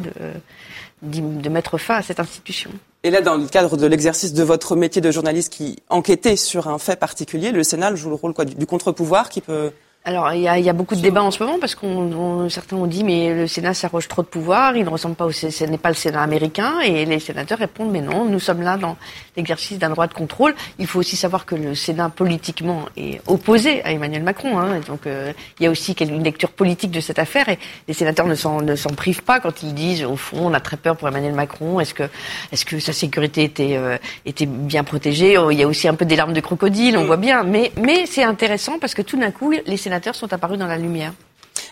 de 1.02 1.48
mettre 1.48 1.76
fin 1.76 1.96
à 1.96 2.02
cette 2.02 2.20
institution. 2.20 2.70
Et 3.04 3.10
là, 3.10 3.20
dans 3.20 3.36
le 3.36 3.46
cadre 3.46 3.76
de 3.76 3.86
l'exercice 3.86 4.32
de 4.32 4.44
votre 4.44 4.76
métier 4.76 5.02
de 5.02 5.10
journaliste 5.10 5.52
qui 5.52 5.76
enquêtait 5.88 6.36
sur 6.36 6.68
un 6.68 6.78
fait 6.78 6.94
particulier, 6.94 7.50
le 7.50 7.64
Sénat 7.64 7.94
joue 7.96 8.10
le 8.10 8.14
rôle 8.14 8.32
quoi, 8.32 8.44
du, 8.44 8.66
contre-pouvoir 8.66 9.28
qui 9.28 9.40
peut... 9.40 9.72
Alors, 10.04 10.32
il 10.32 10.40
y 10.40 10.42
y 10.42 10.68
a 10.68 10.72
beaucoup 10.72 10.96
de 10.96 11.00
débats 11.00 11.22
en 11.22 11.30
ce 11.30 11.40
moment 11.40 11.60
parce 11.60 11.76
qu'on 11.76 12.12
on- 12.12 12.48
certains 12.48 12.74
ont 12.74 12.88
dit 12.88 13.04
mais 13.04 13.32
le 13.32 13.46
Sénat 13.46 13.72
s'arroge 13.72 14.08
trop 14.08 14.22
de 14.22 14.26
pouvoir, 14.26 14.76
il 14.76 14.84
ne 14.84 14.88
ressemble 14.88 15.14
pas 15.14 15.26
au 15.26 15.30
ce 15.30 15.64
n'est 15.64 15.78
pas 15.78 15.90
le 15.90 15.94
Sénat 15.94 16.22
américain 16.22 16.80
et 16.80 17.04
les 17.04 17.20
sénateurs 17.20 17.58
répondent 17.58 17.92
mais 17.92 18.00
non, 18.00 18.24
nous 18.24 18.40
sommes 18.40 18.62
là 18.62 18.76
dans 18.76 18.96
l'exercice 19.36 19.78
d'un 19.78 19.90
droit 19.90 20.08
de 20.08 20.12
contrôle. 20.12 20.56
Il 20.80 20.88
faut 20.88 20.98
aussi 20.98 21.14
savoir 21.14 21.46
que 21.46 21.54
le 21.54 21.76
Sénat 21.76 22.08
politiquement 22.08 22.86
est 22.96 23.20
opposé 23.28 23.80
à 23.84 23.92
Emmanuel 23.92 24.24
Macron, 24.24 24.58
hein, 24.58 24.80
donc 24.88 25.06
euh, 25.06 25.32
il 25.60 25.64
y 25.64 25.66
a 25.68 25.70
aussi 25.70 25.92
une 25.92 26.24
lecture 26.24 26.50
politique 26.50 26.90
de 26.90 26.98
cette 27.00 27.20
affaire 27.20 27.48
et 27.48 27.60
les 27.86 27.94
sénateurs 27.94 28.26
ne 28.26 28.34
s'en 28.34 28.60
ne 28.60 28.74
s'en 28.74 28.90
privent 28.90 29.22
pas 29.22 29.38
quand 29.38 29.62
ils 29.62 29.72
disent 29.72 30.02
au 30.04 30.16
fond 30.16 30.38
on 30.48 30.52
a 30.52 30.58
très 30.58 30.76
peur 30.78 30.96
pour 30.96 31.06
Emmanuel 31.06 31.34
Macron, 31.34 31.78
est-ce 31.78 31.94
que 31.94 32.02
est-ce 32.50 32.64
que 32.64 32.80
sa 32.80 32.92
sécurité 32.92 33.44
était 33.44 33.76
euh, 33.76 33.96
était 34.26 34.46
bien 34.46 34.82
protégée? 34.82 35.36
Il 35.52 35.56
y 35.60 35.62
a 35.62 35.68
aussi 35.68 35.86
un 35.86 35.94
peu 35.94 36.04
des 36.06 36.16
larmes 36.16 36.32
de 36.32 36.40
crocodile, 36.40 36.98
on 36.98 37.04
voit 37.04 37.16
bien, 37.18 37.44
mais 37.44 37.70
mais 37.80 38.04
c'est 38.06 38.24
intéressant 38.24 38.80
parce 38.80 38.94
que 38.94 39.02
tout 39.02 39.16
d'un 39.16 39.30
coup 39.30 39.52
les 39.52 39.76
sénateurs 39.76 39.91
sont 40.12 40.32
apparus 40.32 40.58
dans 40.58 40.66
la 40.66 40.78
lumière. 40.78 41.12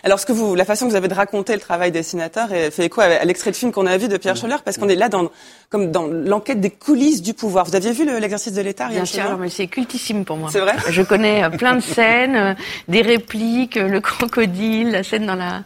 Alors, 0.03 0.19
ce 0.19 0.25
que 0.25 0.31
vous, 0.31 0.55
la 0.55 0.65
façon 0.65 0.85
que 0.85 0.91
vous 0.91 0.95
avez 0.95 1.07
de 1.07 1.13
raconter 1.13 1.53
le 1.53 1.59
travail 1.59 1.91
des 1.91 2.01
sénateurs 2.01 2.51
est- 2.51 2.71
fait 2.71 2.85
écho 2.85 3.01
à, 3.01 3.23
l'extrait 3.23 3.51
de 3.51 3.55
film 3.55 3.71
qu'on 3.71 3.85
a 3.85 3.97
vu 3.97 4.07
de 4.07 4.17
Pierre 4.17 4.35
Scholler, 4.35 4.55
parce 4.65 4.77
qu'on 4.77 4.89
est 4.89 4.95
là 4.95 5.09
dans, 5.09 5.29
comme 5.69 5.91
dans 5.91 6.07
l'enquête 6.07 6.59
des 6.59 6.71
coulisses 6.71 7.21
du 7.21 7.33
pouvoir. 7.35 7.65
Vous 7.65 7.75
aviez 7.75 7.91
vu 7.91 8.05
le- 8.05 8.17
l'exercice 8.17 8.53
de 8.53 8.61
l'État, 8.61 8.87
Bien 8.87 9.05
sûr, 9.05 9.37
mais 9.37 9.49
c'est 9.49 9.67
cultissime 9.67 10.25
pour 10.25 10.37
moi. 10.37 10.49
C'est 10.51 10.59
vrai? 10.59 10.73
Je 10.89 11.01
connais 11.03 11.43
euh, 11.43 11.49
plein 11.51 11.75
de 11.75 11.81
scènes, 11.81 12.35
euh, 12.35 12.53
des 12.87 13.01
répliques, 13.01 13.77
euh, 13.77 13.87
le 13.87 14.01
crocodile, 14.01 14.91
la 14.91 15.03
scène 15.03 15.25
dans 15.27 15.35
la 15.35 15.61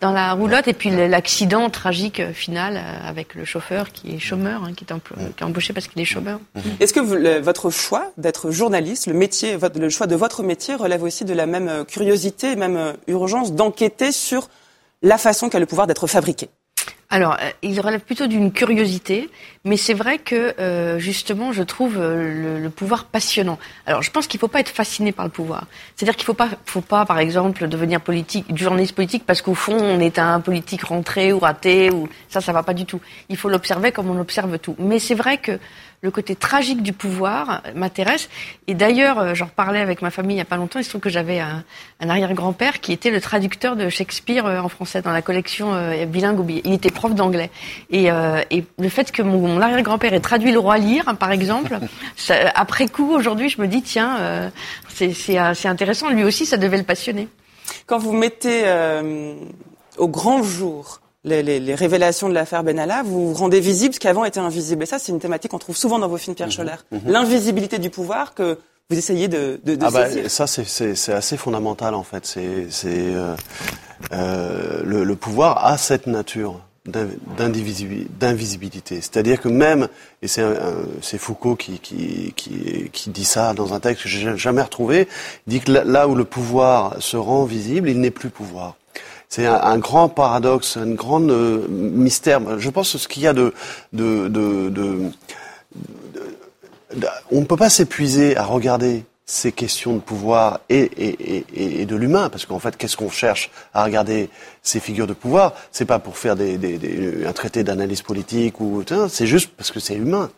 dans 0.00 0.12
la 0.12 0.32
roulotte, 0.32 0.66
et 0.66 0.72
puis 0.72 0.90
l'accident 0.90 1.68
tragique 1.70 2.20
euh, 2.20 2.32
final 2.32 2.76
euh, 2.76 3.08
avec 3.08 3.34
le 3.34 3.44
chauffeur 3.44 3.92
qui 3.92 4.14
est 4.14 4.18
chômeur, 4.18 4.64
hein, 4.64 4.72
qui, 4.74 4.84
est 4.84 4.92
emplo- 4.92 5.16
qui 5.36 5.42
est 5.42 5.46
embauché 5.46 5.72
parce 5.72 5.88
qu'il 5.88 6.00
est 6.00 6.06
chômeur. 6.06 6.40
Est-ce 6.80 6.92
que 6.92 7.00
vous- 7.00 7.16
le- 7.16 7.38
votre 7.40 7.70
choix 7.70 8.10
d'être 8.16 8.50
journaliste, 8.50 9.06
le 9.06 9.14
métier, 9.14 9.56
votre- 9.56 9.78
le 9.78 9.90
choix 9.90 10.06
de 10.06 10.16
votre 10.16 10.42
métier 10.42 10.74
relève 10.74 11.02
aussi 11.02 11.24
de 11.24 11.34
la 11.34 11.46
même 11.46 11.68
euh, 11.68 11.84
curiosité, 11.84 12.56
même 12.56 12.94
urgence 13.08 13.52
d'enquêter 13.52 14.10
sur 14.12 14.48
la 15.02 15.18
façon 15.18 15.48
qu'a 15.48 15.58
le 15.58 15.66
pouvoir 15.66 15.86
d'être 15.86 16.06
fabriqué? 16.06 16.48
Alors, 17.12 17.36
euh, 17.40 17.50
il 17.62 17.80
relève 17.80 18.02
plutôt 18.02 18.28
d'une 18.28 18.52
curiosité, 18.52 19.28
mais 19.64 19.76
c'est 19.76 19.94
vrai 19.94 20.18
que 20.18 20.54
euh, 20.60 21.00
justement, 21.00 21.52
je 21.52 21.64
trouve 21.64 21.98
euh, 21.98 22.56
le, 22.56 22.62
le 22.62 22.70
pouvoir 22.70 23.06
passionnant. 23.06 23.58
Alors, 23.84 24.00
je 24.00 24.12
pense 24.12 24.28
qu'il 24.28 24.38
ne 24.38 24.42
faut 24.42 24.48
pas 24.48 24.60
être 24.60 24.68
fasciné 24.68 25.10
par 25.10 25.24
le 25.24 25.30
pouvoir. 25.32 25.66
C'est-à-dire 25.96 26.14
qu'il 26.14 26.22
ne 26.22 26.26
faut 26.26 26.34
pas, 26.34 26.50
faut 26.66 26.80
pas, 26.80 27.04
par 27.04 27.18
exemple, 27.18 27.66
devenir 27.66 28.00
politique, 28.00 28.46
journaliste 28.56 28.94
politique 28.94 29.24
parce 29.26 29.42
qu'au 29.42 29.56
fond, 29.56 29.76
on 29.76 29.98
est 29.98 30.20
un 30.20 30.38
politique 30.38 30.84
rentré 30.84 31.32
ou 31.32 31.40
raté 31.40 31.90
ou 31.90 32.08
ça, 32.28 32.40
ça 32.40 32.52
va 32.52 32.62
pas 32.62 32.74
du 32.74 32.84
tout. 32.84 33.00
Il 33.28 33.36
faut 33.36 33.48
l'observer 33.48 33.90
comme 33.90 34.08
on 34.08 34.20
observe 34.20 34.60
tout. 34.60 34.76
Mais 34.78 35.00
c'est 35.00 35.16
vrai 35.16 35.38
que 35.38 35.58
le 36.02 36.10
côté 36.10 36.34
tragique 36.34 36.82
du 36.82 36.92
pouvoir 36.92 37.62
m'intéresse. 37.74 38.28
Et 38.66 38.74
d'ailleurs, 38.74 39.18
euh, 39.18 39.34
j'en 39.34 39.46
reparlais 39.46 39.80
avec 39.80 40.00
ma 40.02 40.10
famille 40.10 40.36
il 40.36 40.38
y 40.38 40.42
a 40.42 40.46
pas 40.46 40.56
longtemps. 40.56 40.78
Il 40.78 40.84
se 40.84 40.88
trouve 40.88 41.00
que 41.00 41.10
j'avais 41.10 41.40
un, 41.40 41.62
un 42.00 42.08
arrière-grand-père 42.08 42.80
qui 42.80 42.92
était 42.92 43.10
le 43.10 43.20
traducteur 43.20 43.76
de 43.76 43.88
Shakespeare 43.88 44.46
euh, 44.46 44.60
en 44.60 44.68
français 44.68 45.02
dans 45.02 45.12
la 45.12 45.22
collection 45.22 45.74
euh, 45.74 46.06
bilingue. 46.06 46.60
Il 46.64 46.72
était 46.72 46.90
prof 46.90 47.14
d'anglais. 47.14 47.50
Et, 47.90 48.10
euh, 48.10 48.42
et 48.50 48.64
le 48.78 48.88
fait 48.88 49.12
que 49.12 49.22
mon, 49.22 49.38
mon 49.46 49.60
arrière-grand-père 49.60 50.14
ait 50.14 50.20
traduit 50.20 50.52
le 50.52 50.58
roi 50.58 50.78
Lear, 50.78 51.16
par 51.18 51.32
exemple, 51.32 51.78
ça, 52.16 52.34
après 52.54 52.88
coup, 52.88 53.12
aujourd'hui, 53.12 53.48
je 53.48 53.60
me 53.60 53.66
dis 53.66 53.82
tiens, 53.82 54.16
euh, 54.20 54.50
c'est 54.88 55.12
c'est, 55.12 55.38
euh, 55.38 55.54
c'est 55.54 55.68
intéressant. 55.68 56.10
Lui 56.10 56.24
aussi, 56.24 56.46
ça 56.46 56.56
devait 56.56 56.78
le 56.78 56.84
passionner. 56.84 57.28
Quand 57.86 57.98
vous 57.98 58.12
mettez 58.12 58.62
euh, 58.64 59.34
au 59.98 60.08
grand 60.08 60.42
jour 60.42 61.00
les, 61.24 61.42
les- 61.42 61.60
les 61.60 61.74
révélations 61.74 62.28
de 62.28 62.34
l'affaire 62.34 62.64
Benalla, 62.64 63.02
vous 63.04 63.32
rendez 63.34 63.60
visible 63.60 63.94
ce 63.94 64.00
qui 64.00 64.08
avant 64.08 64.24
était 64.24 64.40
invisible. 64.40 64.82
Et 64.82 64.86
ça, 64.86 64.98
c'est 64.98 65.12
une 65.12 65.18
thématique 65.20 65.50
qu'on 65.50 65.58
trouve 65.58 65.76
souvent 65.76 65.98
dans 65.98 66.08
vos 66.08 66.16
films, 66.16 66.34
Pierre 66.34 66.50
Scholler. 66.50 66.76
L'invisibilité 67.06 67.78
du 67.78 67.90
pouvoir 67.90 68.34
que 68.34 68.58
vous 68.88 68.98
essayez 68.98 69.28
de, 69.28 69.60
de, 69.64 69.76
de 69.76 69.84
ah 69.86 69.90
bah, 69.90 70.06
saisir 70.08 70.30
Ça, 70.30 70.46
c'est- 70.46 70.64
c'est 70.68 70.94
c'est 70.94 71.12
assez 71.12 71.36
fondamental 71.36 71.94
en 71.94 72.02
fait. 72.02 72.26
C'est 72.26 72.66
c'est, 72.70 72.88
euh, 72.88 73.34
euh, 74.12 74.82
le, 74.84 75.04
le 75.04 75.16
pouvoir 75.16 75.64
a 75.66 75.76
cette 75.78 76.06
nature 76.06 76.60
d'invisibilité. 78.18 78.96
C'est-à-dire 79.00 79.40
que 79.40 79.48
même, 79.48 79.88
et 80.22 80.28
c'est 80.28 81.18
Foucault 81.18 81.56
qui, 81.56 81.78
qui, 81.78 82.32
qui, 82.36 82.88
qui 82.92 83.10
dit 83.10 83.24
ça 83.24 83.52
dans 83.54 83.74
un 83.74 83.80
texte 83.80 84.04
que 84.04 84.08
j'ai 84.08 84.36
jamais 84.36 84.62
retrouvé, 84.62 85.08
il 85.46 85.50
dit 85.50 85.60
que 85.60 85.70
là 85.72 86.08
où 86.08 86.14
le 86.14 86.24
pouvoir 86.24 86.96
se 87.00 87.16
rend 87.16 87.44
visible, 87.44 87.88
il 87.90 88.00
n'est 88.00 88.10
plus 88.10 88.30
pouvoir. 88.30 88.76
C'est 89.30 89.46
un, 89.46 89.78
grand 89.78 90.08
paradoxe, 90.08 90.76
un 90.76 90.90
grand 90.90 91.22
euh, 91.30 91.64
mystère. 91.68 92.58
Je 92.58 92.68
pense 92.68 92.92
que 92.92 92.98
ce 92.98 93.06
qu'il 93.06 93.22
y 93.22 93.28
a 93.28 93.32
de, 93.32 93.54
de, 93.92 94.26
de, 94.26 94.68
de 94.68 94.98
on 97.30 97.40
ne 97.40 97.44
peut 97.44 97.56
pas 97.56 97.70
s'épuiser 97.70 98.36
à 98.36 98.44
regarder 98.44 99.04
ces 99.26 99.52
questions 99.52 99.94
de 99.94 100.00
pouvoir 100.00 100.58
et, 100.68 100.80
et, 100.80 101.44
et, 101.54 101.82
et 101.82 101.86
de 101.86 101.94
l'humain, 101.94 102.28
parce 102.28 102.44
qu'en 102.44 102.58
fait, 102.58 102.76
qu'est-ce 102.76 102.96
qu'on 102.96 103.10
cherche 103.10 103.52
à 103.72 103.84
regarder 103.84 104.28
ces 104.64 104.80
figures 104.80 105.06
de 105.06 105.12
pouvoir? 105.12 105.54
C'est 105.70 105.84
pas 105.84 106.00
pour 106.00 106.18
faire 106.18 106.34
des, 106.34 106.58
des, 106.58 106.78
des- 106.78 107.24
un 107.24 107.32
traité 107.32 107.62
d'analyse 107.62 108.02
politique 108.02 108.60
ou 108.60 108.82
c'est 109.08 109.28
juste 109.28 109.50
parce 109.56 109.70
que 109.70 109.78
c'est 109.78 109.94
humain 109.94 110.30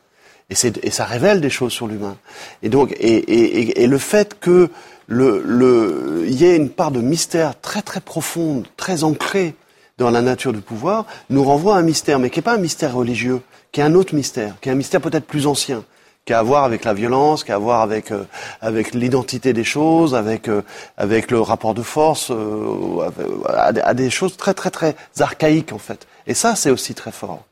et, 0.50 0.54
ça 0.90 1.06
révèle 1.06 1.40
des 1.40 1.48
choses 1.48 1.72
sur 1.72 1.86
l'humain. 1.86 2.18
Et 2.62 2.68
donc, 2.68 2.94
et 3.00 3.86
le 3.86 3.98
fait 3.98 4.38
que 4.38 4.68
le, 5.06 5.42
le, 5.44 6.24
il 6.26 6.34
y 6.34 6.44
ait 6.44 6.56
une 6.56 6.70
part 6.70 6.90
de 6.90 7.00
mystère 7.00 7.60
très 7.60 7.82
très 7.82 8.00
profonde, 8.00 8.66
très 8.76 9.04
ancrée 9.04 9.54
dans 9.98 10.10
la 10.10 10.22
nature 10.22 10.52
du 10.52 10.60
pouvoir, 10.60 11.06
nous 11.30 11.44
renvoie 11.44 11.76
à 11.76 11.78
un 11.78 11.82
mystère, 11.82 12.18
mais 12.18 12.30
qui 12.30 12.38
n'est 12.38 12.44
pas 12.44 12.54
un 12.54 12.58
mystère 12.58 12.94
religieux, 12.94 13.40
qui 13.72 13.80
est 13.80 13.84
un 13.84 13.94
autre 13.94 14.14
mystère, 14.14 14.54
qui 14.60 14.68
est 14.68 14.72
un 14.72 14.76
mystère 14.76 15.00
peut-être 15.00 15.26
plus 15.26 15.46
ancien, 15.46 15.84
qui 16.24 16.32
a 16.32 16.38
à 16.38 16.42
voir 16.42 16.64
avec 16.64 16.84
la 16.84 16.94
violence, 16.94 17.44
qui 17.44 17.52
a 17.52 17.56
à 17.56 17.58
voir 17.58 17.80
avec 17.82 18.10
euh, 18.10 18.24
avec 18.60 18.94
l'identité 18.94 19.52
des 19.52 19.64
choses, 19.64 20.14
avec 20.14 20.48
euh, 20.48 20.62
avec 20.96 21.30
le 21.30 21.40
rapport 21.40 21.74
de 21.74 21.82
force, 21.82 22.30
euh, 22.30 23.10
à, 23.48 23.66
à 23.66 23.94
des 23.94 24.10
choses 24.10 24.36
très 24.36 24.54
très 24.54 24.70
très 24.70 24.94
archaïques 25.20 25.72
en 25.72 25.78
fait. 25.78 26.06
Et 26.26 26.34
ça, 26.34 26.54
c'est 26.54 26.70
aussi 26.70 26.94
très 26.94 27.12
fort. 27.12 27.44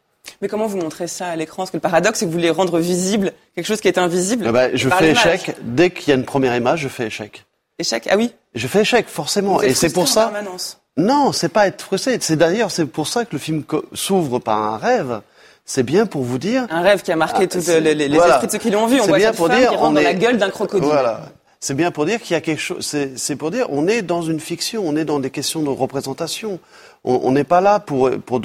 Mais 0.42 0.48
comment 0.48 0.66
vous 0.66 0.76
montrez 0.78 1.06
ça 1.08 1.26
à 1.28 1.36
l'écran? 1.36 1.58
Parce 1.58 1.70
que 1.70 1.76
le 1.76 1.80
paradoxe, 1.80 2.18
c'est 2.18 2.24
que 2.24 2.30
vous 2.30 2.36
voulez 2.36 2.50
rendre 2.50 2.78
visible 2.78 3.32
quelque 3.54 3.66
chose 3.66 3.80
qui 3.80 3.88
est 3.88 3.98
invisible. 3.98 4.46
Eh 4.48 4.52
ben, 4.52 4.70
je 4.74 4.88
fais 4.88 5.10
échec 5.10 5.54
dès 5.62 5.90
qu'il 5.90 6.08
y 6.08 6.12
a 6.12 6.14
une 6.16 6.24
première 6.24 6.54
image, 6.56 6.80
je 6.80 6.88
fais 6.88 7.06
échec. 7.06 7.44
Échec, 7.78 8.08
ah 8.10 8.16
oui. 8.16 8.32
Je 8.54 8.66
fais 8.66 8.80
échec 8.82 9.06
forcément, 9.08 9.56
Vous 9.56 9.62
êtes 9.64 9.70
et 9.70 9.74
c'est 9.74 9.92
pour 9.92 10.02
en 10.04 10.06
ça. 10.06 10.28
permanence. 10.32 10.78
Non, 10.96 11.32
c'est 11.32 11.48
pas 11.48 11.66
être 11.66 11.82
frustré. 11.82 12.18
C'est 12.20 12.36
d'ailleurs 12.36 12.70
c'est 12.70 12.84
pour 12.86 13.06
ça 13.08 13.24
que 13.24 13.30
le 13.32 13.38
film 13.38 13.62
s'ouvre 13.94 14.38
par 14.38 14.58
un 14.58 14.76
rêve. 14.76 15.20
C'est 15.64 15.84
bien 15.84 16.04
pour 16.04 16.22
vous 16.22 16.38
dire. 16.38 16.66
Un 16.70 16.82
rêve 16.82 17.02
qui 17.02 17.12
a 17.12 17.16
marqué 17.16 17.44
Ah, 17.44 17.46
tous 17.46 17.66
les, 17.68 17.80
les- 17.80 18.08
les 18.08 18.16
voilà. 18.16 18.34
esprits 18.34 18.46
de 18.48 18.52
ceux 18.52 18.58
qui 18.58 18.70
l'ont 18.70 18.86
vu. 18.86 19.00
On 19.00 19.06
voit 19.06 19.18
bien 19.18 19.28
cette 19.28 19.36
pour 19.36 19.46
femme 19.46 19.58
dire, 19.58 19.70
qui 19.70 19.76
rentre 19.76 19.90
on 19.90 19.92
dans 19.92 20.00
la 20.00 20.14
gueule 20.14 20.36
d'un 20.36 20.50
crocodile. 20.50 20.88
Voilà. 20.88 21.20
C'est 21.60 21.74
bien 21.74 21.90
pour 21.90 22.06
dire 22.06 22.20
qu'il 22.20 22.32
y 22.32 22.36
a 22.36 22.40
quelque 22.40 22.60
chose. 22.60 22.94
C'est 23.16 23.36
pour 23.36 23.50
dire, 23.50 23.66
on 23.70 23.86
est 23.86 24.02
dans 24.02 24.22
une 24.22 24.40
fiction, 24.40 24.82
on 24.84 24.96
est 24.96 25.04
dans 25.04 25.20
des 25.20 25.30
questions 25.30 25.62
de 25.62 25.68
représentation. 25.68 26.58
On 27.05 27.32
n'est 27.32 27.44
pas 27.44 27.61
là 27.61 27.80
pour 27.80 28.11
pour 28.26 28.40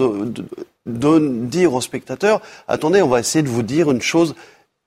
dire 0.86 1.74
aux 1.74 1.82
spectateurs, 1.82 2.42
attendez, 2.68 3.02
on 3.02 3.08
va 3.08 3.20
essayer 3.20 3.44
de 3.44 3.50
vous 3.50 3.64
dire 3.64 3.92
une 3.92 4.02
chose 4.02 4.36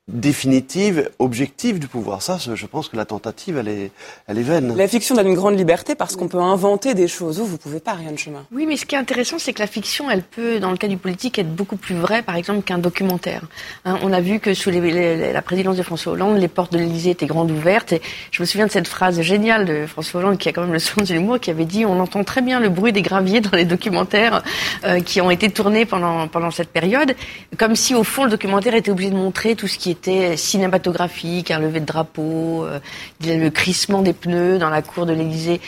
définitive, 0.09 1.11
objective 1.19 1.79
du 1.79 1.87
pouvoir. 1.87 2.23
Ça, 2.23 2.39
je 2.39 2.67
pense 2.67 2.89
que 2.89 2.97
la 2.97 3.05
tentative, 3.05 3.59
elle 3.59 3.69
est, 3.69 3.91
elle 4.27 4.39
est 4.39 4.43
vaine. 4.43 4.75
La 4.77 4.89
fiction 4.89 5.15
donne 5.15 5.29
une 5.29 5.35
grande 5.35 5.59
liberté 5.59 5.95
parce 5.95 6.17
qu'on 6.17 6.29
peut 6.29 6.39
inventer 6.41 6.95
des 6.95 7.09
choses. 7.09 7.39
Vous, 7.39 7.47
vous 7.47 7.59
pouvez 7.59 7.79
pas, 7.81 7.93
rien 7.93 8.13
de 8.13 8.17
chemin. 8.19 8.45
Oui, 8.53 8.65
mais 8.67 8.77
ce 8.77 8.87
qui 8.87 8.95
est 8.95 8.99
intéressant, 8.99 9.39
c'est 9.39 9.53
que 9.53 9.61
la 9.61 9.67
fiction, 9.67 10.11
elle 10.11 10.23
peut, 10.23 10.61
dans 10.61 10.71
le 10.71 10.77
cas 10.79 10.89
du 10.89 10.97
politique, 10.97 11.39
être 11.39 11.55
beaucoup 11.55 11.77
plus 11.77 11.95
vraie, 11.95 12.23
par 12.23 12.37
exemple, 12.37 12.63
qu'un 12.63 12.79
documentaire. 12.79 13.43
Hein, 13.85 13.99
on 14.03 14.13
a 14.13 14.21
vu 14.21 14.41
que 14.41 14.55
sous 14.55 14.71
les- 14.71 14.81
les- 14.81 15.33
la 15.33 15.43
présidence 15.43 15.77
de 15.77 15.83
François 15.83 16.13
Hollande, 16.13 16.39
les 16.39 16.49
portes 16.49 16.73
de 16.73 16.79
l'Élysée 16.79 17.11
étaient 17.11 17.27
grandes 17.27 17.51
ouvertes. 17.51 17.93
Et 17.93 18.03
je 18.31 18.43
me 18.43 18.47
souviens 18.47 18.67
de 18.67 18.73
cette 18.73 18.89
phrase 18.89 19.21
géniale 19.21 19.67
de 19.67 19.87
François 19.87 20.21
Hollande, 20.21 20.39
qui 20.39 20.49
a 20.49 20.53
quand 20.53 20.63
même 20.63 20.73
le 20.73 20.79
sens 20.79 21.09
de 21.09 21.15
l'humour, 21.15 21.39
qui 21.39 21.51
avait 21.51 21.65
dit 21.67 21.85
"On 21.85 22.01
entend 22.01 22.25
très 22.25 22.41
bien 22.41 22.61
le 22.61 22.71
bruit 22.71 22.93
des 22.93 23.03
graviers 23.03 23.41
dans 23.41 23.57
les 23.57 23.65
documentaires 23.67 24.43
euh, 24.85 25.01
qui 25.01 25.21
ont 25.21 25.31
été 25.31 25.51
tournés 25.51 25.85
pendant 25.85 26.29
pendant 26.29 26.51
cette 26.51 26.71
période, 26.71 27.15
comme 27.59 27.77
si 27.77 27.95
au 27.95 28.05
fond 28.05 28.25
le 28.25 28.31
documentaire 28.31 28.75
était 28.75 28.91
obligé 28.91 29.11
de 29.11 29.17
montrer 29.17 29.55
tout 29.55 29.69
ce 29.69 29.79
qui 29.79 29.91
cinématographique, 30.37 31.51
un 31.51 31.59
lever 31.59 31.81
de 31.81 31.87
drapeau, 31.87 32.65
euh, 32.65 32.79
le 33.25 33.49
crissement 33.49 34.03
des 34.03 34.13
pneus 34.13 34.59
dans 34.59 34.71
la 34.71 34.83
cour 34.83 35.07
de 35.07 35.13
l'Élysée." 35.13 35.61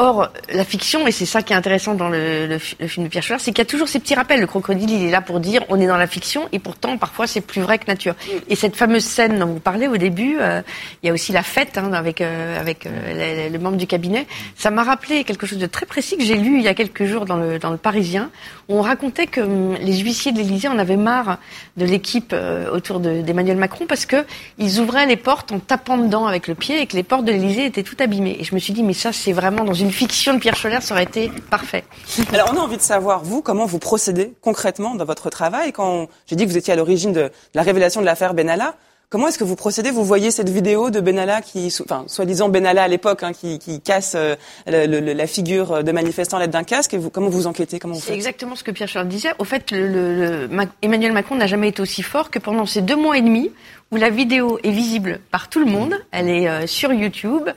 Or, 0.00 0.28
la 0.52 0.64
fiction, 0.64 1.08
et 1.08 1.10
c'est 1.10 1.26
ça 1.26 1.42
qui 1.42 1.52
est 1.52 1.56
intéressant 1.56 1.94
dans 1.94 2.08
le, 2.08 2.46
le 2.46 2.58
le 2.78 2.86
film 2.86 3.04
de 3.06 3.10
Pierre 3.10 3.24
Scholler, 3.24 3.40
c'est 3.40 3.50
qu'il 3.50 3.58
y 3.58 3.62
a 3.62 3.70
toujours 3.70 3.88
ces 3.88 3.98
petits 3.98 4.14
rappels. 4.14 4.38
Le 4.40 4.46
crocodile, 4.46 4.88
il 4.90 5.04
est 5.04 5.10
là 5.10 5.20
pour 5.20 5.40
dire 5.40 5.64
on 5.70 5.80
est 5.80 5.88
dans 5.88 5.96
la 5.96 6.06
fiction, 6.06 6.48
et 6.52 6.60
pourtant, 6.60 6.96
parfois, 6.98 7.26
c'est 7.26 7.40
plus 7.40 7.60
vrai 7.60 7.78
que 7.78 7.86
nature. 7.88 8.14
Et 8.48 8.54
cette 8.54 8.76
fameuse 8.76 9.02
scène 9.04 9.40
dont 9.40 9.46
vous 9.46 9.58
parlez 9.58 9.88
au 9.88 9.96
début, 9.96 10.36
euh, 10.38 10.62
il 11.02 11.08
y 11.08 11.10
a 11.10 11.12
aussi 11.12 11.32
la 11.32 11.42
fête 11.42 11.78
hein, 11.78 11.92
avec, 11.92 12.20
euh, 12.20 12.60
avec 12.60 12.86
euh, 12.86 13.48
le 13.50 13.58
membre 13.58 13.76
du 13.76 13.88
cabinet. 13.88 14.28
Ça 14.54 14.70
m'a 14.70 14.84
rappelé 14.84 15.24
quelque 15.24 15.46
chose 15.46 15.58
de 15.58 15.66
très 15.66 15.84
précis 15.84 16.16
que 16.16 16.22
j'ai 16.22 16.36
lu 16.36 16.58
il 16.58 16.62
y 16.62 16.68
a 16.68 16.74
quelques 16.74 17.04
jours 17.04 17.24
dans 17.24 17.36
le, 17.36 17.58
dans 17.58 17.70
le 17.72 17.76
Parisien, 17.76 18.30
où 18.68 18.78
on 18.78 18.82
racontait 18.82 19.26
que 19.26 19.40
hum, 19.40 19.74
les 19.80 19.96
huissiers 19.98 20.30
de 20.30 20.38
l'Élysée 20.38 20.68
en 20.68 20.78
avaient 20.78 20.96
marre 20.96 21.38
de 21.76 21.84
l'équipe 21.84 22.34
autour 22.72 23.00
de- 23.00 23.22
d'Emmanuel 23.22 23.56
Macron 23.56 23.86
parce 23.88 24.06
que 24.06 24.24
ils 24.58 24.78
ouvraient 24.78 25.06
les 25.06 25.16
portes 25.16 25.50
en 25.50 25.58
tapant 25.58 25.98
dedans 25.98 26.26
avec 26.28 26.46
le 26.46 26.54
pied 26.54 26.80
et 26.80 26.86
que 26.86 26.94
les 26.94 27.02
portes 27.02 27.24
de 27.24 27.32
l'Élysée 27.32 27.64
étaient 27.64 27.82
toutes 27.82 28.00
abîmées. 28.00 28.36
Et 28.38 28.44
je 28.44 28.54
me 28.54 28.60
suis 28.60 28.72
dit, 28.72 28.84
mais 28.84 28.92
ça, 28.92 29.12
c'est 29.12 29.32
vraiment 29.32 29.64
dans 29.64 29.74
une 29.74 29.87
fiction 29.92 30.34
de 30.34 30.38
Pierre 30.38 30.56
Scholler, 30.56 30.80
ça 30.80 30.94
aurait 30.94 31.04
été 31.04 31.30
parfait. 31.50 31.84
Alors, 32.32 32.50
on 32.52 32.56
a 32.56 32.60
envie 32.60 32.76
de 32.76 32.82
savoir, 32.82 33.22
vous, 33.22 33.42
comment 33.42 33.66
vous 33.66 33.78
procédez 33.78 34.32
concrètement 34.40 34.94
dans 34.94 35.04
votre 35.04 35.30
travail? 35.30 35.72
Quand 35.72 36.08
j'ai 36.26 36.36
dit 36.36 36.44
que 36.44 36.50
vous 36.50 36.56
étiez 36.58 36.72
à 36.72 36.76
l'origine 36.76 37.12
de, 37.12 37.22
de 37.22 37.30
la 37.54 37.62
révélation 37.62 38.00
de 38.00 38.06
l'affaire 38.06 38.34
Benalla, 38.34 38.74
comment 39.10 39.28
est-ce 39.28 39.38
que 39.38 39.44
vous 39.44 39.56
procédez? 39.56 39.90
Vous 39.90 40.04
voyez 40.04 40.30
cette 40.30 40.50
vidéo 40.50 40.90
de 40.90 41.00
Benalla 41.00 41.40
qui, 41.40 41.74
enfin, 41.82 42.04
soi-disant 42.08 42.48
Benalla 42.50 42.82
à 42.82 42.88
l'époque, 42.88 43.22
hein, 43.22 43.32
qui, 43.32 43.58
qui 43.58 43.80
casse 43.80 44.12
euh, 44.16 44.36
le- 44.66 44.86
le- 44.86 45.12
la 45.14 45.26
figure 45.26 45.82
de 45.82 45.92
manifestant 45.92 46.36
à 46.36 46.40
l'aide 46.40 46.50
d'un 46.50 46.64
casque? 46.64 46.92
Et 46.94 46.98
vous, 46.98 47.08
comment 47.08 47.28
vous 47.30 47.46
enquêtez? 47.46 47.78
Comment 47.78 47.94
vous 47.94 48.00
C'est 48.00 48.14
exactement 48.14 48.54
ce 48.54 48.64
que 48.64 48.70
Pierre 48.70 48.88
Scholler 48.88 49.08
disait. 49.08 49.30
Au 49.38 49.44
fait, 49.44 49.70
le, 49.70 50.48
Emmanuel 50.82 51.12
Macron 51.12 51.36
n'a 51.36 51.46
jamais 51.46 51.68
été 51.68 51.80
aussi 51.80 52.02
fort 52.02 52.30
que 52.30 52.38
pendant 52.38 52.66
ces 52.66 52.82
deux 52.82 52.96
mois 52.96 53.16
et 53.16 53.22
demi 53.22 53.50
où 53.92 53.96
la 53.96 54.10
vidéo 54.10 54.58
est 54.62 54.70
visible 54.70 55.20
par 55.30 55.48
tout 55.48 55.60
le 55.60 55.66
monde. 55.70 55.94
Elle 56.10 56.28
est 56.28 56.46
euh, 56.48 56.66
sur 56.66 56.92
YouTube. 56.92 57.48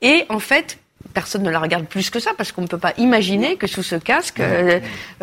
Et 0.00 0.24
en 0.30 0.38
fait, 0.38 0.78
personne 1.14 1.42
ne 1.44 1.50
la 1.50 1.60
regarde 1.60 1.86
plus 1.86 2.10
que 2.10 2.18
ça 2.20 2.32
parce 2.36 2.52
qu'on 2.52 2.62
ne 2.62 2.66
peut 2.66 2.78
pas 2.78 2.92
imaginer 2.98 3.56
que 3.56 3.66
sous 3.66 3.82
ce 3.82 3.94
casque, 3.96 4.40
euh, 4.40 4.80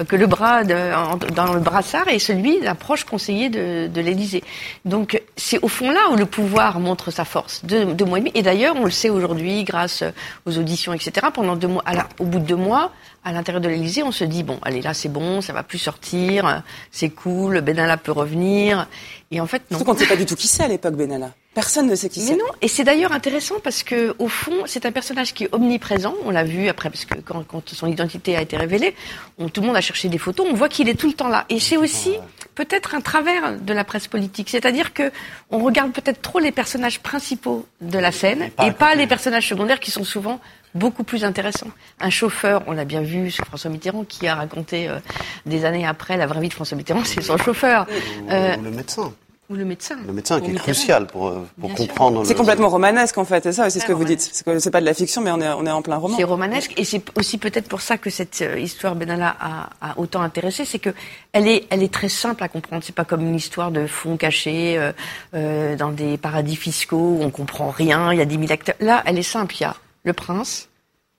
que 0.08 0.16
le 0.16 0.26
bras 0.26 0.64
de- 0.64 0.74
en- 0.96 1.18
dans 1.18 1.54
le 1.54 1.60
brassard 1.60 2.08
est 2.08 2.18
celui 2.20 2.60
d'un 2.62 2.76
proche 2.76 3.04
conseiller 3.04 3.50
de, 3.50 3.88
de 3.88 4.02
l'Élysée. 4.02 4.44
Donc 4.86 5.22
c'est 5.36 5.60
au 5.62 5.68
fond 5.68 5.92
là 5.92 6.00
où 6.12 6.16
le 6.16 6.26
pouvoir 6.26 6.80
montre 6.80 7.12
sa 7.12 7.26
force. 7.26 7.64
Deux, 7.66 7.86
deux 7.94 8.06
mois 8.06 8.18
et 8.18 8.22
demi. 8.22 8.32
Et 8.36 8.42
d'ailleurs, 8.42 8.76
on 8.78 8.86
le 8.86 8.92
sait 8.92 9.10
aujourd'hui 9.10 9.64
grâce 9.66 10.04
aux 10.46 10.58
auditions, 10.58 10.94
etc. 10.94 11.28
Pendant 11.34 11.56
deux 11.56 11.68
mois, 11.68 11.84
à 11.86 11.94
la- 11.94 12.08
au 12.20 12.26
bout 12.26 12.39
de 12.39 12.46
deux 12.46 12.56
mois, 12.56 12.92
à 13.24 13.32
l'intérieur 13.32 13.62
de 13.62 13.70
l'Élysée, 13.70 14.04
on 14.04 14.12
se 14.12 14.24
dit 14.24 14.44
bon, 14.44 14.60
allez 14.64 14.82
là, 14.82 14.94
c'est 14.94 15.10
bon, 15.10 15.42
ça 15.42 15.54
va 15.54 15.64
plus 15.64 15.78
sortir, 15.78 16.48
euh, 16.48 16.54
c'est 16.92 17.10
cool, 17.10 17.62
Benalla 17.62 17.98
peut 17.98 18.12
revenir. 18.12 18.88
Et 19.30 19.40
en 19.40 19.48
fait, 19.48 19.64
non. 19.70 19.78
Surtout 19.78 19.92
qu'on 19.92 19.94
ne 19.94 20.00
sait 20.00 20.08
pas 20.08 20.16
du 20.16 20.26
tout 20.26 20.36
qui 20.36 20.48
c'est 20.48 20.64
à 20.64 20.68
l'époque 20.68 20.96
Benalla. 20.96 21.32
Personne 21.54 21.88
ne 21.88 21.96
sait 21.96 22.10
qui 22.10 22.22
c'est. 22.22 22.32
Mais 22.32 22.38
non, 22.38 22.46
et 22.62 22.68
c'est 22.68 22.86
d'ailleurs 22.86 23.12
intéressant 23.12 23.56
parce 23.62 23.84
que 23.84 24.16
au 24.20 24.30
fond, 24.30 24.64
c'est 24.66 24.86
un 24.86 24.92
personnage 24.92 25.34
qui 25.34 25.44
est 25.44 25.50
omniprésent. 25.54 26.16
On 26.26 26.32
l'a 26.32 26.46
vu 26.46 26.70
après 26.70 26.90
parce 26.90 27.04
que 27.06 27.16
quand, 27.20 27.44
quand 27.44 27.70
son 27.70 27.88
identité 27.88 28.38
a 28.38 28.42
été 28.42 28.56
révélée, 28.56 28.96
on, 29.38 29.50
tout 29.50 29.62
le 29.62 29.68
monde 29.68 29.76
a 29.76 29.82
cherché 29.82 30.08
des 30.08 30.18
photos. 30.18 30.48
On 30.50 30.54
voit 30.54 30.70
qu'il 30.70 30.88
est 30.88 30.96
tout 30.96 31.08
le 31.08 31.14
temps 31.14 31.28
là. 31.28 31.46
Et 31.50 31.60
c'est 31.60 31.78
aussi 31.78 32.14
peut-être 32.56 32.96
un 32.96 33.02
travers 33.02 33.60
de 33.60 33.74
la 33.74 33.84
presse 33.84 34.08
politique, 34.08 34.50
c'est-à-dire 34.50 34.94
que 34.94 35.12
on 35.50 35.60
regarde 35.60 35.92
peut-être 35.92 36.22
trop 36.22 36.40
les 36.40 36.52
personnages 36.52 37.00
principaux 37.00 37.66
de 37.82 38.00
la 38.00 38.12
scène 38.12 38.50
et 38.66 38.72
pas, 38.72 38.96
les 38.96 39.08
personnages 39.08 39.48
secondaires 39.48 39.80
qui 39.80 39.92
sont 39.92 40.04
souvent 40.04 40.40
beaucoup 40.76 41.04
plus 41.04 41.24
intéressants. 41.26 41.68
Un 42.00 42.10
chauffeur, 42.10 42.64
on 42.68 42.72
l'a 42.72 42.86
bien 42.86 43.02
vu 43.02 43.32
sur 43.32 43.46
François 43.46 43.70
Mitterrand, 43.70 44.04
qui 44.04 44.28
a 44.28 44.36
raconté 44.36 44.88
euh, 44.90 45.00
des 45.46 45.66
années 45.66 45.86
après 45.86 46.18
la 46.18 46.28
vraie 46.28 46.42
vie 46.42 46.50
de 46.50 46.54
François 46.54 46.78
Mitterrand, 46.78 47.04
c'est 47.04 47.22
son 47.22 47.38
chauffeur. 47.38 47.86
Ou, 47.90 48.32
Euh, 48.32 48.56
ou 48.58 48.62
le 48.64 48.72
médecin. 48.72 49.12
ou 49.50 49.56
le 49.56 49.66
médecin. 49.66 49.98
Le 50.08 50.14
médecin 50.14 50.40
qui 50.40 50.46
est 50.46 50.48
Mitterrand. 50.54 50.64
crucial 50.64 51.08
pour, 51.08 51.28
euh, 51.28 51.46
pour 51.60 51.74
comprendre. 51.76 52.24
C'est 52.26 52.34
le- 52.34 52.40
complètement 52.40 52.70
romanesque 52.70 53.18
en 53.18 53.26
fait, 53.26 53.44
c'est 53.44 53.52
ça, 53.52 53.70
c'est 53.70 53.82
ce 53.82 53.86
que 53.86 53.92
vous 53.92 54.06
dites. 54.06 54.22
C'est 54.22 54.60
c'est 54.62 54.72
pas 54.72 54.80
de 54.80 54.86
la 54.86 54.94
fiction, 54.94 55.22
mais 55.22 55.32
on 55.32 55.42
est, 55.42 55.50
on 55.50 55.66
est 55.66 55.72
en 55.72 55.82
plein 55.82 55.98
roman. 55.98 56.16
C'est 56.16 56.24
romanesque 56.24 56.72
et 56.78 56.86
c'est 56.86 57.04
aussi 57.18 57.38
peut-être 57.38 57.68
pour 57.68 57.82
ça 57.82 57.98
que 57.98 58.10
cette 58.10 58.42
euh, 58.42 58.58
histoire 58.58 58.96
Benalla 58.96 59.36
a, 59.42 59.70
a 59.82 60.00
autant 60.00 60.22
intéressé, 60.22 60.64
c'est 60.64 60.80
que 60.80 60.92
elle 61.34 61.50
est, 61.50 61.66
elle 61.70 61.84
est 61.84 61.94
très 61.94 62.08
simple 62.10 62.42
à 62.46 62.48
comprendre. 62.48 62.82
C'est 62.86 62.96
pas 62.96 63.04
comme 63.04 63.22
une 63.28 63.36
histoire 63.36 63.72
de 63.72 63.88
fonds 63.88 64.16
cachés 64.16 64.78
euh, 64.78 64.94
euh, 65.36 65.76
dans 65.76 65.92
des 65.92 66.18
paradis 66.18 66.56
fiscaux 66.56 67.18
où 67.20 67.22
on 67.22 67.30
comprend 67.30 67.72
rien. 67.72 68.14
Il 68.14 68.20
y 68.20 68.22
a 68.22 68.26
10 68.26 68.36
000 68.38 68.52
acteurs. 68.54 68.76
Là, 68.80 69.04
elle 69.06 69.18
est 69.20 69.24
simple. 69.24 69.54
Il 69.60 69.64
y 69.64 69.66
a 69.66 69.76
le 70.04 70.14
prince, 70.14 70.70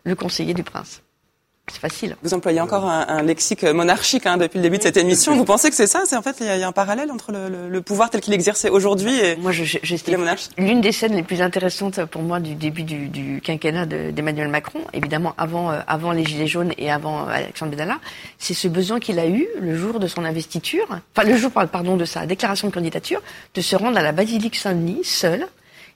le 0.04 0.14
conseiller 0.14 0.54
du 0.54 0.62
prince. 0.62 1.02
C'est 1.72 1.78
facile. 1.78 2.16
Vous 2.24 2.34
employez 2.34 2.60
encore 2.60 2.86
un, 2.86 3.06
un 3.06 3.22
lexique 3.22 3.62
monarchique 3.62 4.26
hein, 4.26 4.36
depuis 4.36 4.56
le 4.58 4.64
début 4.64 4.78
de 4.78 4.82
cette 4.82 4.96
émission. 4.96 5.36
Vous 5.36 5.44
pensez 5.44 5.70
que 5.70 5.76
c'est 5.76 5.86
ça? 5.86 6.02
C'est 6.06 6.16
en 6.16 6.20
fait 6.22 6.36
il 6.40 6.46
y, 6.46 6.48
a, 6.48 6.56
il 6.56 6.60
y 6.60 6.64
a 6.64 6.68
un 6.68 6.72
parallèle 6.72 7.12
entre 7.12 7.30
le, 7.30 7.48
le- 7.48 7.68
le 7.68 7.80
pouvoir 7.82 8.10
tel 8.10 8.20
qu'il 8.20 8.34
exerçait 8.34 8.68
aujourd'hui 8.68 9.16
et 9.16 9.36
Moi, 9.36 9.52
je, 9.52 9.62
je- 9.62 9.78
j'estime 9.80 10.14
la 10.14 10.18
monarchie. 10.18 10.48
l'une 10.58 10.80
des 10.80 10.90
scènes 10.90 11.14
les 11.14 11.22
plus 11.22 11.40
intéressantes 11.40 12.04
pour 12.06 12.22
moi 12.22 12.40
du 12.40 12.56
début 12.56 12.82
du, 12.82 13.06
du 13.08 13.40
quinquennat 13.40 13.86
de- 13.86 14.10
d'Emmanuel 14.10 14.48
Macron, 14.48 14.80
évidemment 14.92 15.34
avant, 15.38 15.70
euh, 15.70 15.78
avant 15.86 16.10
les 16.10 16.24
Gilets 16.24 16.48
jaunes 16.48 16.72
et 16.78 16.90
avant 16.90 17.28
euh, 17.28 17.32
Alexandre 17.32 17.70
Benalla, 17.70 18.00
c'est 18.40 18.54
ce 18.54 18.66
besoin 18.66 18.98
qu'il 18.98 19.20
a 19.20 19.28
eu 19.28 19.46
le 19.60 19.76
jour 19.78 20.00
de 20.00 20.08
son 20.08 20.24
investiture, 20.24 20.86
enfin 20.90 21.22
le 21.24 21.36
jour 21.36 21.52
pardon 21.52 21.96
de 21.96 22.04
sa 22.04 22.26
déclaration 22.26 22.66
de 22.68 22.74
candidature, 22.74 23.22
de 23.54 23.60
se 23.60 23.76
rendre 23.76 23.96
à 23.96 24.02
la 24.02 24.10
basilique 24.10 24.56
Saint-Denis 24.56 25.04
seul 25.04 25.46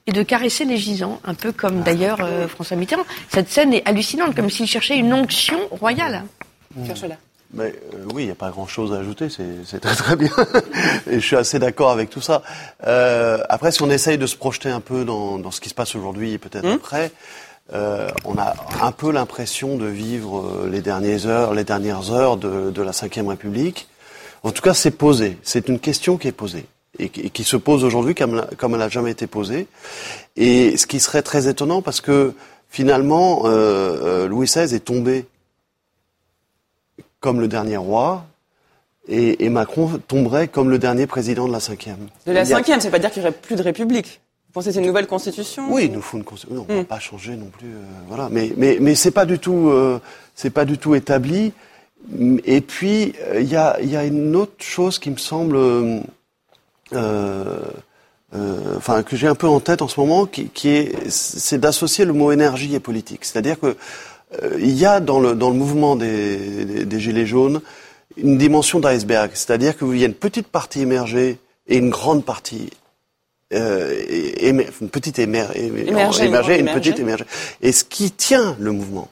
et 0.07 0.13
de 0.13 0.23
caresser 0.23 0.65
les 0.65 0.77
gisants, 0.77 1.21
un 1.25 1.35
peu 1.35 1.53
comme 1.53 1.83
d'ailleurs 1.83 2.19
euh, 2.21 2.49
François 2.49 2.77
Mitterrand. 2.77 3.05
Cette 3.29 3.51
scène 3.51 3.73
est 3.75 3.87
hallucinante, 3.89 4.35
comme 4.35 4.51
s'il 4.51 4.67
cherchait 4.67 4.97
une 4.97 5.13
onction 5.13 5.59
royale. 5.71 6.25
Cherche-la. 6.87 7.17
Mais 7.55 7.75
euh, 7.95 8.05
oui, 8.13 8.25
il 8.25 8.27
n'y 8.27 8.33
a 8.33 8.37
pas 8.37 8.51
grand-chose 8.51 8.93
à 8.93 8.99
ajouter, 8.99 9.29
c'est 9.31 9.81
très 9.81 9.95
très 9.95 10.17
bien. 10.17 10.31
Et 11.11 11.21
je 11.21 11.27
suis 11.27 11.37
assez 11.37 11.59
d'accord 11.59 11.91
avec 11.91 12.11
tout 12.11 12.21
ça. 12.21 12.43
Euh, 12.87 13.39
après, 13.49 13.71
si 13.71 13.83
on 13.83 13.91
essaye 13.91 14.19
de 14.19 14.27
se 14.27 14.37
projeter 14.37 14.69
un 14.69 14.81
peu 14.81 15.05
dans, 15.05 15.39
dans 15.39 15.51
ce 15.51 15.61
qui 15.61 15.69
se 15.69 15.75
passe 15.75 15.95
aujourd'hui 15.95 16.33
et 16.33 16.39
peut-être 16.39 16.69
après, 16.69 17.13
euh, 17.73 18.09
on 18.25 18.37
a 18.39 18.55
un 18.83 18.93
peu 18.93 19.13
l'impression 19.13 19.77
de 19.77 19.87
vivre 19.87 20.67
les 20.71 20.81
dernières 20.81 21.27
heures, 21.27 21.55
les 21.55 21.65
dernières 21.65 22.13
heures 22.13 22.37
de, 22.37 22.71
de 22.71 22.83
la 22.83 22.91
Ve 22.91 23.29
République. 23.29 23.89
En 24.43 24.51
tout 24.51 24.63
cas, 24.63 24.75
c'est 24.75 24.93
posé. 24.93 25.39
C'est 25.43 25.69
une 25.69 25.79
question 25.79 26.17
qui 26.17 26.29
est 26.29 26.33
posée 26.33 26.67
et 26.99 27.09
qui, 27.09 27.21
et 27.23 27.31
qui 27.31 27.45
se 27.45 27.57
pose 27.57 27.85
aujourd'hui 27.85 28.15
comme, 28.15 28.45
comme 28.59 28.73
elle 28.75 28.81
n'a 28.81 28.89
jamais 28.89 29.11
été 29.13 29.27
posée. 29.27 29.67
Et 30.37 30.77
ce 30.77 30.87
qui 30.87 31.01
serait 31.01 31.23
très 31.23 31.49
étonnant 31.49 31.83
parce 31.83 32.01
que 32.01 32.35
finalement, 32.69 33.43
euh, 33.47 33.49
euh, 34.25 34.29
Louis 34.29 34.47
XVI 34.47 34.75
est 34.75 34.85
tombé 34.85 35.27
comme 37.21 37.41
le 37.41 37.49
dernier 37.49 37.77
roi, 37.77 38.25
et, 39.09 39.45
et 39.45 39.49
Macron 39.51 40.01
tomberait 40.09 40.49
comme 40.49 40.69
le 40.71 40.79
dernier 40.79 41.07
président 41.07 41.47
de 41.47 41.53
la 41.53 41.61
cinquième. 41.61 42.09
De 42.27 42.33
la 42.33 42.41
y 42.41 42.43
a- 42.43 42.57
cinquième, 42.57 42.81
c'est 42.81 42.91
pas 42.91 42.99
dire 42.99 43.11
qu'il 43.11 43.23
n'y 43.23 43.29
aurait 43.29 43.37
plus 43.37 43.57
de 43.57 43.63
république. 43.63 44.21
Vous 44.49 44.53
pensez 44.53 44.69
que 44.71 44.75
c'est 44.75 44.81
une 44.81 44.87
nouvelle 44.87 45.07
constitution? 45.07 45.67
Oui, 45.71 45.85
il 45.87 45.93
nous 45.93 46.03
faut 46.03 46.17
une 46.17 46.25
constitution. 46.25 46.67
On 46.69 46.73
ne 46.73 46.79
Mm. 46.79 46.83
va 46.83 46.85
pas 46.87 46.99
changer 46.99 47.37
non 47.37 47.47
plus. 47.47 47.69
euh, 47.69 47.81
voilà. 48.09 48.29
Mais, 48.31 48.53
mais, 48.57 48.79
mais 48.81 48.95
c'est 48.95 49.11
pas 49.11 49.25
du 49.27 49.39
tout, 49.39 49.69
euh, 49.69 50.01
c'est 50.35 50.51
pas 50.51 50.65
du 50.65 50.79
tout 50.79 50.95
établi. 50.95 51.53
Et 52.45 52.61
puis 52.61 53.15
euh, 53.29 53.41
il 53.41 53.49
y, 53.49 53.57
a, 53.57 53.81
y 53.83 53.97
a 53.97 54.05
une 54.05 54.35
autre 54.37 54.63
chose 54.63 54.99
qui 54.99 55.11
me 55.11 55.17
semble, 55.17 55.57
enfin 58.77 59.03
que 59.03 59.17
j'ai 59.17 59.27
un 59.29 59.35
peu 59.35 59.47
en 59.49 59.61
tête 59.61 59.83
en 59.83 59.89
ce 59.89 59.99
moment, 60.01 60.27
qui, 60.27 60.49
qui 60.49 60.69
est, 60.71 61.09
c'est 61.11 61.59
d'associer 61.59 62.05
le 62.05 62.13
mot 62.13 62.33
énergie 62.33 62.75
et 62.75 62.81
politique. 62.81 63.25
C'est-à-dire 63.25 63.59
que 63.59 63.77
euh, 64.43 64.57
il 64.59 64.73
y 64.77 64.85
a 64.87 65.01
dans 65.01 65.21
le 65.21 65.35
dans 65.35 65.51
le 65.51 65.57
mouvement 65.57 65.97
des, 65.97 66.65
des, 66.65 66.85
des 66.85 67.01
gilets 67.01 67.27
jaunes 67.27 67.61
une 68.17 68.39
dimension 68.39 68.81
d'iceberg. 68.81 69.31
C'est-à-dire 69.35 69.77
qu'il 69.77 69.97
y 69.99 70.03
a 70.03 70.07
une 70.07 70.15
petite 70.15 70.49
partie 70.49 70.81
émergée 70.81 71.39
et 71.69 71.77
une 71.77 71.91
grande 71.91 72.25
partie 72.25 72.71
euh, 73.53 73.95
émer- 74.39 74.69
une 74.81 74.89
petite 74.89 75.19
émer, 75.19 75.45
émer- 75.55 75.87
Émergée, 75.89 76.23
une 76.23 76.29
émergée, 76.29 76.59
une 76.59 76.67
petite 76.81 76.99
émergée. 76.99 77.25
Et 77.63 77.73
ce 77.73 77.85
qui 77.85 78.11
tient 78.11 78.57
le 78.59 78.73
mouvement, 78.73 79.09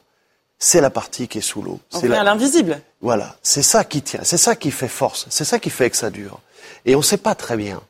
c'est 0.59 0.81
la 0.81 0.91
partie 0.91 1.29
qui 1.29 1.39
est 1.39 1.43
sous 1.43 1.63
l'eau. 1.63 1.79
C'est 1.91 2.09
l'invisible. 2.09 2.81
voilà, 3.01 3.37
c'est 3.43 3.63
ça 3.63 3.85
qui 3.85 4.03
tient, 4.03 4.21
c'est 4.25 4.39
ça 4.39 4.57
qui 4.57 4.71
fait 4.71 4.89
force, 4.89 5.27
c'est 5.29 5.45
ça 5.45 5.59
qui 5.59 5.71
fait 5.71 5.89
que 5.91 5.97
ça 5.97 6.11
dure. 6.11 6.41
Et 6.85 6.95
on 6.95 6.99
ne 6.99 7.05
sait 7.05 7.17
pas 7.19 7.35
très 7.35 7.57
bien 7.57 7.81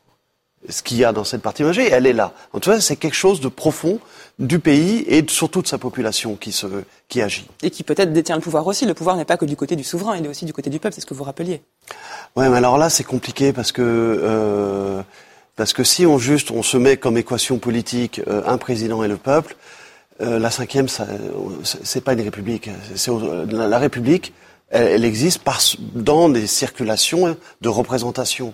ce 0.69 0.81
qu'il 0.81 0.97
y 0.97 1.05
a 1.05 1.11
dans 1.11 1.23
cette 1.23 1.41
partie 1.41 1.61
émergée, 1.61 1.89
elle 1.89 2.05
est 2.05 2.13
là. 2.13 2.33
En 2.53 2.59
tout 2.59 2.69
cas, 2.69 2.79
c'est 2.79 2.95
quelque 2.95 3.15
chose 3.15 3.39
de 3.39 3.47
profond 3.47 3.99
du 4.39 4.59
pays 4.59 5.05
et 5.07 5.23
surtout 5.29 5.61
de 5.61 5.67
sa 5.67 5.77
population 5.77 6.35
qui 6.35 6.51
se, 6.51 6.67
qui 7.07 7.21
agit. 7.21 7.47
Et 7.61 7.69
qui 7.69 7.83
peut-être 7.83 8.13
détient 8.13 8.35
le 8.35 8.41
pouvoir 8.41 8.65
aussi. 8.67 8.85
Le 8.85 8.93
pouvoir 8.93 9.15
n'est 9.15 9.25
pas 9.25 9.37
que 9.37 9.45
du 9.45 9.55
côté 9.55 9.75
du 9.75 9.83
souverain, 9.83 10.17
il 10.17 10.25
est 10.25 10.29
aussi 10.29 10.45
du 10.45 10.53
côté 10.53 10.69
du 10.69 10.79
peuple, 10.79 10.95
c'est 10.95 11.01
ce 11.01 11.05
que 11.05 11.13
vous 11.13 11.23
rappeliez. 11.23 11.61
Ouais, 12.35 12.49
mais 12.49 12.57
alors 12.57 12.77
là, 12.77 12.89
c'est 12.89 13.03
compliqué 13.03 13.53
parce 13.53 13.71
que 13.71 13.81
euh, 13.81 15.01
parce 15.55 15.73
que 15.73 15.83
si 15.83 16.05
on 16.05 16.17
juste 16.17 16.51
on 16.51 16.63
se 16.63 16.77
met 16.77 16.97
comme 16.97 17.17
équation 17.17 17.59
politique 17.59 18.21
euh, 18.27 18.41
un 18.45 18.57
président 18.57 19.03
et 19.03 19.07
le 19.07 19.17
peuple, 19.17 19.55
euh, 20.21 20.39
la 20.39 20.51
cinquième, 20.51 20.87
c'est 20.89 21.05
c'est 21.63 22.01
pas 22.01 22.13
une 22.13 22.21
république. 22.21 22.69
C'est 22.95 23.11
la, 23.11 23.67
la 23.67 23.77
république, 23.77 24.33
elle, 24.69 24.87
elle 24.87 25.05
existe 25.05 25.43
par, 25.43 25.61
dans 25.93 26.27
des 26.27 26.47
circulations 26.47 27.37
de 27.61 27.69
représentation. 27.69 28.53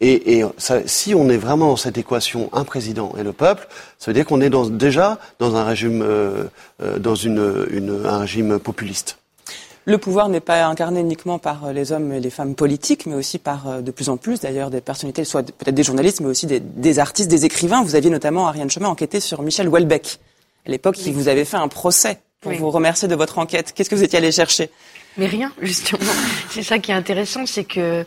Et, 0.00 0.38
et 0.38 0.44
ça, 0.58 0.86
si 0.86 1.14
on 1.14 1.28
est 1.28 1.36
vraiment 1.36 1.68
dans 1.68 1.76
cette 1.76 1.98
équation 1.98 2.50
un 2.52 2.64
président 2.64 3.12
et 3.18 3.24
le 3.24 3.32
peuple, 3.32 3.66
ça 3.98 4.10
veut 4.10 4.14
dire 4.14 4.24
qu'on 4.26 4.40
est 4.40 4.50
dans, 4.50 4.66
déjà 4.68 5.18
dans 5.40 5.56
un 5.56 5.64
régime, 5.64 6.02
euh, 6.02 6.44
euh, 6.82 6.98
dans 6.98 7.16
une, 7.16 7.66
une, 7.70 8.06
un 8.06 8.18
régime 8.18 8.58
populiste. 8.60 9.18
Le 9.86 9.98
pouvoir 9.98 10.28
n'est 10.28 10.40
pas 10.40 10.66
incarné 10.66 11.00
uniquement 11.00 11.38
par 11.38 11.64
euh, 11.64 11.72
les 11.72 11.90
hommes 11.90 12.12
et 12.12 12.20
les 12.20 12.30
femmes 12.30 12.54
politiques, 12.54 13.06
mais 13.06 13.16
aussi 13.16 13.38
par 13.38 13.82
de 13.82 13.90
plus 13.90 14.08
en 14.08 14.16
plus 14.16 14.38
d'ailleurs 14.40 14.70
des 14.70 14.80
personnalités, 14.80 15.24
soit 15.24 15.42
peut-être 15.42 15.74
des 15.74 15.82
journalistes, 15.82 16.20
mais 16.20 16.28
aussi 16.28 16.46
des, 16.46 16.60
des 16.60 16.98
artistes, 17.00 17.28
des 17.30 17.44
écrivains. 17.44 17.82
Vous 17.82 17.96
aviez 17.96 18.10
notamment, 18.10 18.46
Ariane 18.46 18.70
Chemin, 18.70 18.88
enquêté 18.88 19.18
sur 19.18 19.42
Michel 19.42 19.68
Houellebecq. 19.68 20.20
À 20.66 20.70
l'époque, 20.70 20.96
il 21.06 21.12
vous 21.14 21.26
avait 21.28 21.44
fait 21.46 21.56
un 21.56 21.68
procès 21.68 22.20
pour 22.40 22.52
Oui. 22.52 22.58
vous 22.58 22.70
remercier 22.70 23.08
de 23.08 23.16
votre 23.16 23.38
enquête. 23.38 23.72
Qu'est-ce 23.74 23.90
que 23.90 23.96
vous 23.96 24.04
étiez 24.04 24.18
allé 24.18 24.30
chercher? 24.30 24.70
Mais 25.16 25.26
rien, 25.26 25.50
justement. 25.60 26.04
C'est 26.50 26.62
ça 26.62 26.78
qui 26.78 26.92
est 26.92 26.94
intéressant, 26.94 27.44
c'est 27.46 27.64
que 27.64 28.04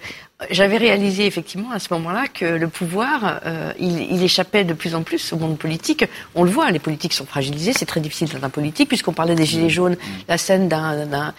j'avais 0.50 0.78
réalisé 0.78 1.26
effectivement 1.26 1.72
à 1.72 1.80
ce 1.80 1.94
moment-là 1.94 2.26
que 2.34 2.46
le 2.46 2.68
pouvoir, 2.68 3.39
euh, 3.46 3.72
il, 3.80 4.12
il 4.12 4.24
échappait 4.24 4.64
de 4.64 4.74
plus 4.74 4.96
en 4.96 5.04
plus 5.04 5.34
au 5.34 5.38
monde 5.38 5.58
politique. 5.58 6.06
On 6.36 6.44
le 6.44 6.50
voit, 6.50 6.72
les 6.72 6.80
politiques 6.80 7.14
sont 7.14 7.26
fragilisés, 7.26 7.74
c'est 7.74 7.86
très 7.86 8.00
difficile 8.00 8.30
dans 8.30 8.44
un 8.46 8.50
politique, 8.50 8.88
puisqu'on 8.88 9.14
parlait 9.14 9.36
des 9.36 9.46
Gilets 9.46 9.70
jaunes, 9.70 9.98
la 10.28 10.38
scène 10.38 10.68
d'un- 10.68 11.34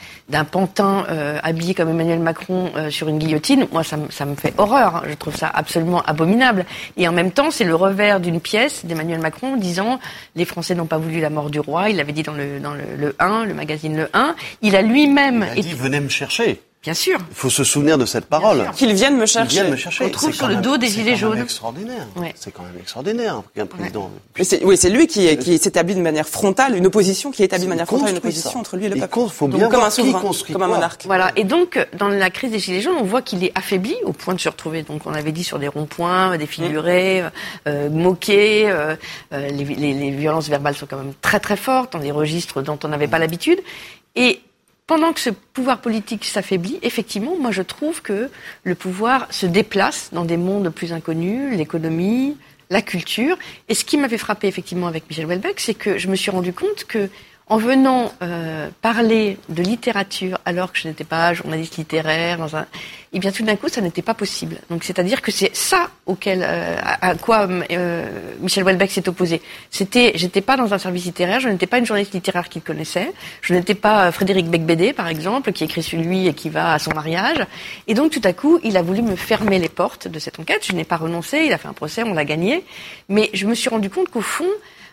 pantin 0.51 1.05
euh, 1.11 1.39
habillé 1.43 1.75
comme 1.75 1.89
Emmanuel 1.89 2.19
Macron 2.21 2.71
euh, 2.77 2.91
sur 2.91 3.09
une 3.09 3.19
guillotine, 3.19 3.67
moi 3.73 3.83
ça, 3.85 3.97
me- 3.97 4.11
ça 4.11 4.25
me 4.25 4.35
fait 4.35 4.55
horreur, 4.59 4.97
hein. 4.97 5.03
je 5.09 5.15
trouve 5.15 5.35
ça 5.37 5.51
absolument 5.53 6.03
abominable. 6.03 6.65
Et 6.97 7.07
en 7.09 7.13
même 7.13 7.31
temps, 7.33 7.51
c'est 7.51 7.65
le 7.65 7.75
revers 7.75 8.21
d'une 8.21 8.41
pièce 8.41 8.85
d'Emmanuel 8.85 9.21
Macron 9.21 9.57
disant 9.57 9.99
les 10.37 10.45
Français 10.45 10.75
n'ont 10.75 10.87
pas 10.87 10.99
voulu 10.99 11.21
la 11.21 11.31
mort 11.31 11.51
du 11.51 11.61
roi, 11.61 11.89
il 11.91 11.97
l'avait 11.97 12.13
dit 12.13 12.23
dans 12.23 12.35
le, 12.35 12.61
dans 12.61 12.75
le, 12.75 12.83
le 12.99 13.15
1, 13.19 13.45
le 13.47 13.55
magazine 13.55 13.97
Le 13.97 14.09
1, 14.13 14.35
il 14.63 14.77
a 14.77 14.83
lui-même 14.83 15.47
Il 15.55 15.61
a 15.61 15.63
dit 15.63 15.75
venez 15.75 16.01
me 16.01 16.09
chercher. 16.09 16.61
Bien 16.83 16.95
sûr. 16.95 17.17
Il 17.31 17.37
faut 17.37 17.49
se 17.49 17.63
souvenir 17.63 17.97
de 17.97 18.05
cette 18.07 18.25
parole. 18.27 18.69
Qu'ils 18.75 18.93
viennent 18.93 19.15
me 19.15 19.21
Qu'ils 19.21 19.29
chercher. 19.35 19.49
viennent 19.51 19.71
me 19.71 19.77
chercher. 19.77 20.05
On 20.05 20.09
trouve 20.11 20.31
C'est 20.31 20.37
sur 20.37 20.41
quand 20.47 20.49
le 20.49 20.55
même- 20.55 20.65
dos 20.65 20.77
des 20.79 20.89
c'est 20.89 20.93
gilets 20.95 21.05
quand 21.05 21.11
même 21.11 21.19
jaunes. 21.37 21.43
extraordinaire. 21.43 22.07
Ouais. 22.17 22.35
C'est 22.37 22.51
quand 22.51 22.65
même 22.65 22.77
extraordinaire 22.81 23.43
qu'un 23.55 23.67
président. 23.67 24.11
C'est- 24.41 24.65
oui, 24.65 24.77
c'est 24.77 24.91
lui 24.91 25.07
qui, 25.07 25.37
qui 25.39 25.59
s'établit 25.59 25.95
de 25.95 26.01
manière 26.01 26.27
frontale, 26.29 26.75
une 26.77 26.87
opposition 26.87 27.31
qui 27.31 27.45
établit 27.45 27.65
de 27.67 27.69
manière 27.69 27.87
frontale 27.87 28.11
une 28.11 28.17
opposition 28.17 28.51
ça. 28.51 28.59
entre 28.59 28.77
lui 28.77 28.87
et 28.87 28.89
le 28.89 28.97
Il 28.97 29.01
peuple. 29.01 29.13
con- 29.15 29.29
faut 29.29 29.47
Donc, 29.47 29.59
bien 29.59 29.69
comme 29.69 29.77
voir 29.77 29.87
un 29.87 29.91
qui 29.95 30.01
souverain, 30.03 30.21
construit 30.21 30.53
comme 30.55 30.63
un 30.63 30.67
monarque. 30.67 31.05
Voilà. 31.07 31.31
Et 31.37 31.45
donc, 31.45 31.79
dans 31.97 32.09
la 32.09 32.31
crise 32.31 32.51
des 32.51 32.59
Gilets 32.59 32.81
jaunes, 32.81 32.97
on 32.99 33.05
voit 33.05 33.23
qu'il 33.23 33.45
est 33.45 33.53
affaibli 33.57 33.95
au 34.05 34.13
point 34.13 34.35
de 34.35 34.41
se 34.41 34.49
retrouver, 34.49 34.83
donc 34.83 35.03
on 35.07 35.15
avait 35.15 35.31
dit, 35.31 35.45
sur 35.45 35.61
des 35.61 35.69
ronds-points, 35.69 36.37
défiguré, 36.37 37.23
euh, 37.69 37.91
moqué. 37.91 38.69
euh, 38.69 38.97
euh, 39.33 39.49
les, 39.51 39.65
les- 39.65 39.95
les 39.95 40.11
violences 40.11 40.49
verbales 40.49 40.75
sont 40.75 40.87
quand 40.87 40.97
même 40.97 41.13
très 41.23 41.39
très 41.39 41.57
fortes, 41.57 41.93
dans 41.93 42.01
des 42.01 42.11
registres 42.11 42.61
dont 42.63 42.79
on 42.83 42.89
n'avait 42.89 43.07
pas 43.09 43.21
l'habitude. 43.21 43.61
Et 44.17 44.41
pendant 44.87 45.13
que 45.13 45.21
ce 45.21 45.31
pouvoir 45.31 45.81
politique 45.81 46.25
s'affaiblit, 46.25 46.79
effectivement, 46.83 47.37
moi 47.37 47.51
je 47.51 47.63
trouve 47.63 48.03
que 48.03 48.31
le 48.65 48.75
pouvoir 48.75 49.33
se 49.33 49.47
déplace 49.47 50.11
dans 50.13 50.25
des 50.25 50.37
mondes 50.37 50.71
plus 50.71 50.93
inconnus, 50.93 51.57
l'économie, 51.57 52.37
la 52.71 52.83
culture. 52.83 53.39
Et 53.69 53.75
ce 53.75 53.85
qui 53.85 53.97
m'avait 53.97 54.19
frappé 54.19 54.49
effectivement 54.49 54.89
avec 54.89 55.09
Michel 55.09 55.27
Houellebecq, 55.27 55.61
c'est 55.61 55.75
que 55.75 55.99
je 55.99 56.09
me 56.09 56.17
suis 56.17 56.31
rendu 56.31 56.53
compte 56.53 56.85
que 56.85 57.09
en 57.53 57.59
venant 57.59 58.11
euh, 58.23 58.71
parler 58.81 59.37
de 59.51 59.63
littérature 59.63 60.39
alors 60.47 60.73
que 60.73 60.79
je 60.79 60.89
n'étais 60.89 61.05
pas 61.05 61.35
journaliste 61.35 61.77
littéraire, 61.77 62.39
dans 62.39 62.57
un, 62.57 62.65
et 63.13 63.19
bien 63.19 63.31
tout 63.31 63.43
d'un 63.43 63.57
coup 63.57 63.69
ça 63.69 63.83
n'était 63.83 64.01
pas 64.01 64.15
possible. 64.15 64.57
Donc 64.71 64.85
c'est-à-dire 64.85 65.21
que 65.21 65.31
c'est 65.31 65.55
ça 65.55 65.91
auquel 66.07 66.43
euh, 66.43 66.79
à, 66.83 67.15
quoi 67.15 67.47
euh, 67.71 68.09
Michel 68.41 68.65
Houellebecq 68.65 68.91
s'est 68.91 69.07
opposé. 69.07 69.43
C'était, 69.71 70.13
j'étais 70.15 70.41
pas 70.41 70.57
dans 70.57 70.73
un 70.73 70.79
service 70.79 71.05
littéraire, 71.05 71.41
je 71.41 71.51
n'étais 71.51 71.67
pas 71.67 71.77
une 71.77 71.85
journaliste 71.85 72.15
littéraire 72.15 72.49
qu'il 72.49 72.63
connaissait, 72.63 73.13
je 73.43 73.53
n'étais 73.53 73.75
pas 73.75 74.11
Frédéric 74.13 74.49
Becbédé 74.49 74.95
par 74.95 75.09
exemple 75.09 75.53
qui 75.53 75.65
écrit 75.65 75.83
sur 75.83 76.01
lui 76.01 76.29
et 76.29 76.33
qui 76.33 76.49
va 76.49 76.73
à 76.73 76.79
son 76.79 76.95
mariage. 76.95 77.45
Et 77.87 77.93
donc 77.93 78.13
tout 78.13 78.23
à 78.25 78.33
coup 78.33 78.61
il 78.65 78.79
a 78.79 78.83
voulu 78.83 79.03
me 79.03 79.15
fermer 79.15 79.59
les 79.59 79.69
portes 79.69 80.09
de 80.09 80.19
cette 80.19 80.41
enquête. 80.41 80.65
Je 80.67 80.73
n'ai 80.73 80.85
pas 80.85 80.97
renoncé, 80.97 81.43
il 81.45 81.53
a 81.53 81.59
fait 81.59 81.69
un 81.69 81.75
procès, 81.75 82.03
on 82.03 82.15
l'a 82.15 82.25
gagné, 82.25 82.65
mais 83.11 83.29
je 83.35 83.47
me 83.47 83.55
suis 83.55 83.69
rendu 83.69 83.91
compte 83.91 84.09
qu'au 84.09 84.23
fond 84.23 84.49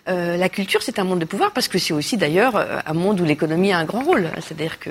euh, 0.08 0.38
la 0.38 0.50
culture, 0.50 0.82
c'est 0.82 0.98
un 1.00 1.04
monde 1.04 1.20
de 1.20 1.26
pouvoir 1.26 1.52
parce 1.52 1.68
que 1.68 1.78
c'est 1.78 1.94
aussi 1.94 2.18
d'ailleurs 2.18 2.56
euh, 2.56 2.80
un 2.86 2.94
monde 2.94 3.20
où 3.20 3.26
l'économie 3.26 3.72
a 3.72 3.78
un 3.78 3.86
grand 3.86 4.04
rôle. 4.04 4.30
C'est-à-dire 4.42 4.80
que 4.80 4.90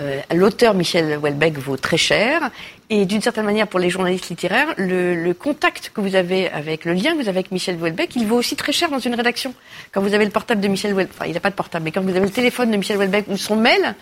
euh, 0.00 0.20
l'auteur 0.34 0.74
Michel 0.74 1.18
Houellebecq 1.18 1.58
vaut 1.58 1.76
très 1.76 1.96
cher 1.96 2.50
et 2.90 3.06
d'une 3.06 3.22
certaine 3.22 3.46
manière 3.46 3.66
pour 3.66 3.80
les 3.80 3.90
journalistes 3.90 4.28
littéraires, 4.28 4.74
le, 4.76 5.14
le 5.14 5.34
contact 5.34 5.90
que 5.94 6.00
vous 6.00 6.14
avez 6.14 6.50
avec, 6.50 6.84
le 6.84 6.92
lien 6.92 7.12
que 7.12 7.16
vous 7.16 7.28
avez 7.28 7.38
avec 7.38 7.50
Michel 7.50 7.76
Houellebecq, 7.80 8.14
il 8.16 8.26
vaut 8.26 8.36
aussi 8.36 8.56
très 8.56 8.72
cher 8.72 8.90
dans 8.90 8.98
une 8.98 9.14
rédaction. 9.14 9.54
Quand 9.92 10.02
vous 10.02 10.14
avez 10.14 10.24
le 10.24 10.30
portable 10.30 10.60
de 10.60 10.68
Michel 10.68 10.92
Houellebecq, 10.92 11.14
enfin 11.16 11.26
il 11.26 11.34
n'a 11.34 11.40
pas 11.40 11.50
de 11.50 11.54
portable, 11.54 11.84
mais 11.84 11.92
quand 11.92 12.02
vous 12.02 12.10
avez 12.10 12.20
le 12.20 12.30
téléphone 12.30 12.70
de 12.70 12.76
Michel 12.76 12.98
Houellebecq 12.98 13.26
ou 13.28 13.36
son 13.36 13.56
mail, 13.56 13.94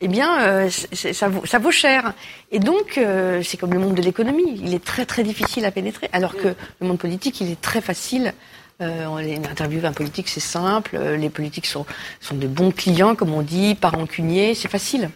eh 0.00 0.08
bien 0.08 0.40
euh, 0.42 0.70
ça, 0.70 1.28
vaut, 1.28 1.44
ça 1.44 1.58
vaut 1.58 1.70
cher. 1.70 2.14
Et 2.50 2.58
donc 2.58 2.96
euh, 2.96 3.42
c'est 3.42 3.58
comme 3.58 3.74
le 3.74 3.78
monde 3.78 3.94
de 3.94 4.02
l'économie, 4.02 4.58
il 4.62 4.74
est 4.74 4.82
très 4.82 5.04
très 5.04 5.22
difficile 5.22 5.66
à 5.66 5.70
pénétrer, 5.70 6.08
alors 6.12 6.34
que 6.34 6.48
le 6.80 6.86
monde 6.86 6.98
politique, 6.98 7.40
il 7.42 7.50
est 7.50 7.60
très 7.60 7.82
facile 7.82 8.32
euh, 8.80 9.06
on 9.06 9.16
les 9.16 9.36
interviewer 9.36 9.86
un 9.86 9.92
politique, 9.92 10.28
c'est 10.28 10.40
simple. 10.40 10.96
Euh, 10.96 11.16
les 11.16 11.30
politiques 11.30 11.66
sont, 11.66 11.86
sont 12.20 12.34
de 12.34 12.46
bons 12.46 12.70
clients, 12.70 13.14
comme 13.14 13.32
on 13.32 13.42
dit, 13.42 13.74
pas 13.74 13.90
rancuniers, 13.90 14.54
c'est 14.54 14.68
facile. 14.68 15.10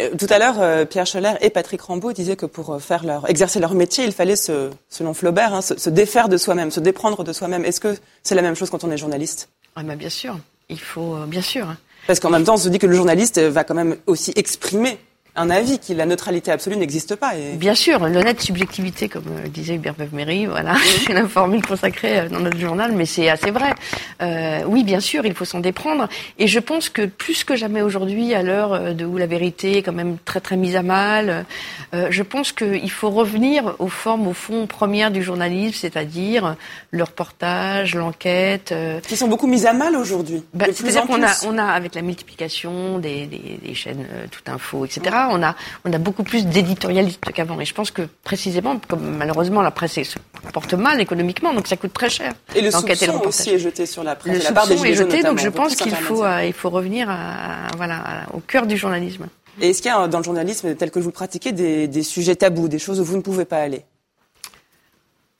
Euh, 0.00 0.10
Tout 0.18 0.26
à 0.30 0.38
l'heure, 0.38 0.60
euh, 0.60 0.84
Pierre 0.84 1.06
Scholler 1.06 1.34
et 1.40 1.50
Patrick 1.50 1.80
Rambaud 1.80 2.12
disaient 2.12 2.36
que 2.36 2.46
pour 2.46 2.80
faire 2.80 3.04
leur, 3.04 3.28
exercer 3.28 3.60
leur 3.60 3.74
métier, 3.74 4.04
il 4.04 4.12
fallait, 4.12 4.36
se, 4.36 4.70
selon 4.88 5.14
Flaubert, 5.14 5.54
hein, 5.54 5.62
se, 5.62 5.78
se 5.78 5.90
défaire 5.90 6.28
de 6.28 6.36
soi-même, 6.36 6.70
se 6.70 6.80
déprendre 6.80 7.24
de 7.24 7.32
soi-même. 7.32 7.64
Est-ce 7.64 7.80
que 7.80 7.96
c'est 8.22 8.34
la 8.34 8.42
même 8.42 8.54
chose 8.54 8.70
quand 8.70 8.84
on 8.84 8.90
est 8.90 8.98
journaliste? 8.98 9.48
Ah 9.76 9.82
bah 9.82 9.94
bien 9.94 10.10
sûr, 10.10 10.38
il 10.68 10.80
faut, 10.80 11.16
bien 11.26 11.42
sûr. 11.42 11.66
Parce 12.06 12.20
qu'en 12.20 12.30
même 12.30 12.44
temps, 12.44 12.54
on 12.54 12.58
se 12.58 12.68
dit 12.68 12.78
que 12.78 12.86
le 12.86 12.96
journaliste 12.96 13.38
va 13.38 13.64
quand 13.64 13.74
même 13.74 13.96
aussi 14.06 14.32
exprimer 14.34 14.98
un 15.38 15.50
avis, 15.50 15.78
que 15.78 15.92
la 15.92 16.06
neutralité 16.06 16.50
absolue 16.50 16.76
n'existe 16.76 17.16
pas. 17.16 17.36
Et... 17.36 17.56
Bien 17.56 17.74
sûr, 17.74 18.00
l'honnête 18.08 18.40
subjectivité, 18.40 19.08
comme 19.08 19.24
euh, 19.28 19.48
disait 19.48 19.74
Hubert 19.74 19.94
Méry, 20.12 20.46
voilà, 20.46 20.74
c'est 21.06 21.12
la 21.12 21.26
formule 21.26 21.64
consacrée 21.64 22.18
euh, 22.20 22.28
dans 22.28 22.40
notre 22.40 22.58
journal, 22.58 22.92
mais 22.92 23.06
c'est 23.06 23.28
assez 23.28 23.50
vrai. 23.50 23.74
Euh, 24.22 24.60
oui, 24.66 24.84
bien 24.84 25.00
sûr, 25.00 25.24
il 25.26 25.34
faut 25.34 25.44
s'en 25.44 25.60
déprendre. 25.60 26.08
Et 26.38 26.46
je 26.46 26.58
pense 26.58 26.88
que 26.88 27.06
plus 27.06 27.44
que 27.44 27.56
jamais 27.56 27.82
aujourd'hui, 27.82 28.34
à 28.34 28.42
l'heure 28.42 28.72
euh, 28.72 28.92
de 28.92 29.04
où 29.04 29.16
la 29.16 29.26
vérité 29.26 29.78
est 29.78 29.82
quand 29.82 29.92
même 29.92 30.18
très 30.24 30.40
très 30.40 30.56
mise 30.56 30.76
à 30.76 30.82
mal, 30.82 31.46
euh, 31.94 32.08
je 32.10 32.22
pense 32.22 32.52
qu'il 32.52 32.90
faut 32.90 33.10
revenir 33.10 33.76
aux 33.78 33.88
formes, 33.88 34.26
au 34.26 34.32
fond, 34.32 34.66
premières 34.66 35.10
du 35.10 35.22
journalisme, 35.22 35.78
c'est-à-dire 35.80 36.56
le 36.90 37.02
reportage, 37.02 37.94
l'enquête. 37.94 38.72
Euh, 38.72 39.00
Qui 39.00 39.16
sont 39.16 39.28
beaucoup 39.28 39.46
mises 39.46 39.66
à 39.66 39.72
mal 39.72 39.96
aujourd'hui. 39.96 40.42
bah, 40.54 40.66
C'est-à-dire 40.72 41.06
qu'on 41.06 41.22
a, 41.22 41.32
on 41.46 41.58
a, 41.58 41.64
avec 41.64 41.94
la 41.94 42.02
multiplication 42.02 42.98
des, 42.98 43.26
des, 43.26 43.58
des 43.62 43.74
chaînes 43.74 44.06
euh, 44.12 44.26
Tout 44.30 44.50
Info, 44.50 44.84
etc., 44.84 45.00
on 45.30 45.42
a, 45.42 45.54
on 45.84 45.92
a 45.92 45.98
beaucoup 45.98 46.22
plus 46.22 46.46
d'éditorialistes 46.46 47.20
qu'avant. 47.32 47.60
Et 47.60 47.64
je 47.64 47.74
pense 47.74 47.90
que 47.90 48.02
précisément, 48.24 48.80
comme 48.88 49.16
malheureusement 49.16 49.62
la 49.62 49.70
presse 49.70 50.02
se 50.02 50.18
porte 50.52 50.74
mal 50.74 51.00
économiquement, 51.00 51.52
donc 51.54 51.66
ça 51.66 51.76
coûte 51.76 51.92
très 51.92 52.10
cher. 52.10 52.32
Et 52.54 52.60
le 52.60 52.70
soupçon 52.70 53.06
reportage. 53.06 53.28
aussi 53.28 53.50
est 53.50 53.58
jeté 53.58 53.86
sur 53.86 54.04
la 54.04 54.16
presse, 54.16 54.38
Le 54.38 54.54
la 54.54 54.60
soupçon 54.62 54.84
est 54.84 54.94
jeté, 54.94 55.22
donc 55.22 55.38
je 55.38 55.48
pense 55.48 55.76
qu'il 55.76 55.94
faut, 55.94 56.24
euh, 56.24 56.44
il 56.44 56.52
faut 56.52 56.70
revenir 56.70 57.08
à, 57.10 57.68
voilà, 57.76 58.26
au 58.32 58.40
cœur 58.40 58.66
du 58.66 58.76
journalisme. 58.76 59.26
Et 59.60 59.70
est-ce 59.70 59.82
qu'il 59.82 59.90
y 59.90 59.94
a 59.94 60.06
dans 60.06 60.18
le 60.18 60.24
journalisme 60.24 60.74
tel 60.76 60.90
que 60.90 60.98
vous 61.00 61.08
le 61.08 61.12
pratiquez 61.12 61.52
des, 61.52 61.88
des 61.88 62.02
sujets 62.02 62.36
tabous, 62.36 62.68
des 62.68 62.78
choses 62.78 63.00
où 63.00 63.04
vous 63.04 63.16
ne 63.16 63.22
pouvez 63.22 63.44
pas 63.44 63.58
aller? 63.58 63.82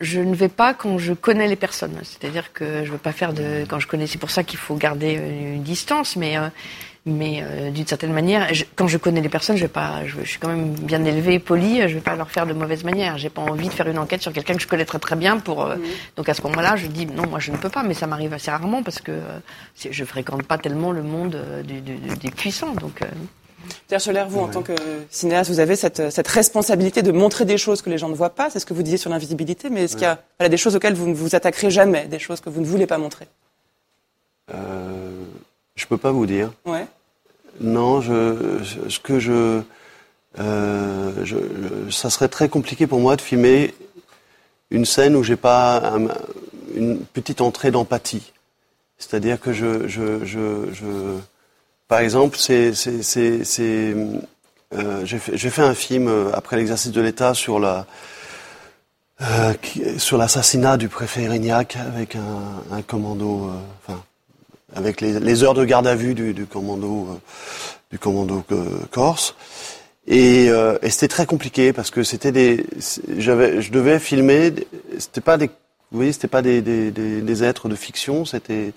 Je 0.01 0.21
ne 0.21 0.35
vais 0.35 0.49
pas 0.49 0.75
quand 0.75 0.99
je 0.99 1.13
connais 1.13 1.49
les 1.49 1.57
personnes. 1.57 1.99
C'est-à-dire 2.05 2.53
que 2.53 2.65
je 2.85 2.89
ne 2.89 2.93
veux 2.93 2.99
pas 2.99 3.13
faire 3.13 3.33
de. 3.33 3.65
Quand 3.69 3.81
je 3.81 3.89
connais, 3.89 4.07
c'est 4.07 4.19
pour 4.19 4.31
ça 4.31 4.45
qu'il 4.45 4.59
faut 4.59 4.77
garder 4.77 5.13
une 5.13 5.63
distance, 5.63 6.17
mais. 6.17 6.37
euh, 6.37 6.49
mais 7.09 7.41
euh, 7.43 7.71
d'une 7.71 7.87
certaine 7.87 8.13
manière, 8.13 8.53
je- 8.55 8.65
quand 8.77 8.87
je 8.87 8.99
connais 8.99 9.21
les 9.21 9.29
personnes, 9.29 9.57
je 9.57 9.63
vais 9.63 9.69
pas, 9.69 10.07
je, 10.07 10.17
je 10.23 10.29
suis 10.29 10.39
quand 10.39 10.49
même 10.49 10.71
bien 10.75 11.05
élevée, 11.05 11.39
polie, 11.39 11.81
je 11.89 11.95
vais 11.95 12.01
pas 12.01 12.15
leur 12.17 12.31
faire 12.31 12.47
de 12.47 12.53
mauvaise 12.53 12.85
manière. 12.85 13.19
J'ai 13.19 13.31
pas 13.31 13.43
envie 13.43 13.69
de 13.69 13.73
faire 13.73 13.89
une 13.89 13.99
enquête 13.99 14.23
sur 14.23 14.33
quelqu'un 14.33 14.55
que 14.55 14.63
je 14.63 14.67
connais 14.69 14.85
très 14.85 14.99
très 14.99 15.17
bien 15.17 15.39
pour. 15.39 15.65
euh, 15.65 15.77
Donc 16.17 16.29
à 16.29 16.35
ce 16.35 16.43
moment-là, 16.43 16.77
je 16.77 16.87
dis 16.87 17.07
non, 17.07 17.27
moi 17.27 17.39
je 17.39 17.51
ne 17.53 17.57
peux 17.57 17.71
pas, 17.71 17.83
mais 17.83 17.95
ça 17.95 18.07
m'arrive 18.07 18.33
assez 18.33 18.51
rarement 18.51 18.83
parce 18.83 19.01
que 19.01 19.13
euh, 19.13 19.39
je 19.91 20.05
fréquente 20.05 20.43
pas 20.45 20.59
tellement 20.59 20.93
le 20.93 21.03
monde 21.03 21.35
euh, 21.35 21.63
du- 21.63 21.81
du- 21.81 21.97
du- 21.97 22.17
des 22.17 22.31
puissants. 22.31 22.75
Donc 22.75 23.03
euh, 23.03 23.07
Pierre 23.89 24.01
Scholler, 24.01 24.25
vous, 24.29 24.41
en 24.41 24.49
tant 24.49 24.63
que 24.63 24.73
cinéaste, 25.11 25.51
vous 25.51 25.61
avez 25.61 25.77
cette, 25.77 26.11
cette 26.11 26.29
responsabilité 26.29 27.03
de 27.03 27.13
montrer 27.13 27.45
des 27.45 27.59
choses 27.59 27.83
que 27.83 27.91
les 27.91 27.99
gens 27.99 28.09
ne 28.09 28.15
voient 28.15 28.35
pas. 28.35 28.49
C'est 28.51 28.61
ce 28.61 28.67
que 28.67 28.73
vous 28.73 28.83
disiez 28.83 28.99
sur 28.99 29.11
l'invisibilité, 29.11 29.69
mais 29.69 29.85
est-ce 29.85 29.95
qu'il 29.95 30.05
y 30.05 30.07
a 30.07 30.19
voilà, 30.39 30.49
des 30.49 30.57
choses 30.57 30.77
auxquelles 30.77 30.95
vous 30.95 31.09
ne 31.09 31.15
vous 31.15 31.35
attaquerez 31.35 31.71
jamais, 31.71 32.07
des 32.07 32.19
choses 32.19 32.41
que 32.41 32.49
vous 32.51 32.61
ne 32.61 32.67
voulez 32.67 32.87
pas 32.87 32.99
montrer? 32.99 33.27
Euh, 34.55 35.25
je 35.75 35.87
peux 35.87 35.99
pas 35.99 36.13
vous 36.13 36.27
dire. 36.27 36.51
Ouais. 36.65 36.87
Non, 37.61 38.01
ce 38.03 38.99
que 39.01 39.19
je, 39.19 39.61
euh, 40.39 41.13
je, 41.25 41.37
ça 41.91 42.11
serait 42.11 42.29
très 42.29 42.49
compliqué 42.49 42.87
pour 42.87 43.01
moi 43.01 43.17
de 43.17 43.21
filmer 43.21 43.75
une 44.71 44.85
scène 44.85 45.17
où 45.17 45.23
j'ai 45.25 45.37
pas 45.37 45.79
un- 45.95 46.09
une 46.75 47.01
petite 47.01 47.41
entrée 47.41 47.71
d'empathie. 47.71 48.33
C'est-à-dire 48.99 49.41
que 49.41 49.53
je, 49.53 49.89
je, 49.89 50.25
je, 50.25 51.17
par 51.89 52.01
exemple, 52.01 52.37
c'est, 52.39 52.75
c'est, 52.75 53.03
c'est, 53.03 53.95
euh, 54.75 55.05
j'ai 55.05 55.19
fait, 55.51 55.63
un 55.63 55.75
film 55.75 56.09
euh, 56.09 56.31
après 56.35 56.57
l'exercice 56.57 56.93
de 56.93 57.01
l'État 57.01 57.35
sur 57.35 57.59
la, 57.59 57.87
sur 59.97 60.19
l'assassinat 60.19 60.77
du 60.77 60.89
préfet 60.89 61.23
Erignac 61.23 61.77
avec 61.77 62.15
un, 62.17 62.83
commando, 62.83 63.51
avec 64.75 65.01
les, 65.01 65.19
les 65.21 65.43
heures 65.45 65.55
de 65.55 65.65
garde 65.65 65.87
à 65.87 65.95
vue 65.95 66.15
du, 66.15 66.35
du 66.35 66.47
commando, 66.47 67.09
euh, 67.11 67.15
du 67.91 67.99
commando 67.99 68.45
euh, 68.53 68.65
corse. 68.91 69.35
Et, 70.07 70.49
euh, 70.49 70.79
et 70.83 70.91
c'était 70.91 71.09
très 71.09 71.27
compliqué 71.27 71.73
parce 71.73 71.91
que 71.91 72.03
c'était 72.03 72.33
des, 72.33 72.65
j'avais, 73.19 73.61
je 73.61 73.71
devais 73.71 73.99
filmer, 73.99 74.55
c'était 74.99 75.21
pas 75.21 75.37
des, 75.37 75.47
vous 75.91 75.99
voyez, 75.99 76.13
c'était 76.13 76.29
pas 76.29 76.43
des, 76.43 76.63
des, 76.63 76.91
des, 76.91 77.21
des 77.21 77.45
êtres 77.45 77.69
de 77.69 77.75
fiction, 77.75 78.25
c'était 78.25 78.73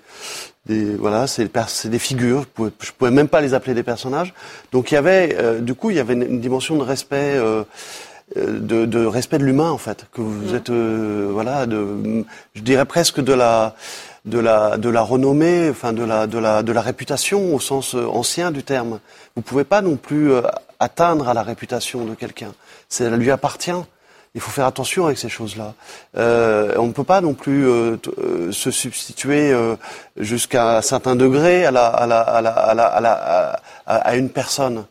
des, 0.66 0.94
voilà, 0.96 1.26
c'est, 1.26 1.50
des 1.88 1.98
figures. 1.98 2.42
Je 2.42 2.48
pouvais, 2.48 2.70
je 2.80 2.92
pouvais 2.92 3.10
même 3.10 3.28
pas 3.28 3.40
les 3.40 3.54
appeler 3.54 3.74
des 3.74 3.82
personnages. 3.82 4.34
Donc 4.72 4.90
il 4.90 4.94
y 4.94 4.98
avait, 4.98 5.36
euh, 5.38 5.60
du 5.60 5.74
coup, 5.74 5.90
il 5.90 5.96
y 5.96 6.00
avait 6.00 6.14
une, 6.14 6.22
une 6.22 6.40
dimension 6.40 6.76
de 6.76 6.82
respect. 6.82 7.36
euh, 7.36 7.64
euh, 8.36 8.60
de, 8.60 8.86
de 8.86 9.04
respect 9.04 9.36
de 9.36 9.44
l'humain 9.44 9.70
en 9.70 9.78
fait 9.78 10.06
que 10.12 10.22
vous 10.22 10.54
êtes 10.54 10.70
euh, 10.70 11.28
voilà 11.32 11.66
de 11.66 12.24
je 12.54 12.62
dirais 12.62 12.86
presque 12.86 13.20
de 13.20 13.34
la 13.34 13.74
de 14.24 14.38
la 14.38 14.76
de 14.78 14.88
la 14.88 15.02
renommée 15.02 15.68
enfin 15.70 15.92
de 15.92 16.04
la 16.04 16.26
de 16.26 16.38
la 16.38 16.62
de 16.62 16.72
la 16.72 16.80
réputation 16.80 17.54
au 17.54 17.60
sens 17.60 17.94
euh, 17.94 18.06
ancien 18.06 18.50
du 18.52 18.62
terme 18.62 19.00
vous 19.34 19.42
pouvez 19.42 19.64
pas 19.64 19.82
non 19.82 19.96
plus 19.96 20.30
euh, 20.32 20.42
atteindre 20.78 21.28
à 21.28 21.34
la 21.34 21.42
réputation 21.42 22.04
de 22.04 22.14
quelqu'un 22.14 22.52
ça 22.88 23.08
lui 23.10 23.30
appartient 23.30 23.72
il 24.34 24.40
faut 24.40 24.50
faire 24.50 24.66
attention 24.66 25.04
avec 25.04 25.18
ces 25.18 25.28
choses-là. 25.28 25.74
Euh, 26.16 26.72
on 26.78 26.86
ne 26.86 26.92
peut 26.92 27.04
pas 27.04 27.20
non 27.20 27.34
plus 27.34 27.66
euh, 27.66 27.96
euh, 28.18 28.50
se 28.50 28.70
substituer 28.70 29.52
jusqu'à 30.16 30.78
un 30.78 30.80
certain 30.82 31.16
degré 31.16 31.66
à 31.66 31.70
la 31.70 31.86
à 31.86 32.06
la 32.06 32.20
à 32.20 32.40
la 32.40 32.86
à 32.86 33.60
à, 33.84 34.16
une 34.16 34.30
personne. 34.30 34.86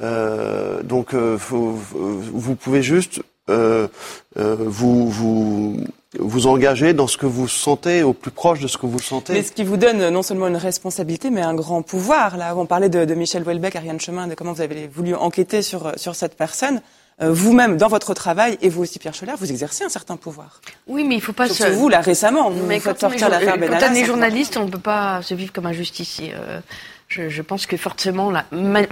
Donc, 0.00 1.14
faut- 1.38 1.72
vous 1.72 2.54
pouvez 2.54 2.82
juste 2.82 3.20
vous, 3.48 5.10
vous, 5.10 5.84
vous 6.18 6.46
engager 6.46 6.94
dans 6.94 7.06
ce 7.06 7.16
que 7.18 7.26
vous 7.26 7.48
sentez, 7.48 8.02
au 8.02 8.12
plus 8.12 8.30
proche 8.30 8.60
de 8.60 8.68
ce 8.68 8.78
que 8.78 8.86
vous 8.86 9.00
sentez. 9.00 9.32
Mais 9.34 9.42
ce 9.42 9.52
qui 9.52 9.64
vous 9.64 9.76
donne 9.76 10.08
non 10.08 10.22
seulement 10.22 10.46
une 10.48 10.56
responsabilité, 10.56 11.30
mais 11.30 11.42
un 11.42 11.54
grand 11.54 11.82
pouvoir. 11.82 12.36
Là, 12.36 12.54
on 12.56 12.64
parlait 12.66 12.88
de, 12.88 13.04
de 13.04 13.14
Michel 13.14 13.42
Houellebecq, 13.42 13.76
Ariane 13.76 14.00
Chemin, 14.00 14.26
de 14.26 14.34
comment 14.34 14.52
vous 14.52 14.60
avez 14.62 14.86
voulu 14.86 15.14
enquêter 15.14 15.62
sur, 15.62 15.92
sur 15.96 16.14
cette 16.14 16.36
personne. 16.36 16.80
Euh, 17.22 17.32
Vous-même, 17.32 17.76
dans 17.78 17.88
votre 17.88 18.12
travail, 18.12 18.58
et 18.60 18.68
vous 18.68 18.82
aussi, 18.82 18.98
Pierre 18.98 19.14
Scholler, 19.14 19.32
vous 19.38 19.50
exercez 19.50 19.84
un 19.84 19.88
certain 19.88 20.16
pouvoir. 20.16 20.60
oui, 20.86 21.02
mais 21.02 21.14
il 21.16 21.20
faut 21.22 21.32
pas 21.32 21.46
Surtout 21.48 21.62
se. 21.72 21.76
vous, 21.76 21.88
là, 21.88 22.00
récemment, 22.00 22.50
vous 22.50 22.66
Mais 22.66 22.78
faites 22.78 23.00
quand 23.00 23.06
on 23.08 23.10
est, 23.10 23.18
sortir 23.18 23.28
l'affaire 23.30 23.56
Benalla. 23.58 23.78
quand 23.80 23.90
on 23.90 23.94
est 23.94 24.04
journaliste, 24.04 24.56
on 24.58 24.66
ne 24.66 24.70
peut 24.70 24.78
pas 24.78 25.22
se 25.22 25.32
vivre 25.34 25.50
comme 25.52 25.64
un 25.66 25.72
justicier. 25.72 26.32
Euh, 26.34 26.60
je, 27.08 27.28
je 27.28 27.42
pense 27.42 27.66
que 27.66 27.76
forcément, 27.76 28.30
là, 28.30 28.44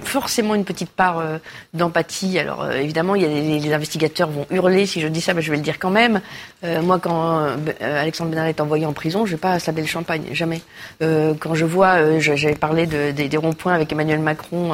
forcément 0.03 0.55
une 0.55 0.63
petite 0.63 0.89
part 0.89 1.19
euh, 1.19 1.37
d'empathie. 1.73 2.39
Alors 2.39 2.63
euh, 2.63 2.71
évidemment, 2.79 3.15
il 3.15 3.21
y 3.21 3.25
a 3.25 3.27
les, 3.27 3.59
les 3.59 3.73
investigateurs 3.73 4.29
vont 4.29 4.45
hurler 4.51 4.85
si 4.85 5.01
je 5.01 5.07
dis 5.07 5.19
ça, 5.21 5.33
mais 5.33 5.41
je 5.41 5.51
vais 5.51 5.57
le 5.57 5.63
dire 5.63 5.79
quand 5.79 5.89
même. 5.89 6.21
Euh, 6.63 6.81
moi, 6.81 6.97
quand 6.99 7.39
euh, 7.39 7.57
euh, 7.81 8.01
Alexandre 8.01 8.29
Benalla 8.31 8.49
est 8.49 8.61
envoyé 8.61 8.85
en 8.85 8.93
prison, 8.93 9.25
je 9.25 9.31
vais 9.31 9.37
pas 9.37 9.59
sabler 9.59 9.81
le 9.81 9.87
champagne, 9.87 10.23
jamais. 10.31 10.61
Euh, 11.01 11.33
quand 11.39 11.55
je 11.55 11.65
vois, 11.65 12.19
j'avais 12.19 12.55
parlé 12.55 12.87
de, 12.87 13.11
des, 13.11 13.27
des 13.27 13.37
ronds-points 13.37 13.73
avec 13.73 13.91
Emmanuel 13.91 14.19
Macron 14.19 14.73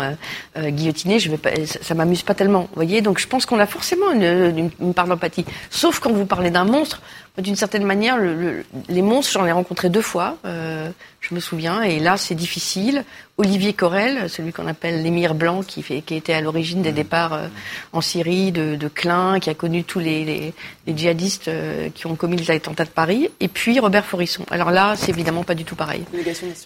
guillotiné, 0.57 1.19
je 1.19 1.31
vais 1.31 1.37
pas, 1.37 1.49
ça, 1.65 1.79
ça 1.81 1.95
m'amuse 1.95 2.21
pas 2.21 2.35
tellement. 2.35 2.61
Vous 2.61 2.75
voyez, 2.75 3.01
donc 3.01 3.19
je 3.19 3.27
pense 3.27 3.45
qu'on 3.45 3.59
a 3.59 3.65
forcément 3.65 4.11
une- 4.11 4.69
une 4.79 4.93
part 4.93 5.07
d'empathie. 5.07 5.45
Sauf 5.69 5.99
quand 5.99 6.11
vous 6.11 6.25
parlez 6.25 6.51
d'un 6.51 6.65
monstre, 6.65 7.01
d'une 7.37 7.55
certaine 7.55 7.83
manière, 7.85 8.17
le- 8.17 8.35
le- 8.35 8.65
les 8.89 9.01
monstres, 9.01 9.31
j'en 9.31 9.45
ai 9.45 9.51
rencontré 9.53 9.89
deux 9.89 10.01
fois, 10.01 10.37
euh, 10.45 10.89
je 11.21 11.33
me 11.33 11.39
souviens, 11.39 11.81
et 11.81 11.99
là 11.99 12.17
c'est 12.17 12.35
difficile. 12.35 13.05
Olivier 13.37 13.73
Corel, 13.73 14.29
celui 14.29 14.51
qu'on 14.51 14.67
appelle 14.67 15.01
l'émir 15.01 15.33
blanc, 15.33 15.63
qui, 15.63 15.81
fait, 15.81 16.01
qui 16.01 16.15
était 16.15 16.33
à 16.33 16.41
l'origine 16.41 16.81
des 16.81 16.91
départs 16.91 17.33
euh, 17.33 17.47
en 17.93 18.01
Syrie 18.01 18.51
de, 18.51 18.75
de 18.75 18.87
Klein, 18.89 19.39
qui 19.39 19.49
a 19.49 19.53
connu 19.53 19.83
tous 19.85 19.99
les, 19.99 20.25
les, 20.25 20.53
les 20.87 20.97
djihadistes 20.97 21.47
euh, 21.47 21.89
qui 21.95 22.05
ont 22.05 22.15
commis 22.15 22.35
les 22.35 22.51
attentats 22.51 22.83
de 22.85 22.89
Paris, 22.89 23.29
et 23.39 23.47
puis 23.47 23.79
Robert 23.79 24.05
Forisson. 24.05 24.45
Alors 24.51 24.71
là, 24.71 24.95
c'est 24.97 25.09
évidemment 25.09 25.43
pas 25.43 25.55
du 25.55 25.63
tout 25.63 25.75
pareil. 25.75 26.03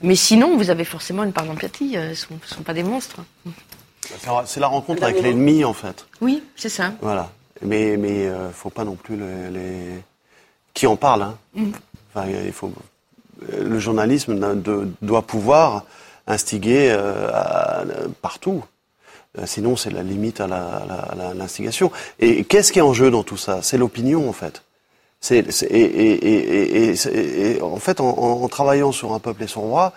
Mais 0.01 0.15
sinon, 0.15 0.57
vous 0.57 0.69
avez 0.71 0.83
forcément 0.83 1.23
une 1.23 1.31
part 1.33 1.45
d'empathie, 1.45 1.93
ce 1.93 2.25
ne 2.33 2.37
sont, 2.45 2.63
pas 2.63 2.73
des 2.73 2.83
monstres. 2.83 3.17
C'est- 4.47 4.59
la 4.59 4.67
rencontre 4.67 5.03
avec 5.03 5.21
l'ennemi, 5.21 5.63
en 5.63 5.73
fait. 5.73 6.05
Oui, 6.21 6.43
c'est 6.55 6.69
ça. 6.69 6.93
Voilà. 7.01 7.31
Mais 7.61 7.95
mais 7.97 8.27
euh, 8.27 8.51
faut 8.51 8.69
pas 8.69 8.83
non 8.83 8.95
plus 8.95 9.15
les, 9.15 9.49
les- 9.51 10.03
qui 10.75 10.85
en 10.85 10.95
parle. 10.95 11.23
Hein. 11.23 11.37
Mm. 11.55 11.71
Enfin, 12.13 12.27
il 12.45 12.51
faut 12.53 12.71
le 13.51 13.79
journalisme 13.79 14.39
doit 15.01 15.21
pouvoir 15.23 15.83
instiguer 16.27 16.89
euh, 16.91 17.29
à- 17.33 17.83
partout. 18.21 18.63
Euh, 19.37 19.43
Sinon, 19.45 19.75
c'est 19.75 19.89
la 19.89 20.03
limite 20.03 20.39
à 20.39 20.47
l'instigation. 21.35 21.91
Et 22.19 22.45
qu'est-ce 22.45 22.71
qui 22.71 22.79
est 22.79 22.83
en 22.83 22.93
jeu 22.93 23.11
dans 23.11 23.23
tout 23.23 23.35
ça? 23.37 23.59
C'est 23.61 23.77
l'opinion, 23.77 24.29
en 24.29 24.33
fait. 24.33 24.63
Et, 25.31 25.39
et, 25.39 25.75
et, 25.75 26.13
et- 26.13 26.83
et 26.89 26.95
c'est- 26.95 27.13
et 27.13 27.61
en 27.61 27.77
fait, 27.77 27.99
en, 27.99 28.47
travaillant 28.47 28.91
sur 28.91 29.13
un 29.13 29.19
peuple 29.19 29.43
et 29.43 29.47
son 29.47 29.61
roi, 29.61 29.91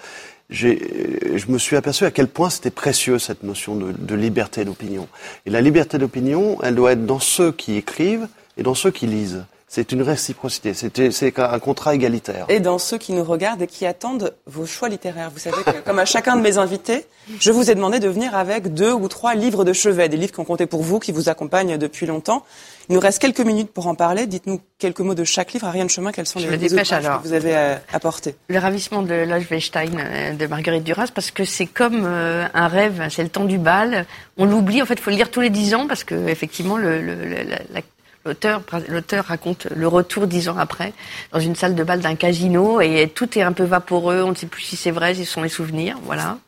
je 0.50 1.46
me 1.48 1.58
suis 1.58 1.76
aperçu 1.76 2.04
à 2.06 2.10
quel 2.10 2.26
point 2.26 2.50
c'était 2.50 2.70
précieux 2.70 3.18
cette 3.18 3.42
notion 3.42 3.76
de, 3.76 3.92
de 3.92 4.14
liberté 4.14 4.64
d'opinion. 4.64 5.06
Et 5.46 5.50
la 5.50 5.60
liberté 5.60 5.98
d'opinion, 5.98 6.58
elle 6.62 6.74
doit 6.74 6.92
être 6.92 7.06
dans 7.06 7.20
ceux 7.20 7.52
qui 7.52 7.76
écrivent 7.76 8.26
et 8.56 8.62
dans 8.62 8.74
ceux 8.74 8.90
qui 8.90 9.06
lisent. 9.06 9.44
C'est 9.68 9.92
une 9.92 10.02
réciprocité, 10.02 10.72
c'est 10.74 11.10
c'est 11.12 11.38
un 11.38 11.58
contrat 11.58 11.94
égalitaire. 11.94 12.46
Et 12.48 12.58
dans 12.60 12.78
ceux 12.78 12.96
qui 12.98 13.12
nous 13.12 13.24
regardent 13.24 13.62
et 13.62 13.66
qui 13.66 13.84
attendent 13.86 14.34
vos 14.46 14.64
choix 14.66 14.88
littéraires, 14.88 15.30
vous 15.32 15.38
savez 15.38 15.62
que, 15.62 15.80
comme 15.84 15.98
à 15.98 16.04
chacun 16.06 16.36
de 16.36 16.40
mes 16.40 16.56
invités, 16.58 17.04
je 17.38 17.50
vous 17.52 17.70
ai 17.70 17.74
demandé 17.74 17.98
de 17.98 18.08
venir 18.08 18.34
avec 18.34 18.72
deux 18.72 18.92
ou 18.92 19.08
trois 19.08 19.34
livres 19.34 19.64
de 19.64 19.72
chevet, 19.74 20.08
des 20.08 20.16
livres 20.16 20.32
qui 20.32 20.40
ont 20.40 20.44
compté 20.46 20.66
pour 20.66 20.82
vous, 20.82 20.98
qui 20.98 21.12
vous 21.12 21.28
accompagnent 21.28 21.76
depuis 21.76 22.06
longtemps. 22.06 22.44
Il 22.88 22.94
nous 22.94 23.00
reste 23.00 23.18
quelques 23.20 23.40
minutes 23.40 23.70
pour 23.70 23.86
en 23.86 23.94
parler. 23.94 24.26
Dites-nous 24.26 24.62
quelques 24.78 25.00
mots 25.00 25.14
de 25.14 25.24
chaque 25.24 25.52
livre. 25.52 25.66
Ariane 25.66 25.90
Chemin, 25.90 26.10
quels 26.12 26.24
sont 26.26 26.38
Je 26.38 26.48
les, 26.48 26.92
alors. 26.94 27.20
que 27.22 27.28
vous 27.28 27.34
avez 27.34 27.54
euh, 27.54 27.76
apportés 27.92 28.34
Le 28.48 28.58
ravissement 28.58 29.02
de 29.02 29.12
Lochwestein 29.28 29.90
euh, 29.98 30.32
de 30.32 30.46
Marguerite 30.46 30.84
Duras, 30.84 31.08
parce 31.14 31.30
que 31.30 31.44
c'est 31.44 31.66
comme 31.66 32.04
euh, 32.06 32.46
un 32.54 32.68
rêve, 32.68 33.06
c'est 33.10 33.22
le 33.22 33.28
temps 33.28 33.44
du 33.44 33.58
bal. 33.58 34.06
On 34.38 34.46
l'oublie, 34.46 34.80
en 34.80 34.86
fait, 34.86 34.94
il 34.94 35.00
faut 35.00 35.10
le 35.10 35.16
lire 35.16 35.30
tous 35.30 35.42
les 35.42 35.50
dix 35.50 35.74
ans, 35.74 35.86
parce 35.86 36.04
que 36.04 36.14
effectivement, 36.28 36.78
le, 36.78 37.02
le- 37.02 37.14
le- 37.14 37.42
la- 37.42 37.58
la- 37.74 37.80
l'auteur, 38.28 39.24
raconte 39.24 39.66
le 39.74 39.88
retour 39.88 40.26
dix 40.26 40.48
ans 40.48 40.58
après 40.58 40.92
dans 41.32 41.40
une 41.40 41.56
salle 41.56 41.74
de 41.74 41.82
bal 41.82 42.00
d'un 42.00 42.14
casino, 42.14 42.80
et 42.80 43.10
tout 43.12 43.38
est 43.38 43.42
un 43.42 43.52
peu 43.52 43.64
vaporeux. 43.64 44.22
On 44.22 44.30
ne 44.30 44.34
sait 44.36 44.46
plus 44.46 44.62
si 44.62 44.76
c'est 44.76 44.90
vrai, 44.90 45.14
ce 45.14 45.24
sont 45.24 45.42
les 45.42 45.48
souvenirs, 45.48 45.96
voilà. 46.04 46.38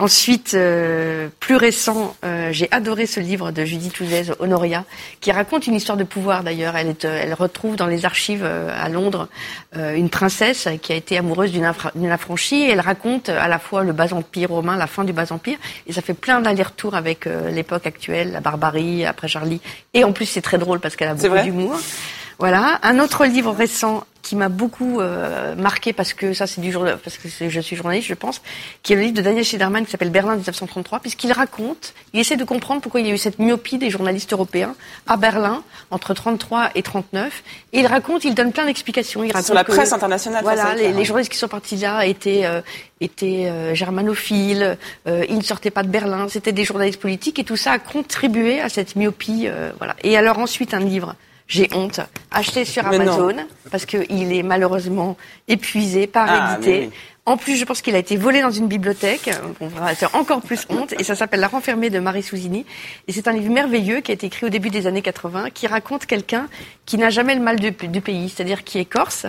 Ensuite, 0.00 0.54
euh, 0.54 1.28
plus 1.38 1.54
récent, 1.54 2.16
euh, 2.24 2.48
j'ai 2.50 2.66
adoré 2.72 3.06
ce 3.06 3.20
livre 3.20 3.52
de 3.52 3.64
Judith 3.64 4.00
Ouzès, 4.00 4.32
Honoria, 4.40 4.84
qui 5.20 5.30
raconte 5.30 5.68
une 5.68 5.74
histoire 5.74 5.96
de 5.96 6.02
pouvoir 6.02 6.42
d'ailleurs. 6.42 6.76
Elle, 6.76 6.88
est, 6.88 7.04
euh, 7.04 7.20
elle 7.22 7.32
retrouve 7.32 7.76
dans 7.76 7.86
les 7.86 8.04
archives 8.04 8.42
euh, 8.44 8.68
à 8.76 8.88
Londres 8.88 9.28
euh, 9.76 9.94
une 9.94 10.10
princesse 10.10 10.66
qui 10.82 10.92
a 10.92 10.96
été 10.96 11.16
amoureuse 11.16 11.52
d'une 11.52 12.10
affranchie. 12.10 12.64
Et 12.64 12.70
elle 12.70 12.80
raconte 12.80 13.28
à 13.28 13.46
la 13.46 13.60
fois 13.60 13.84
le 13.84 13.92
bas 13.92 14.12
empire 14.12 14.50
romain, 14.50 14.76
la 14.76 14.88
fin 14.88 15.04
du 15.04 15.12
bas 15.12 15.30
empire, 15.30 15.58
et 15.86 15.92
ça 15.92 16.02
fait 16.02 16.14
plein 16.14 16.40
d'allers-retours 16.40 16.96
avec 16.96 17.26
l'époque 17.52 17.86
actuelle, 17.86 18.32
la 18.32 18.40
barbarie 18.40 19.06
après 19.06 19.28
Charlie. 19.28 19.60
Et 19.94 20.02
en 20.02 20.10
plus, 20.10 20.26
c'est 20.26 20.42
très 20.42 20.58
drôle 20.58 20.80
parce 20.80 20.96
qu'elle 20.96 21.08
a 21.08 21.14
beaucoup 21.14 21.38
d'humour. 21.38 21.78
Voilà. 22.38 22.78
Un 22.82 22.98
autre 22.98 23.24
livre 23.26 23.52
récent 23.52 24.04
qui 24.22 24.36
m'a 24.36 24.48
beaucoup 24.48 25.00
euh, 25.00 25.54
marqué 25.54 25.92
parce 25.92 26.14
que 26.14 26.32
ça 26.32 26.46
c'est 26.46 26.62
du 26.62 26.72
jour 26.72 26.86
parce 27.04 27.18
que 27.18 27.28
je 27.28 27.60
suis 27.60 27.76
journaliste 27.76 28.08
je 28.08 28.14
pense 28.14 28.40
qui 28.82 28.94
est 28.94 28.96
le 28.96 29.02
livre 29.02 29.14
de 29.14 29.20
Daniel 29.20 29.44
Schilderman 29.44 29.84
qui 29.84 29.90
s'appelle 29.90 30.08
Berlin 30.08 30.32
1933 30.36 31.00
puisqu'il 31.00 31.30
raconte 31.30 31.92
il 32.14 32.20
essaie 32.20 32.36
de 32.38 32.44
comprendre 32.44 32.80
pourquoi 32.80 33.00
il 33.02 33.06
y 33.06 33.10
a 33.10 33.12
eu 33.12 33.18
cette 33.18 33.38
myopie 33.38 33.76
des 33.76 33.90
journalistes 33.90 34.32
européens 34.32 34.74
à 35.06 35.18
Berlin 35.18 35.62
entre 35.90 36.14
33 36.14 36.70
et 36.74 36.82
39 36.82 37.42
et 37.74 37.80
il 37.80 37.86
raconte 37.86 38.24
il 38.24 38.34
donne 38.34 38.50
plein 38.52 38.64
d'explications 38.64 39.24
il 39.24 39.30
raconte 39.30 39.44
Sur 39.44 39.54
la 39.54 39.62
que- 39.62 39.72
presse 39.72 39.92
internationale, 39.92 40.42
voilà 40.42 40.74
les 40.74 40.86
hein. 40.86 41.04
journalistes 41.04 41.30
qui 41.32 41.38
sont 41.38 41.46
partis 41.48 41.76
là 41.76 42.06
étaient 42.06 42.46
euh, 42.46 42.62
étaient 43.02 43.44
euh, 43.50 43.74
germanophiles 43.74 44.78
euh, 45.06 45.22
ils 45.28 45.36
ne 45.36 45.42
sortaient 45.42 45.70
pas 45.70 45.82
de 45.82 45.88
Berlin 45.88 46.28
c'était 46.30 46.52
des 46.52 46.64
journalistes 46.64 46.98
politiques 47.00 47.38
et 47.38 47.44
tout 47.44 47.58
ça 47.58 47.72
a 47.72 47.78
contribué 47.78 48.62
à 48.62 48.70
cette 48.70 48.96
myopie 48.96 49.48
euh, 49.48 49.70
voilà 49.76 49.96
et 50.02 50.16
alors 50.16 50.38
ensuite 50.38 50.72
un 50.72 50.80
livre 50.80 51.14
j'ai 51.46 51.68
honte. 51.74 52.00
Acheté 52.30 52.64
sur. 52.64 52.86
Amazon 52.86 53.36
parce 53.70 53.86
qu'il 53.86 54.32
est 54.32 54.42
malheureusement 54.42 55.16
épuisé, 55.48 56.06
pas 56.06 56.26
Ah, 56.28 56.58
oui. 56.62 56.90
En 57.26 57.38
plus, 57.38 57.56
je 57.56 57.64
pense 57.64 57.80
qu'il 57.80 57.94
a 57.94 57.98
été 57.98 58.16
volé 58.16 58.42
dans 58.42 58.50
une 58.50 58.68
bibliothèque. 58.68 59.30
Bon, 59.58 59.68
voilà, 59.68 59.94
c'est 59.94 60.14
encore 60.14 60.42
plus 60.42 60.66
honte. 60.68 60.92
Et 60.98 61.04
ça 61.04 61.14
s'appelle 61.14 61.40
La 61.40 61.48
renfermée 61.48 61.88
de 61.88 61.98
Marie 61.98 62.22
Souzini. 62.22 62.66
Et 63.08 63.12
c'est 63.12 63.28
un 63.28 63.32
livre 63.32 63.50
merveilleux 63.50 64.00
qui 64.00 64.10
a 64.10 64.14
été 64.14 64.26
écrit 64.26 64.44
au 64.44 64.50
début 64.50 64.68
des 64.68 64.86
années 64.86 65.00
80, 65.00 65.48
qui 65.48 65.66
raconte 65.66 66.04
quelqu'un 66.04 66.48
qui 66.84 66.98
n'a 66.98 67.08
jamais 67.08 67.34
le 67.34 67.40
mal 67.40 67.58
du, 67.58 67.70
du 67.70 68.00
pays, 68.02 68.28
c'est-à-dire 68.28 68.62
qui 68.62 68.78
est 68.78 68.84
corse, 68.84 69.24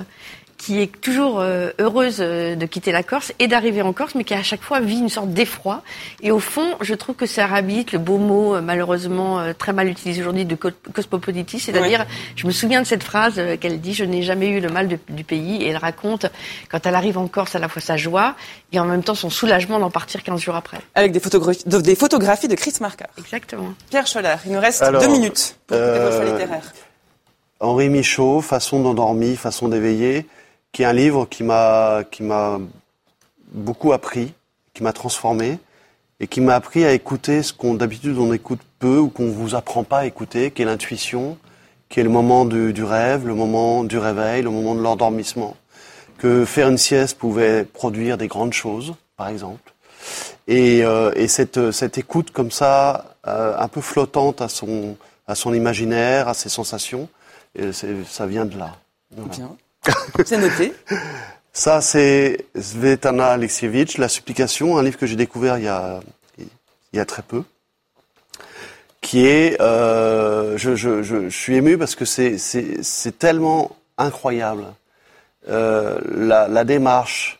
qui 0.57 0.81
est 0.81 0.87
toujours 1.01 1.39
euh, 1.41 1.71
heureuse 1.79 2.17
euh, 2.21 2.55
de 2.55 2.65
quitter 2.65 2.91
la 2.93 3.03
Corse 3.03 3.33
et 3.39 3.47
d'arriver 3.47 3.81
en 3.81 3.91
Corse, 3.93 4.15
mais 4.15 4.23
qui 4.23 4.33
à 4.33 4.41
chaque 4.41 4.61
fois 4.61 4.79
vit 4.79 4.97
une 4.99 5.09
sorte 5.09 5.29
d'effroi. 5.31 5.83
Et 6.23 6.31
au 6.31 6.39
fond, 6.39 6.65
je 6.81 6.93
trouve 6.95 7.15
que 7.15 7.25
ça 7.25 7.45
habite 7.53 7.91
le 7.91 7.99
beau 7.99 8.17
mot, 8.17 8.55
euh, 8.55 8.61
malheureusement 8.61 9.41
très 9.57 9.73
mal 9.73 9.89
utilisé 9.89 10.21
aujourd'hui, 10.21 10.45
de 10.45 10.55
co- 10.55 10.69
cosmopolity, 10.93 11.59
c'est-à-dire, 11.59 12.05
je 12.37 12.47
me 12.47 12.51
souviens 12.51 12.81
de 12.81 12.87
cette 12.87 13.03
phrase 13.03 13.39
qu'elle 13.59 13.81
dit, 13.81 13.93
je 13.93 14.05
n'ai 14.05 14.21
jamais 14.23 14.47
eu 14.47 14.59
le 14.61 14.69
mal 14.69 14.87
de- 14.87 14.97
du 15.09 15.23
pays, 15.25 15.61
et 15.61 15.67
elle 15.69 15.77
raconte, 15.77 16.25
quand 16.71 16.85
elle 16.85 16.95
arrive 16.95 17.17
en 17.17 17.27
Corse, 17.27 17.55
à 17.55 17.59
la 17.59 17.67
fois 17.67 17.81
sa 17.81 17.97
joie, 17.97 18.35
et 18.71 18.79
en 18.79 18.85
même 18.85 19.03
temps 19.03 19.13
son 19.15 19.29
soulagement 19.29 19.77
d'en 19.79 19.89
partir 19.91 20.23
15 20.23 20.39
jours 20.39 20.55
après. 20.55 20.77
Avec 20.95 21.11
des 21.11 21.19
photographies 21.19 21.63
de, 21.65 21.79
des 21.81 21.95
photographies 21.95 22.47
de 22.47 22.55
Chris 22.55 22.73
Marker. 22.79 23.05
Exactement. 23.19 23.73
Pierre 23.89 24.07
Scholler, 24.07 24.35
il 24.45 24.53
nous 24.53 24.59
reste 24.61 24.81
Alors, 24.81 25.01
deux 25.01 25.09
minutes 25.09 25.57
pour 25.67 25.77
euh, 25.77 26.23
littéraires. 26.31 26.73
Henri 27.59 27.89
Michaud, 27.89 28.41
Façon 28.41 28.81
d'endormir, 28.81 29.37
Façon 29.37 29.67
d'éveiller, 29.69 30.25
qui 30.75 30.81
est 30.83 30.85
un 30.85 30.91
livre 30.93 31.25
qui 31.25 31.43
m'a 31.43 32.03
qui 32.11 32.21
m'a 32.21 32.59
beaucoup 33.53 33.93
appris, 33.93 34.33
qui 34.73 34.83
m'a 34.83 34.91
transformé 34.91 35.57
et 36.19 36.27
qui 36.27 36.41
m'a 36.41 36.55
appris 36.55 36.83
à 36.83 36.91
écouter 36.91 37.43
ce 37.43 37.53
qu'on 37.53 37.75
d'habitude 37.75 38.17
on 38.17 38.33
écoute 38.33 38.59
peu 38.79 38.97
ou 38.99 39.07
qu'on 39.07 39.29
vous 39.31 39.55
apprend 39.55 39.85
pas 39.85 39.99
à 39.99 40.05
écouter, 40.05 40.51
qui 40.51 40.63
est 40.63 40.65
l'intuition, 40.65 41.37
qui 41.87 42.01
est 42.01 42.03
le 42.03 42.09
moment 42.09 42.43
du, 42.43 42.73
du 42.73 42.83
rêve, 42.83 43.25
le 43.25 43.35
moment 43.35 43.85
du 43.85 43.97
réveil, 43.97 44.41
le 44.41 44.49
moment 44.49 44.75
de 44.75 44.81
l'endormissement. 44.81 45.55
Que 46.17 46.43
faire 46.43 46.67
une 46.67 46.77
sieste 46.77 47.17
pouvait 47.17 47.63
produire 47.63 48.17
des 48.17 48.27
grandes 48.27 48.51
choses, 48.53 48.95
par 49.15 49.29
exemple. 49.29 49.73
Et, 50.49 50.83
euh, 50.83 51.11
et 51.15 51.29
cette, 51.29 51.71
cette 51.71 51.97
écoute 51.97 52.31
comme 52.31 52.51
ça, 52.51 53.15
euh, 53.27 53.55
un 53.57 53.67
peu 53.69 53.79
flottante 53.81 54.41
à 54.41 54.49
son, 54.49 54.97
à 55.25 55.35
son 55.35 55.53
imaginaire, 55.53 56.27
à 56.27 56.33
ses 56.33 56.49
sensations, 56.49 57.07
c'est- 57.71 58.03
ça 58.05 58.25
vient 58.25 58.45
de 58.45 58.57
là. 58.57 58.71
Bien. 59.37 59.55
C'est 60.25 60.37
noté. 60.37 60.73
Ça, 61.53 61.79
c'est 61.79 62.47
Svetlana 62.59 63.27
Alexievitch, 63.27 63.97
La 63.97 64.09
supplication, 64.09 64.77
un 64.77 64.83
livre 64.83 64.97
que 64.97 65.05
j'ai 65.05 65.15
découvert 65.15 65.57
il 65.57 65.63
y 65.63 65.69
a, 65.69 66.01
il 66.37 66.47
y 66.97 66.99
a 66.99 67.05
très 67.05 67.21
peu, 67.21 67.43
qui 68.99 69.25
est, 69.25 69.61
euh, 69.61 70.57
je, 70.57 70.75
je, 70.75 71.01
je, 71.01 71.29
je 71.29 71.37
suis 71.37 71.55
ému 71.55 71.77
parce 71.77 71.95
que 71.95 72.03
c'est, 72.05 72.37
c'est, 72.37 72.83
c'est 72.83 73.17
tellement 73.17 73.75
incroyable. 73.97 74.65
Euh, 75.47 75.99
la, 76.13 76.47
la 76.47 76.63
démarche, 76.63 77.39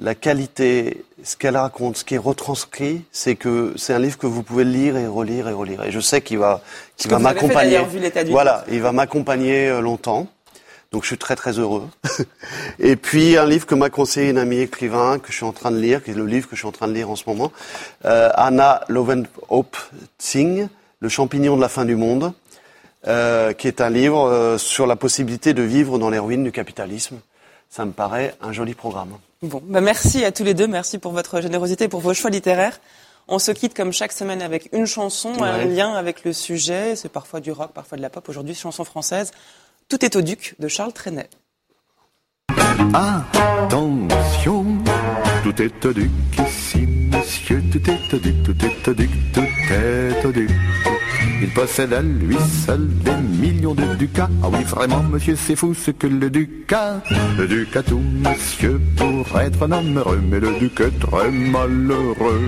la 0.00 0.14
qualité, 0.14 1.04
ce 1.22 1.36
qu'elle 1.36 1.56
raconte, 1.56 1.98
ce 1.98 2.04
qui 2.04 2.14
est 2.14 2.18
retranscrit, 2.18 3.04
c'est 3.12 3.36
que 3.36 3.74
c'est 3.76 3.94
un 3.94 3.98
livre 3.98 4.18
que 4.18 4.26
vous 4.26 4.42
pouvez 4.42 4.64
lire 4.64 4.96
et 4.96 5.06
relire 5.06 5.48
et 5.48 5.52
relire. 5.52 5.84
Et 5.84 5.92
je 5.92 6.00
sais 6.00 6.20
qu'il 6.20 6.38
va, 6.38 6.62
qu'il 6.96 7.10
va 7.10 7.18
m'accompagner. 7.18 7.72
d'ailleurs, 7.72 7.88
vu 7.88 8.00
l'état 8.00 8.24
du 8.24 8.30
Voilà, 8.32 8.64
il 8.70 8.80
va 8.80 8.90
m'accompagner 8.92 9.68
euh, 9.68 9.80
longtemps. 9.80 10.26
Donc 10.92 11.02
je 11.02 11.08
suis 11.08 11.18
très 11.18 11.36
très 11.36 11.58
heureux. 11.58 11.88
et 12.78 12.96
puis 12.96 13.38
un 13.38 13.46
livre 13.46 13.66
que 13.66 13.74
m'a 13.74 13.88
conseillé 13.88 14.28
une 14.30 14.38
amie 14.38 14.58
écrivain 14.58 15.18
que 15.18 15.32
je 15.32 15.36
suis 15.36 15.44
en 15.44 15.52
train 15.52 15.70
de 15.70 15.78
lire, 15.78 16.04
qui 16.04 16.10
est 16.10 16.14
le 16.14 16.26
livre 16.26 16.48
que 16.48 16.54
je 16.54 16.60
suis 16.60 16.68
en 16.68 16.72
train 16.72 16.86
de 16.86 16.92
lire 16.92 17.10
en 17.10 17.16
ce 17.16 17.24
moment, 17.26 17.50
euh, 18.04 18.28
Anna 18.34 18.82
Lovenhope 18.88 19.76
Singh, 20.18 20.68
Le 21.00 21.08
champignon 21.08 21.56
de 21.56 21.62
la 21.62 21.68
fin 21.68 21.86
du 21.86 21.96
monde, 21.96 22.32
euh, 23.08 23.54
qui 23.54 23.68
est 23.68 23.80
un 23.80 23.90
livre 23.90 24.22
euh, 24.28 24.58
sur 24.58 24.86
la 24.86 24.96
possibilité 24.96 25.54
de 25.54 25.62
vivre 25.62 25.98
dans 25.98 26.10
les 26.10 26.18
ruines 26.18 26.44
du 26.44 26.52
capitalisme. 26.52 27.18
Ça 27.70 27.86
me 27.86 27.92
paraît 27.92 28.34
un 28.42 28.52
joli 28.52 28.74
programme. 28.74 29.16
Bon, 29.40 29.62
bah 29.64 29.80
merci 29.80 30.24
à 30.26 30.30
tous 30.30 30.44
les 30.44 30.54
deux. 30.54 30.66
Merci 30.66 30.98
pour 30.98 31.12
votre 31.12 31.40
générosité, 31.40 31.88
pour 31.88 32.00
vos 32.00 32.12
choix 32.12 32.30
littéraires. 32.30 32.78
On 33.28 33.38
se 33.38 33.50
quitte 33.50 33.74
comme 33.74 33.92
chaque 33.92 34.12
semaine 34.12 34.42
avec 34.42 34.68
une 34.72 34.86
chanson, 34.86 35.42
un 35.42 35.64
lien 35.64 35.94
avec 35.94 36.24
le 36.24 36.32
sujet. 36.32 36.96
C'est 36.96 37.08
parfois 37.08 37.40
du 37.40 37.50
rock, 37.50 37.70
parfois 37.72 37.96
de 37.96 38.02
la 38.02 38.10
pop. 38.10 38.28
Aujourd'hui, 38.28 38.54
chanson 38.54 38.84
française. 38.84 39.32
Tout 39.92 40.06
est 40.06 40.16
au 40.16 40.22
duc 40.22 40.54
de 40.58 40.68
Charles 40.68 40.94
Trenet. 40.94 41.28
Attention, 42.94 44.64
tout 45.44 45.60
est 45.60 45.84
au 45.84 45.92
duc 45.92 46.10
ici, 46.48 46.86
monsieur, 46.86 47.62
tout 47.70 47.90
est 47.90 48.14
au 48.14 48.18
duc, 48.18 48.42
tout 48.42 48.64
est 48.64 48.88
au 48.88 48.94
duc, 48.94 49.10
tout 49.34 49.40
est 49.70 50.24
au 50.24 50.32
duc. 50.32 50.50
Il 51.42 51.50
possède 51.50 51.92
à 51.92 52.02
lui 52.02 52.36
seul 52.66 52.88
des 52.88 53.16
millions 53.16 53.74
de 53.74 53.94
ducats. 53.96 54.30
Ah 54.42 54.48
oui, 54.52 54.62
vraiment, 54.64 55.02
monsieur, 55.02 55.36
c'est 55.36 55.56
fou 55.56 55.74
ce 55.74 55.90
que 55.90 56.06
le 56.06 56.30
duc 56.30 56.72
a. 56.72 57.02
Le 57.36 57.46
duc 57.46 57.74
a 57.76 57.82
tout, 57.82 58.00
monsieur, 58.00 58.80
pour 58.96 59.40
être 59.40 59.64
un 59.64 59.72
homme 59.72 59.98
heureux, 59.98 60.20
mais 60.30 60.40
le 60.40 60.58
duc 60.58 60.80
est 60.80 60.98
très 60.98 61.30
malheureux. 61.30 62.42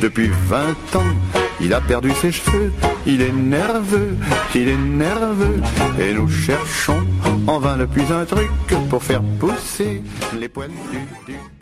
Depuis 0.00 0.30
20 0.48 0.60
ans, 0.96 1.14
il 1.60 1.74
a 1.74 1.80
perdu 1.80 2.12
ses 2.12 2.30
cheveux, 2.30 2.72
il 3.06 3.20
est 3.20 3.32
nerveux, 3.32 4.16
il 4.54 4.68
est 4.68 4.76
nerveux, 4.76 5.60
et 5.98 6.14
nous 6.14 6.28
cherchons 6.28 7.04
en 7.46 7.58
vain 7.58 7.76
depuis 7.78 8.04
un 8.12 8.24
truc 8.24 8.50
pour 8.90 9.02
faire 9.02 9.22
pousser 9.40 10.02
les 10.38 10.48
poils 10.48 10.70
du 10.92 11.32
duc. 11.32 11.57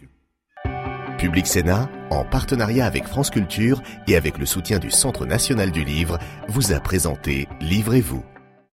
Public 1.18 1.46
Sénat, 1.46 1.88
en 2.10 2.24
partenariat 2.24 2.86
avec 2.86 3.06
France 3.06 3.30
Culture 3.30 3.82
et 4.06 4.16
avec 4.16 4.38
le 4.38 4.46
soutien 4.46 4.78
du 4.78 4.90
Centre 4.90 5.26
national 5.26 5.70
du 5.70 5.84
livre, 5.84 6.18
vous 6.48 6.72
a 6.72 6.80
présenté 6.80 7.48
Livrez-vous. 7.60 8.22